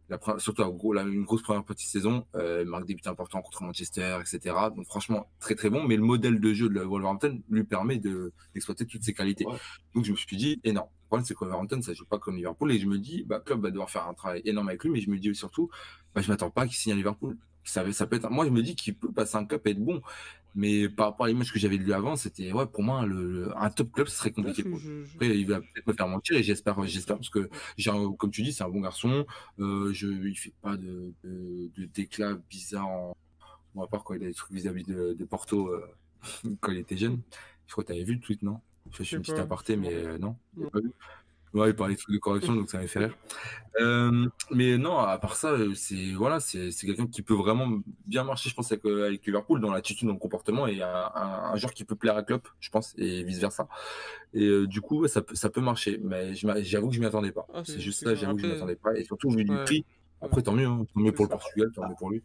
[0.10, 2.26] la, surtout gros, la, une grosse première petite saison.
[2.36, 4.56] Euh, marque des buts importants contre Manchester, etc.
[4.76, 5.84] Donc, franchement, très très bon.
[5.84, 9.46] Mais le modèle de jeu de Wolverhampton lui permet d'exploiter toutes ses qualités.
[9.96, 10.90] Donc, je me suis dit, énorme.
[11.04, 12.72] Le problème, c'est que Wolverhampton, ça joue pas comme Liverpool.
[12.72, 14.92] Et je me dis, bah, club va devoir faire un travail énorme avec lui.
[14.92, 15.70] Mais je me dis surtout,
[16.14, 18.30] bah, je m'attends pas qu'il signe à Liverpool ça, ça peut être.
[18.30, 20.02] Moi, je me dis qu'il peut passer un cap et être bon.
[20.56, 23.52] Mais par rapport à l'image que j'avais de lui avant, c'était ouais, pour moi le,
[23.58, 24.64] un top club ce serait compliqué.
[25.16, 27.50] Après, il va peut-être me faire mentir et j'espère, j'espère parce que
[28.18, 29.26] comme tu dis, c'est un bon garçon.
[29.60, 32.88] Euh, je, il fait pas de, de, de d'éclat bizarre.
[32.88, 33.18] En,
[33.74, 35.84] bon, à part quand il a des trucs vis-à-vis de, de, Porto euh,
[36.62, 37.20] quand il était jeune.
[37.66, 38.60] Je crois que tu avais vu le tweet, non?
[38.92, 40.36] Je suis une petite aparté, mais euh, non.
[40.58, 40.70] non.
[41.54, 43.16] Ouais, il parlait de trucs de correction, donc ça m'a fait rire.
[43.80, 48.24] Euh, mais non, à part ça, euh, c'est voilà, c'est quelqu'un qui peut vraiment bien
[48.24, 51.56] marcher, je pense, avec, euh, avec Liverpool dans l'attitude, dans le comportement, et un, un,
[51.56, 53.68] joueur qui peut plaire à Klopp, je pense, et vice versa.
[54.34, 57.32] Et euh, du coup, ça peut, ça peut marcher, mais j'avoue que je m'y attendais
[57.32, 57.46] pas.
[57.54, 59.86] Ah, c'est juste ça, j'avoue que je m'y attendais pas, et surtout vu du prix.
[60.22, 62.24] Après, tant mieux, hein, tant mieux pour le Portugal, tant mieux pour lui.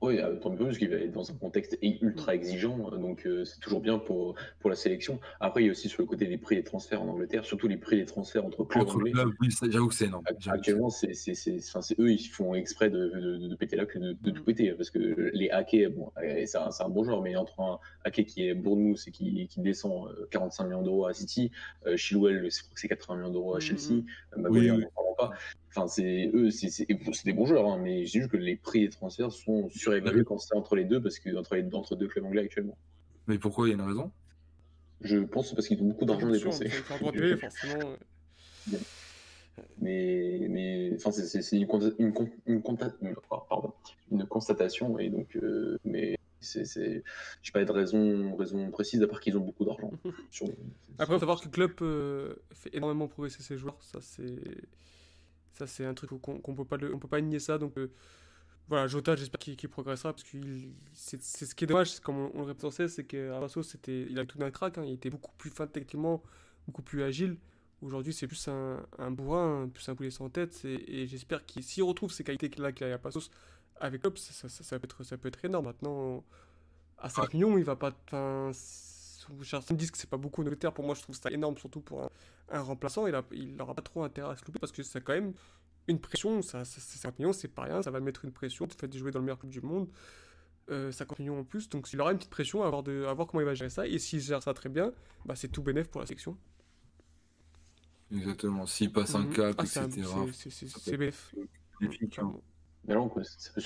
[0.00, 3.44] Oui, euh, tant mieux, parce qu'il va être dans un contexte ultra exigeant, donc euh,
[3.44, 5.18] c'est toujours bien pour, pour la sélection.
[5.40, 7.66] Après, il y a aussi sur le côté des prix des transferts en Angleterre, surtout
[7.66, 9.12] les prix des transferts entre clubs entre anglais.
[9.40, 10.22] oui, j'avoue que c'est énorme.
[10.46, 11.10] Actuellement, c'est
[11.98, 14.90] eux, ils font exprès de, de, de péter la queue, de, de, tout péter, parce
[14.90, 18.46] que les hackers, bon, euh, c'est un, un, bon joueur, mais entre un hacker qui
[18.46, 21.50] est Bournemouth et qui, qui descend 45 millions d'euros à City,
[21.86, 24.04] euh, Chilwell, c'est 80 millions d'euros à Chelsea.
[24.36, 25.07] Maguire, oui, oui.
[25.18, 25.30] Pas.
[25.70, 26.86] Enfin, c'est eux, c'est
[27.24, 30.38] des bons joueurs, hein, mais c'est juste que les prix des transferts sont surévalués quand
[30.38, 32.76] c'est entre les deux, parce que entre, les, entre deux clubs anglais actuellement.
[33.26, 34.10] Mais pourquoi il y a une raison?
[35.02, 36.68] Je pense parce qu'ils ont beaucoup d'argent dépensé.
[36.68, 37.96] forcément.
[39.80, 41.66] Mais, mais enfin, c'est une,
[41.98, 42.12] une,
[42.46, 42.62] une,
[43.28, 43.72] pardon,
[44.10, 47.02] une, constatation, et donc, euh, mais c'est,
[47.42, 49.90] j'ai pas de raison, raison précise, à part qu'ils ont beaucoup d'argent.
[50.98, 54.40] Après, faut savoir que le club euh, fait énormément progresser ses joueurs, ça c'est
[55.58, 57.58] ça, c'est un truc qu'on ne peut, pas peut pas nier ça.
[57.58, 57.90] Donc, euh,
[58.68, 60.38] voilà, Jota, j'espère qu'il progressera parce que
[60.92, 64.38] c'est ce qui est dommage, comme on, le répète c'est qu'à c'était, il a tout
[64.38, 64.78] d'un crack.
[64.78, 66.22] Hein, il était beaucoup plus fin techniquement,
[66.66, 67.36] beaucoup plus agile.
[67.80, 70.64] Aujourd'hui, c'est plus un, bourrin, plus un poulet sans tête.
[70.64, 73.30] Et, j'espère qu'il, s'il retrouve ces qualités-là qu'il a à Passos
[73.80, 75.66] avec ça, ça, ça, peut être, ça peut être énorme.
[75.66, 76.24] Maintenant,
[76.98, 77.92] à 5 millions, il va pas.
[79.42, 80.72] Certains me disent que c'est pas beaucoup en Angleterre.
[80.72, 82.10] Pour moi, je trouve ça énorme, surtout pour un,
[82.50, 83.06] un remplaçant.
[83.32, 85.32] Il n'aura pas trop intérêt à se louper parce que c'est quand même
[85.88, 86.42] une pression.
[86.42, 87.82] Ça, c'est 5 millions, c'est pas rien.
[87.82, 88.66] Ça va mettre une pression.
[88.66, 89.88] Tu fait de jouer dans le meilleur club du monde.
[90.70, 91.68] Euh, 50 millions en plus.
[91.68, 93.70] Donc, il aura une petite pression à voir, de, à voir comment il va gérer
[93.70, 93.86] ça.
[93.86, 94.92] Et s'il gère ça très bien,
[95.24, 96.36] bah, c'est tout bénéf pour la section.
[98.12, 98.66] Exactement.
[98.66, 99.32] S'il passe un mhm.
[99.32, 99.88] cap, ah, etc.
[100.52, 101.34] C'est bénéf.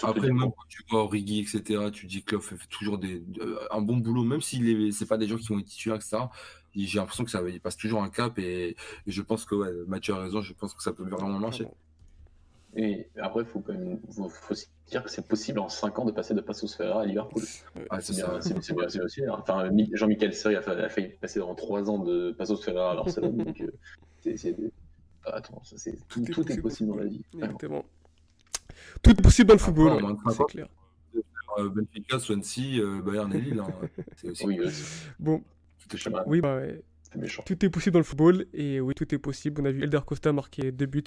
[0.03, 3.23] Après, même quand tu vois Origi, etc., tu dis que fait toujours des,
[3.71, 6.19] un bon boulot, même si c'est pas des gens qui vont être titulaires, etc.
[6.75, 10.15] J'ai l'impression que ça il passe toujours un cap et, je pense que ouais, Mathieu
[10.15, 11.67] a raison, je pense que ça peut vraiment marcher.
[12.75, 16.05] Et après, il faut quand même faut, aussi dire que c'est possible en 5 ans
[16.07, 17.43] de passer de Passos Ferreira à Liverpool.
[17.91, 19.23] Ah, c'est bien, c'est bien aussi.
[19.23, 19.37] Hein.
[19.39, 23.37] Enfin, Jean-Michel Seri a, failli passer dans 3 ans de Passos Ferreira à Barcelone.
[23.45, 24.57] donc, euh, c'est,
[25.27, 27.23] attends, c'est, tout, tout, est possible dans la vie.
[27.35, 27.85] Exactement.
[29.01, 30.69] Tout est possible dans le football, c'est clair.
[31.59, 33.61] Euh, Benfica, Swansea, euh, Bayern et Lille.
[33.61, 33.89] Hein.
[34.17, 34.47] C'est aussi...
[34.47, 34.59] Oui,
[35.19, 35.43] bon.
[36.27, 36.83] Oui, bah ouais.
[37.45, 39.61] Tout est possible dans le football et oui, tout est possible.
[39.61, 41.03] On a vu Elder Costa marquer deux buts.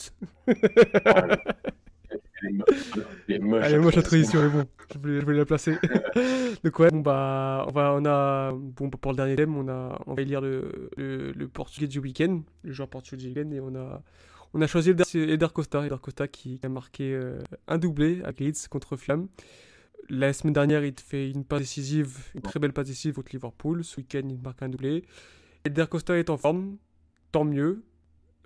[3.28, 4.66] les moches, Allez, moche la transition est bon.
[4.94, 5.78] Je voulais, je voulais la placer.
[6.64, 10.00] Donc ouais, bon bah on va, on a, bon pour le dernier thème, on a,
[10.06, 13.60] on va lire le, le, le portugais du week-end, le joueur portugais du week-end et
[13.60, 14.04] on a,
[14.56, 18.70] on a choisi Eder Costa, Eder Costa qui a marqué euh, un doublé à Leeds
[18.70, 19.28] contre Flamme.
[20.08, 23.84] La semaine dernière, il fait une passe décisive, une très belle passe décisive contre Liverpool.
[23.84, 25.04] Ce week-end, il marque un doublé.
[25.66, 26.78] Eder Costa est en forme,
[27.34, 27.84] tant mieux.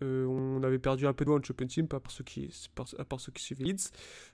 [0.02, 2.50] Euh, on avait perdu un peu de loin en Championship, à part ceux qui,
[2.98, 3.92] à part ceux qui suivent Leeds.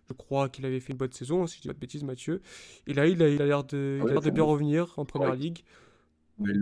[0.08, 2.42] Je crois qu'il avait fait une bonne saison, si je dis pas de bêtises, Mathieu.
[2.88, 5.64] Et là, il a l'air de, de bien revenir en première ligue.
[6.40, 6.54] Mais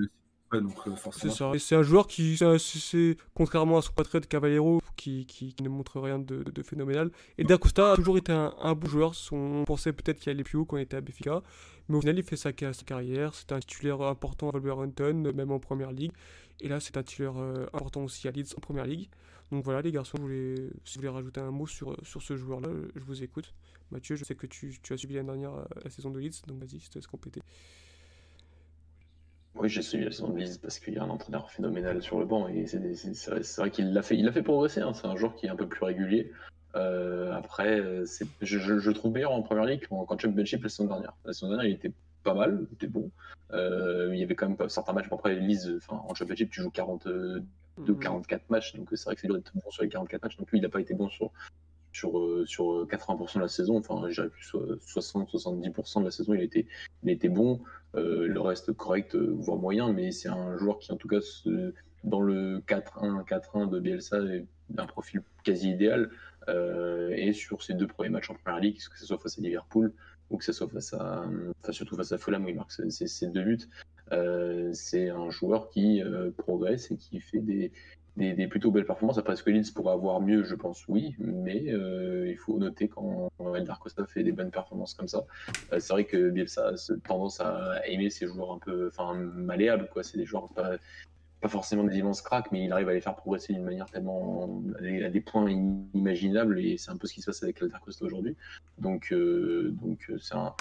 [0.55, 5.99] euh, c'est un joueur qui, c'est, contrairement à son de Cavallero, qui, qui, ne montre
[5.99, 7.11] rien de, de, phénoménal.
[7.37, 9.13] Et Costa a toujours été un, un bon joueur.
[9.31, 11.41] On pensait peut-être qu'il allait plus haut quand il était à Benfica.
[11.89, 13.33] Mais au final, il fait sa, sa carrière.
[13.35, 16.13] C'est un titulaire important à Wolverhampton, même en première ligue.
[16.61, 19.09] Et là, c'est un titulaire euh, important aussi à Leeds en première ligue.
[19.51, 23.03] Donc voilà, les garçons, si vous voulez rajouter un mot sur, sur ce joueur-là, je
[23.03, 23.53] vous écoute.
[23.91, 26.41] Mathieu, je sais que tu, tu as suivi l'année dernière euh, la saison de Leeds,
[26.47, 27.41] donc vas-y, je te laisse compléter.
[29.55, 32.19] Oui, j'ai suivi la saison de Lise parce qu'il y a un entraîneur phénoménal sur
[32.19, 34.81] le banc et c'est vrai, qu'il l'a fait, il l'a fait progresser.
[34.81, 34.93] Hein.
[34.93, 36.31] C'est un joueur qui est un peu plus régulier.
[36.73, 37.81] après,
[38.41, 41.13] je, je, trouve meilleur en première ligue quand, Benchip la saison dernière.
[41.25, 41.91] La saison dernière, il était
[42.23, 43.11] pas mal, il était bon.
[43.53, 45.07] il y avait quand même certains matchs.
[45.11, 47.07] Après, Lise, enfin, en Championship, tu joues 40,
[47.77, 48.45] de 44 mhm.
[48.49, 50.37] matchs, donc c'est vrai que c'est dur d'être bon sur les 44 matchs.
[50.37, 51.31] Donc lui, il n'a pas été bon sur,
[51.93, 54.53] sur, euh, sur 80% de la saison, enfin, j'irais plus
[54.85, 56.67] 60-70% de la saison, il était,
[57.03, 57.61] il était bon.
[57.95, 61.19] Euh, le reste correct, euh, voire moyen, mais c'est un joueur qui, en tout cas,
[62.03, 64.45] dans le 4-1, 4-1 de Bielsa, est
[64.77, 66.09] un profil quasi idéal.
[67.15, 69.93] et sur ses deux premiers matchs en première ligue, que ce soit face à Liverpool
[70.29, 71.25] ou que ce soit face à,
[71.61, 73.69] enfin, surtout face à Fulham où il marque ses deux buts,
[74.11, 77.71] euh, c'est un joueur qui euh, progresse et qui fait des,
[78.17, 79.17] des, plutôt belles performances.
[79.17, 82.87] Après, est-ce que Leeds pourrait avoir mieux Je pense oui, mais euh, il faut noter
[82.87, 85.25] quand Eldar Costa fait des bonnes performances comme ça.
[85.71, 86.73] c'est vrai que Bielsa a
[87.07, 88.91] tendance à aimer ces joueurs un peu
[89.35, 89.89] malléables.
[89.91, 90.03] Quoi.
[90.03, 90.77] C'est des joueurs pas,
[91.47, 95.09] forcément des immenses cracks, mais il arrive à les faire progresser d'une manière tellement à
[95.09, 98.37] des points inimaginables et c'est un peu ce qui se passe avec Eldar Costa aujourd'hui.
[98.77, 100.53] Donc, donc c'est un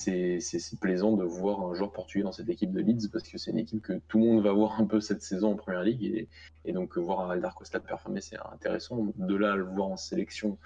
[0.00, 3.50] c'est plaisant de voir un joueur portugais dans cette équipe de Leeds parce que c'est
[3.50, 6.28] une équipe que tout le monde va voir un peu cette saison en première ligue
[6.64, 9.12] et, donc voir Aldar Costa performer c'est intéressant.
[9.16, 10.58] De là à le voir en sélection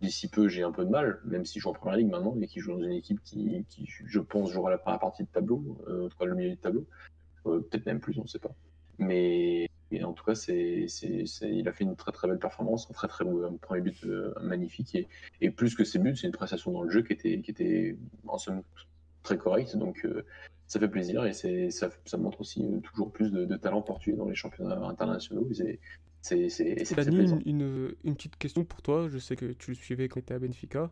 [0.00, 2.36] d'ici peu, j'ai un peu de mal, même si je joue en première ligue maintenant
[2.40, 5.78] et qui joue dans une équipe qui, je pense, jouera la première partie de tableau,
[5.88, 6.86] euh, en tout cas le milieu du tableau,
[7.46, 8.54] euh, peut-être même plus, on ne sait pas.
[10.02, 10.86] En tout cas, c'est,
[11.42, 14.34] il a fait une très très belle performance, un très très beau premier but euh,
[14.42, 14.94] magnifique.
[14.94, 15.08] Et,
[15.40, 17.96] et, plus que ses buts, c'est une prestation dans le jeu qui était, qui était
[18.26, 18.62] en somme
[19.22, 19.76] très correcte.
[19.76, 20.24] Donc euh,
[20.66, 24.16] ça fait plaisir et c'est, ça, ça, montre aussi euh, toujours plus de, talent portugais
[24.16, 25.48] dans les championnats internationaux.
[25.52, 25.80] C'est,
[26.20, 29.08] c'est, c'est, une, une, une, petite question pour toi.
[29.08, 30.90] Je sais que tu le suivais quand tu étais à Benfica.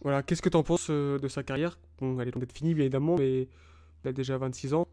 [0.00, 1.78] Voilà, qu'est-ce que tu en penses de sa carrière?
[2.00, 3.46] Bon, elle est peut-être finie, bien évidemment, mais
[4.02, 4.88] il a déjà 26 ans.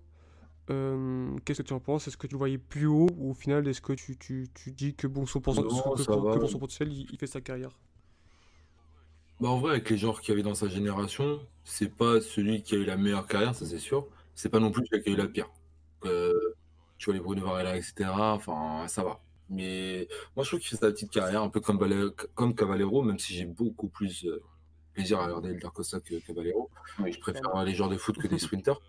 [0.70, 2.08] Euh, qu'est-ce que tu en penses?
[2.08, 3.08] Est-ce que tu le voyais plus haut?
[3.18, 5.70] Ou au final est-ce que tu, tu, tu, dis que bon son, pour, que,
[6.48, 7.72] son potentiel il, fait sa carrière?
[9.40, 12.62] Bah en vrai avec les joueurs qu'il y avait dans sa génération c'est pas celui
[12.62, 14.08] qui a eu la meilleure carrière ça c'est sûr.
[14.36, 15.50] C'est pas non plus celui qui a eu la pire.
[16.06, 16.56] Euh,
[16.98, 19.20] tu vois les Bruno Varela etc enfin ça va.
[19.50, 21.80] Mais moi je trouve qu'il fait sa petite carrière un peu comme,
[22.36, 24.44] comme Cavallero même si j'ai beaucoup plus euh,
[24.94, 26.70] plaisir à regarder Elder Costa que Cavallero
[27.04, 28.80] je préfère les joueurs de foot que des sprinters.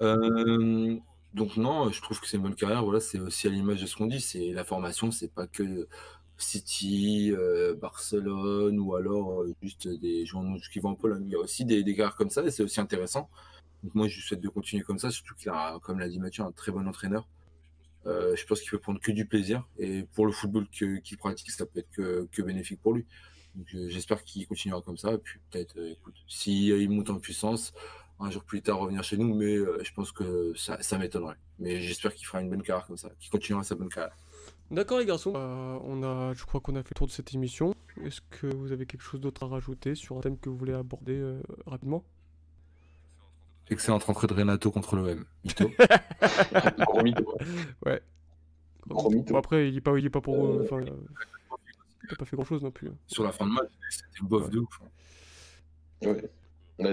[0.00, 0.98] Euh,
[1.34, 2.84] donc non, je trouve que c'est une bonne carrière.
[2.84, 4.20] Voilà, c'est aussi à l'image de ce qu'on dit.
[4.20, 5.88] C'est la formation, c'est pas que
[6.36, 11.24] City, euh, Barcelone ou alors euh, juste des joueurs qui vont en Pologne.
[11.26, 13.30] Il y a aussi des, des carrières comme ça et c'est aussi intéressant.
[13.82, 16.42] Donc moi, je souhaite de continuer comme ça, surtout qu'il a, comme l'a dit Mathieu,
[16.44, 17.26] un très bon entraîneur.
[18.04, 21.66] je pense qu'il peut prendre que du plaisir et pour le football qu'il pratique, ça
[21.66, 23.06] peut être que, que bénéfique pour lui.
[23.66, 25.12] J'espère qu'il continuera comme ça.
[25.12, 27.72] Et puis peut-être, écoute, s'il monte en puissance,
[28.24, 31.36] un jour plus tard revenir chez nous, mais euh, je pense que ça, ça m'étonnerait.
[31.58, 34.16] Mais j'espère qu'il fera une bonne carrière comme ça, qu'il continuera sa bonne carrière.
[34.70, 37.34] D'accord les garçons, euh, on a, je crois qu'on a fait le tour de cette
[37.34, 37.74] émission.
[38.04, 40.72] Est-ce que vous avez quelque chose d'autre à rajouter sur un thème que vous voulez
[40.72, 42.04] aborder euh, rapidement?
[43.68, 45.24] Excellente rentrée de Renato contre l'OM.
[45.44, 45.70] Mytho.
[46.78, 47.38] Gros mytho.
[47.86, 48.02] Ouais.
[48.86, 49.36] Gros mytho.
[49.36, 50.62] après, il est pas, il est pas pour.
[50.62, 52.88] Enfin, il n'a pas fait grand chose non plus.
[52.88, 52.96] Hein.
[53.06, 54.80] Sur la fin de match, c'était bof de ouf.
[54.82, 56.08] Hein.
[56.08, 56.30] Ouais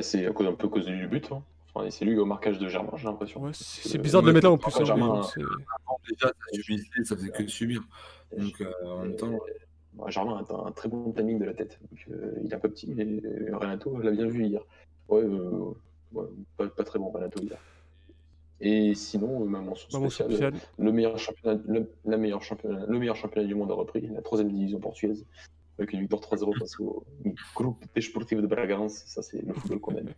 [0.01, 1.31] c'est un peu à cause du but.
[1.31, 1.43] Hein.
[1.73, 3.41] Enfin, c'est lui au marquage de Germain, j'ai l'impression.
[3.41, 4.75] Ouais, c'est bizarre de le mettre là en plus.
[4.79, 5.21] Hein, Germain,
[6.09, 6.31] déjà,
[7.03, 7.81] ça faisait que subir.
[8.37, 9.39] Donc, euh, en même temps.
[10.07, 11.77] Germain a un très bon timing de la tête.
[12.09, 13.21] Euh, il est un peu petit, mais
[13.51, 14.61] Renato l'a bien vu hier.
[15.09, 15.73] Ouais, euh,
[16.57, 17.57] pas, très bon Renato hier.
[18.61, 21.61] Et sinon, ma mention spéciale, le meilleur championnat,
[22.05, 25.25] la meilleure championnat, le meilleur championnat du monde a repris, la troisième division portugaise
[25.79, 27.03] avec une victoire 3-0 face au
[27.55, 29.03] groupe Desportivo de Bragance.
[29.05, 30.13] Ça, c'est le football qu'on aime.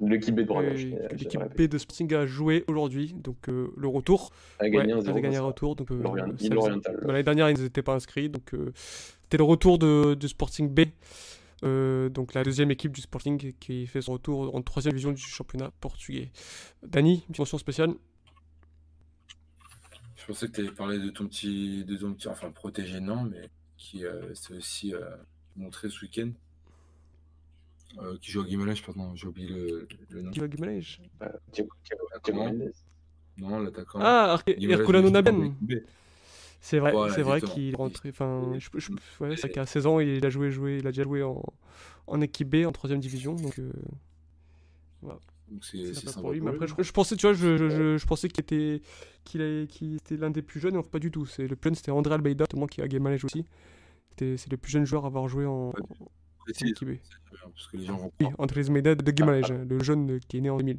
[0.00, 0.72] L'équipe B de Braga.
[0.72, 4.32] L'équipe B de Sporting a joué aujourd'hui, donc euh, le retour.
[4.58, 5.76] A gagné un, a gagné un retour.
[5.76, 6.98] Donc, euh, L'Oriental.
[7.02, 8.72] L'année dernière, ils n'étaient pas inscrits, donc euh,
[9.22, 10.80] c'était le retour de, de Sporting B.
[11.62, 15.70] donc la deuxième équipe du Sporting qui fait son retour en troisième division du championnat
[15.80, 16.30] portugais.
[16.82, 17.94] Dani, une mention spéciale?
[20.16, 23.22] Je pensais que tu allais parler de ton petit, de ton petit, enfin protégé non,
[23.22, 25.16] mais qui euh, s'est aussi euh,
[25.56, 26.30] montré ce week-end.
[27.98, 30.30] Euh, qui joue à Guimarães, pardon, j'ai oublié le, le nom.
[30.30, 30.98] Qui joue à Guimarães
[33.38, 33.98] Non, l'attaquant.
[34.02, 35.54] Ah, Herculano Naben
[36.60, 38.10] C'est vrai, c'est vrai qu'il est rentré.
[38.10, 41.04] Enfin, je, je, ouais, c'est qu'à 16 ans, il a joué, joué, il a déjà
[41.04, 41.42] joué en,
[42.06, 43.58] en équipe B, en troisième division, donc.
[43.58, 43.72] Euh,
[45.02, 45.20] voilà.
[45.50, 46.40] Donc c'est sympa pour lui.
[46.40, 48.82] Mais après, je, pensais, tu vois, je, je, je pensais qu'il était,
[49.24, 51.26] qu'il était l'un des plus jeunes, non, pas du tout.
[51.26, 53.44] C'est le plus jeune, c'était André Albeida, moi qui a game manage aussi.
[54.18, 56.10] C'est le plus jeune joueur à avoir joué en, ouais, en.
[56.46, 60.38] Parce que les gens vont oui, André Albeida de game manage, hein, le jeune qui
[60.38, 60.78] est né en 2000.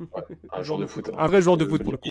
[0.00, 0.06] Ouais,
[0.52, 1.10] un joueur de foot.
[1.10, 1.16] Hein.
[1.18, 2.08] Un vrai joueur de foot pour le coup.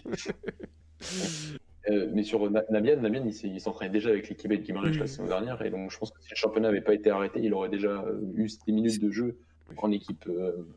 [1.89, 5.61] euh, mais sur Nabian, Nabian il s'entraînait déjà avec l'équipe de Guimarães la saison dernière.
[5.63, 8.05] Et donc, je pense que si le championnat n'avait pas été arrêté, il aurait déjà
[8.35, 9.37] eu des minutes de jeu
[9.77, 10.29] en équipe,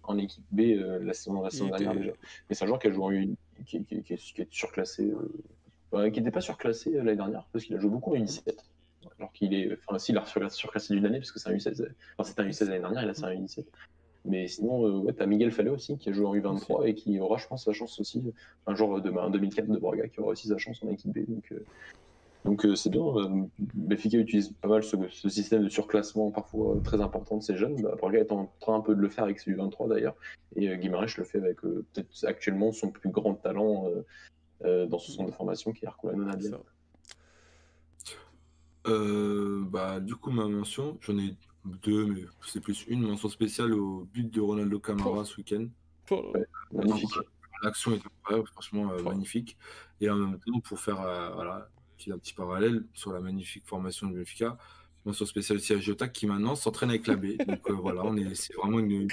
[0.03, 0.61] en équipe B
[1.01, 2.13] la saison, la saison dernière déjà.
[2.49, 3.37] Mais c'est un joueur qui a joué en U,
[3.67, 5.13] qui, qui, qui, est surclassé,
[5.93, 8.57] qui n'était pas surclassé l'année dernière, parce qu'il a joué beaucoup en U17
[9.19, 9.79] alors qu'il est.
[9.87, 11.87] Enfin, si, il a surclassé d'une année, parce que c'est un U16.
[12.17, 13.65] Enfin, c'était un U16 l'année dernière, il a c'est un U17.
[14.27, 17.19] Mais sinon, euh, ouais, t'as Miguel Fallet aussi, qui a joué en U23 et qui
[17.21, 18.23] aura, je pense, sa chance aussi.
[18.67, 21.25] Un jour demain, en 2004 de Braga, qui aura aussi sa chance en équipe B.
[21.27, 21.65] Donc, euh,
[22.45, 23.03] donc euh, c'est bien.
[23.75, 24.97] Benfica utilise pas mal ce,
[25.29, 27.81] système de surclassement, parfois très important de ces jeunes.
[27.83, 30.15] Bah, Braga est en train un peu de le faire avec ses U23 d'ailleurs.
[30.57, 33.91] Et Guimarães le fait avec peut-être actuellement son plus grand talent
[34.65, 36.59] dans ce centre de formation, qui est Arcola Nadia.
[38.87, 41.35] Euh, bah, du coup, ma mention, j'en ai
[41.65, 45.67] deux, mais c'est plus une mention spéciale au but de Ronaldo Camara ce week-end.
[46.73, 47.11] magnifique.
[47.63, 49.59] L'action est incroyable, franchement euh, magnifique.
[50.01, 51.69] Et en même temps, pour faire euh, voilà,
[52.09, 54.57] un petit parallèle sur la magnifique formation de Benfica,
[55.05, 57.37] mention spéciale aussi à Jota qui maintenant s'entraîne avec la B.
[57.47, 59.09] Donc voilà, on est, c'est vraiment une,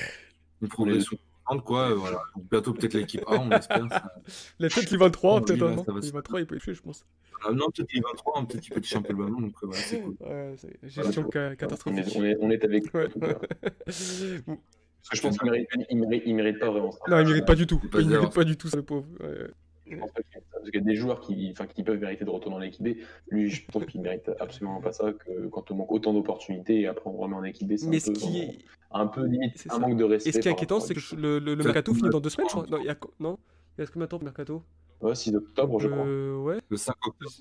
[0.61, 1.17] une progression
[1.55, 1.93] quoi.
[1.93, 2.21] Voilà.
[2.51, 3.87] bientôt peut-être l'équipe A, on espère.
[3.89, 4.13] Ça...
[4.59, 5.63] Les peut-être les 23, peut-être.
[5.63, 7.05] Hein, les 23, il peut y jouer, je pense.
[7.45, 9.79] Ah, non, peut-être les 23, peut-être qu'il peut toucher un peu le ballon, donc voilà,
[9.79, 10.15] c'est cool.
[10.19, 12.05] Ouais, gestion catastrophique.
[12.15, 12.93] On est, on est, avec.
[12.93, 13.07] Ouais.
[13.85, 16.99] Parce que je pense qu'il mérite, il mérite, il mérite pas vraiment ça.
[17.07, 17.79] Non, il mérite pas du tout.
[17.97, 19.05] Il mérite pas du tout, ça, le pauvre.
[19.21, 19.47] Ouais.
[19.89, 22.29] Je pense pas parce qu'il y a des joueurs qui, enfin, qui peuvent mériter de
[22.29, 22.97] retourner en équipe B.
[23.29, 25.13] Lui, je trouve qu'il mérite absolument pas ça.
[25.13, 28.13] Que quand on manque autant d'opportunités et après on remet en équipe B, c'est un,
[28.13, 28.57] peu, qui est...
[28.91, 30.29] un peu limite, un manque de respect.
[30.29, 32.47] Et ce qui est inquiétant, c'est que le, le, le mercato finit dans deux semaines,
[32.49, 32.67] je crois.
[32.69, 33.37] Non, il y a, non
[33.77, 34.63] de temps de mercato?
[35.01, 36.05] Ouais, 6 octobre, je crois.
[36.05, 36.59] Euh, ouais.
[36.69, 37.31] Le 5 octobre.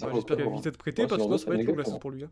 [0.00, 2.10] Bah, J'espère qu'il va vite être prêté parce que sinon ça va être long pour
[2.10, 2.24] lui.
[2.24, 2.30] Hein.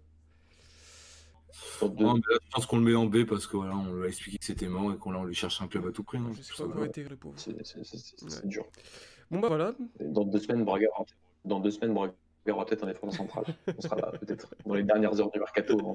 [1.98, 4.38] Non, je pense qu'on le met en B parce que voilà, on lui a expliqué
[4.38, 6.18] que c'était mort et qu'on lui cherche un club à tout prix.
[6.36, 7.34] Je sais pas quoi été le pauvre.
[7.38, 8.66] C'est dur.
[9.34, 9.74] Bon bah voilà.
[10.00, 10.86] Dans deux semaines, Braga
[11.44, 12.12] dans deux semaines, Braga
[12.52, 13.44] aura peut-être un défenseur central.
[13.76, 15.94] On sera là peut-être dans les dernières heures du mercato.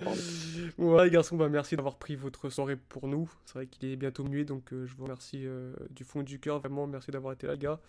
[0.77, 3.31] Les garçons, bah, merci d'avoir pris votre soirée pour nous.
[3.45, 6.39] C'est vrai qu'il est bientôt muet, donc euh, je vous remercie euh, du fond du
[6.39, 6.59] cœur.
[6.59, 7.79] Vraiment, merci d'avoir été là, gars.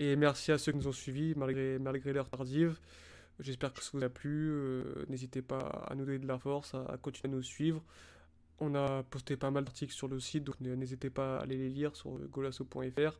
[0.00, 2.78] Et merci à ceux qui nous ont suivis malgré, malgré l'heure tardive.
[3.38, 4.50] J'espère que ça vous a plu.
[4.50, 7.82] Euh, n'hésitez pas à nous donner de la force, à, continuer à nous suivre.
[8.58, 11.70] On a posté pas mal d'articles sur le site, donc n'hésitez pas à aller les
[11.70, 13.18] lire sur golasso.fr.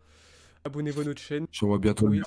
[0.65, 1.47] Abonnez-vous à notre chaîne.
[1.51, 2.21] Je vois bientôt oui.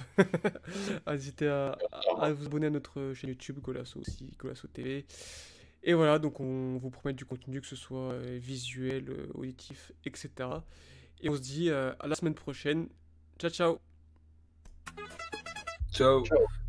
[1.08, 1.78] N'hésitez à,
[2.20, 5.06] à, vous abonner à notre chaîne YouTube Golasso aussi, Golasso TV.
[5.84, 9.92] Et voilà, donc on vous promet du contenu, que ce soit euh, visuel, euh, auditif,
[10.06, 10.30] etc.
[11.22, 12.88] Et on se dit à la semaine prochaine.
[13.38, 13.80] Ciao, ciao.
[15.92, 16.24] Ciao.
[16.26, 16.63] ciao.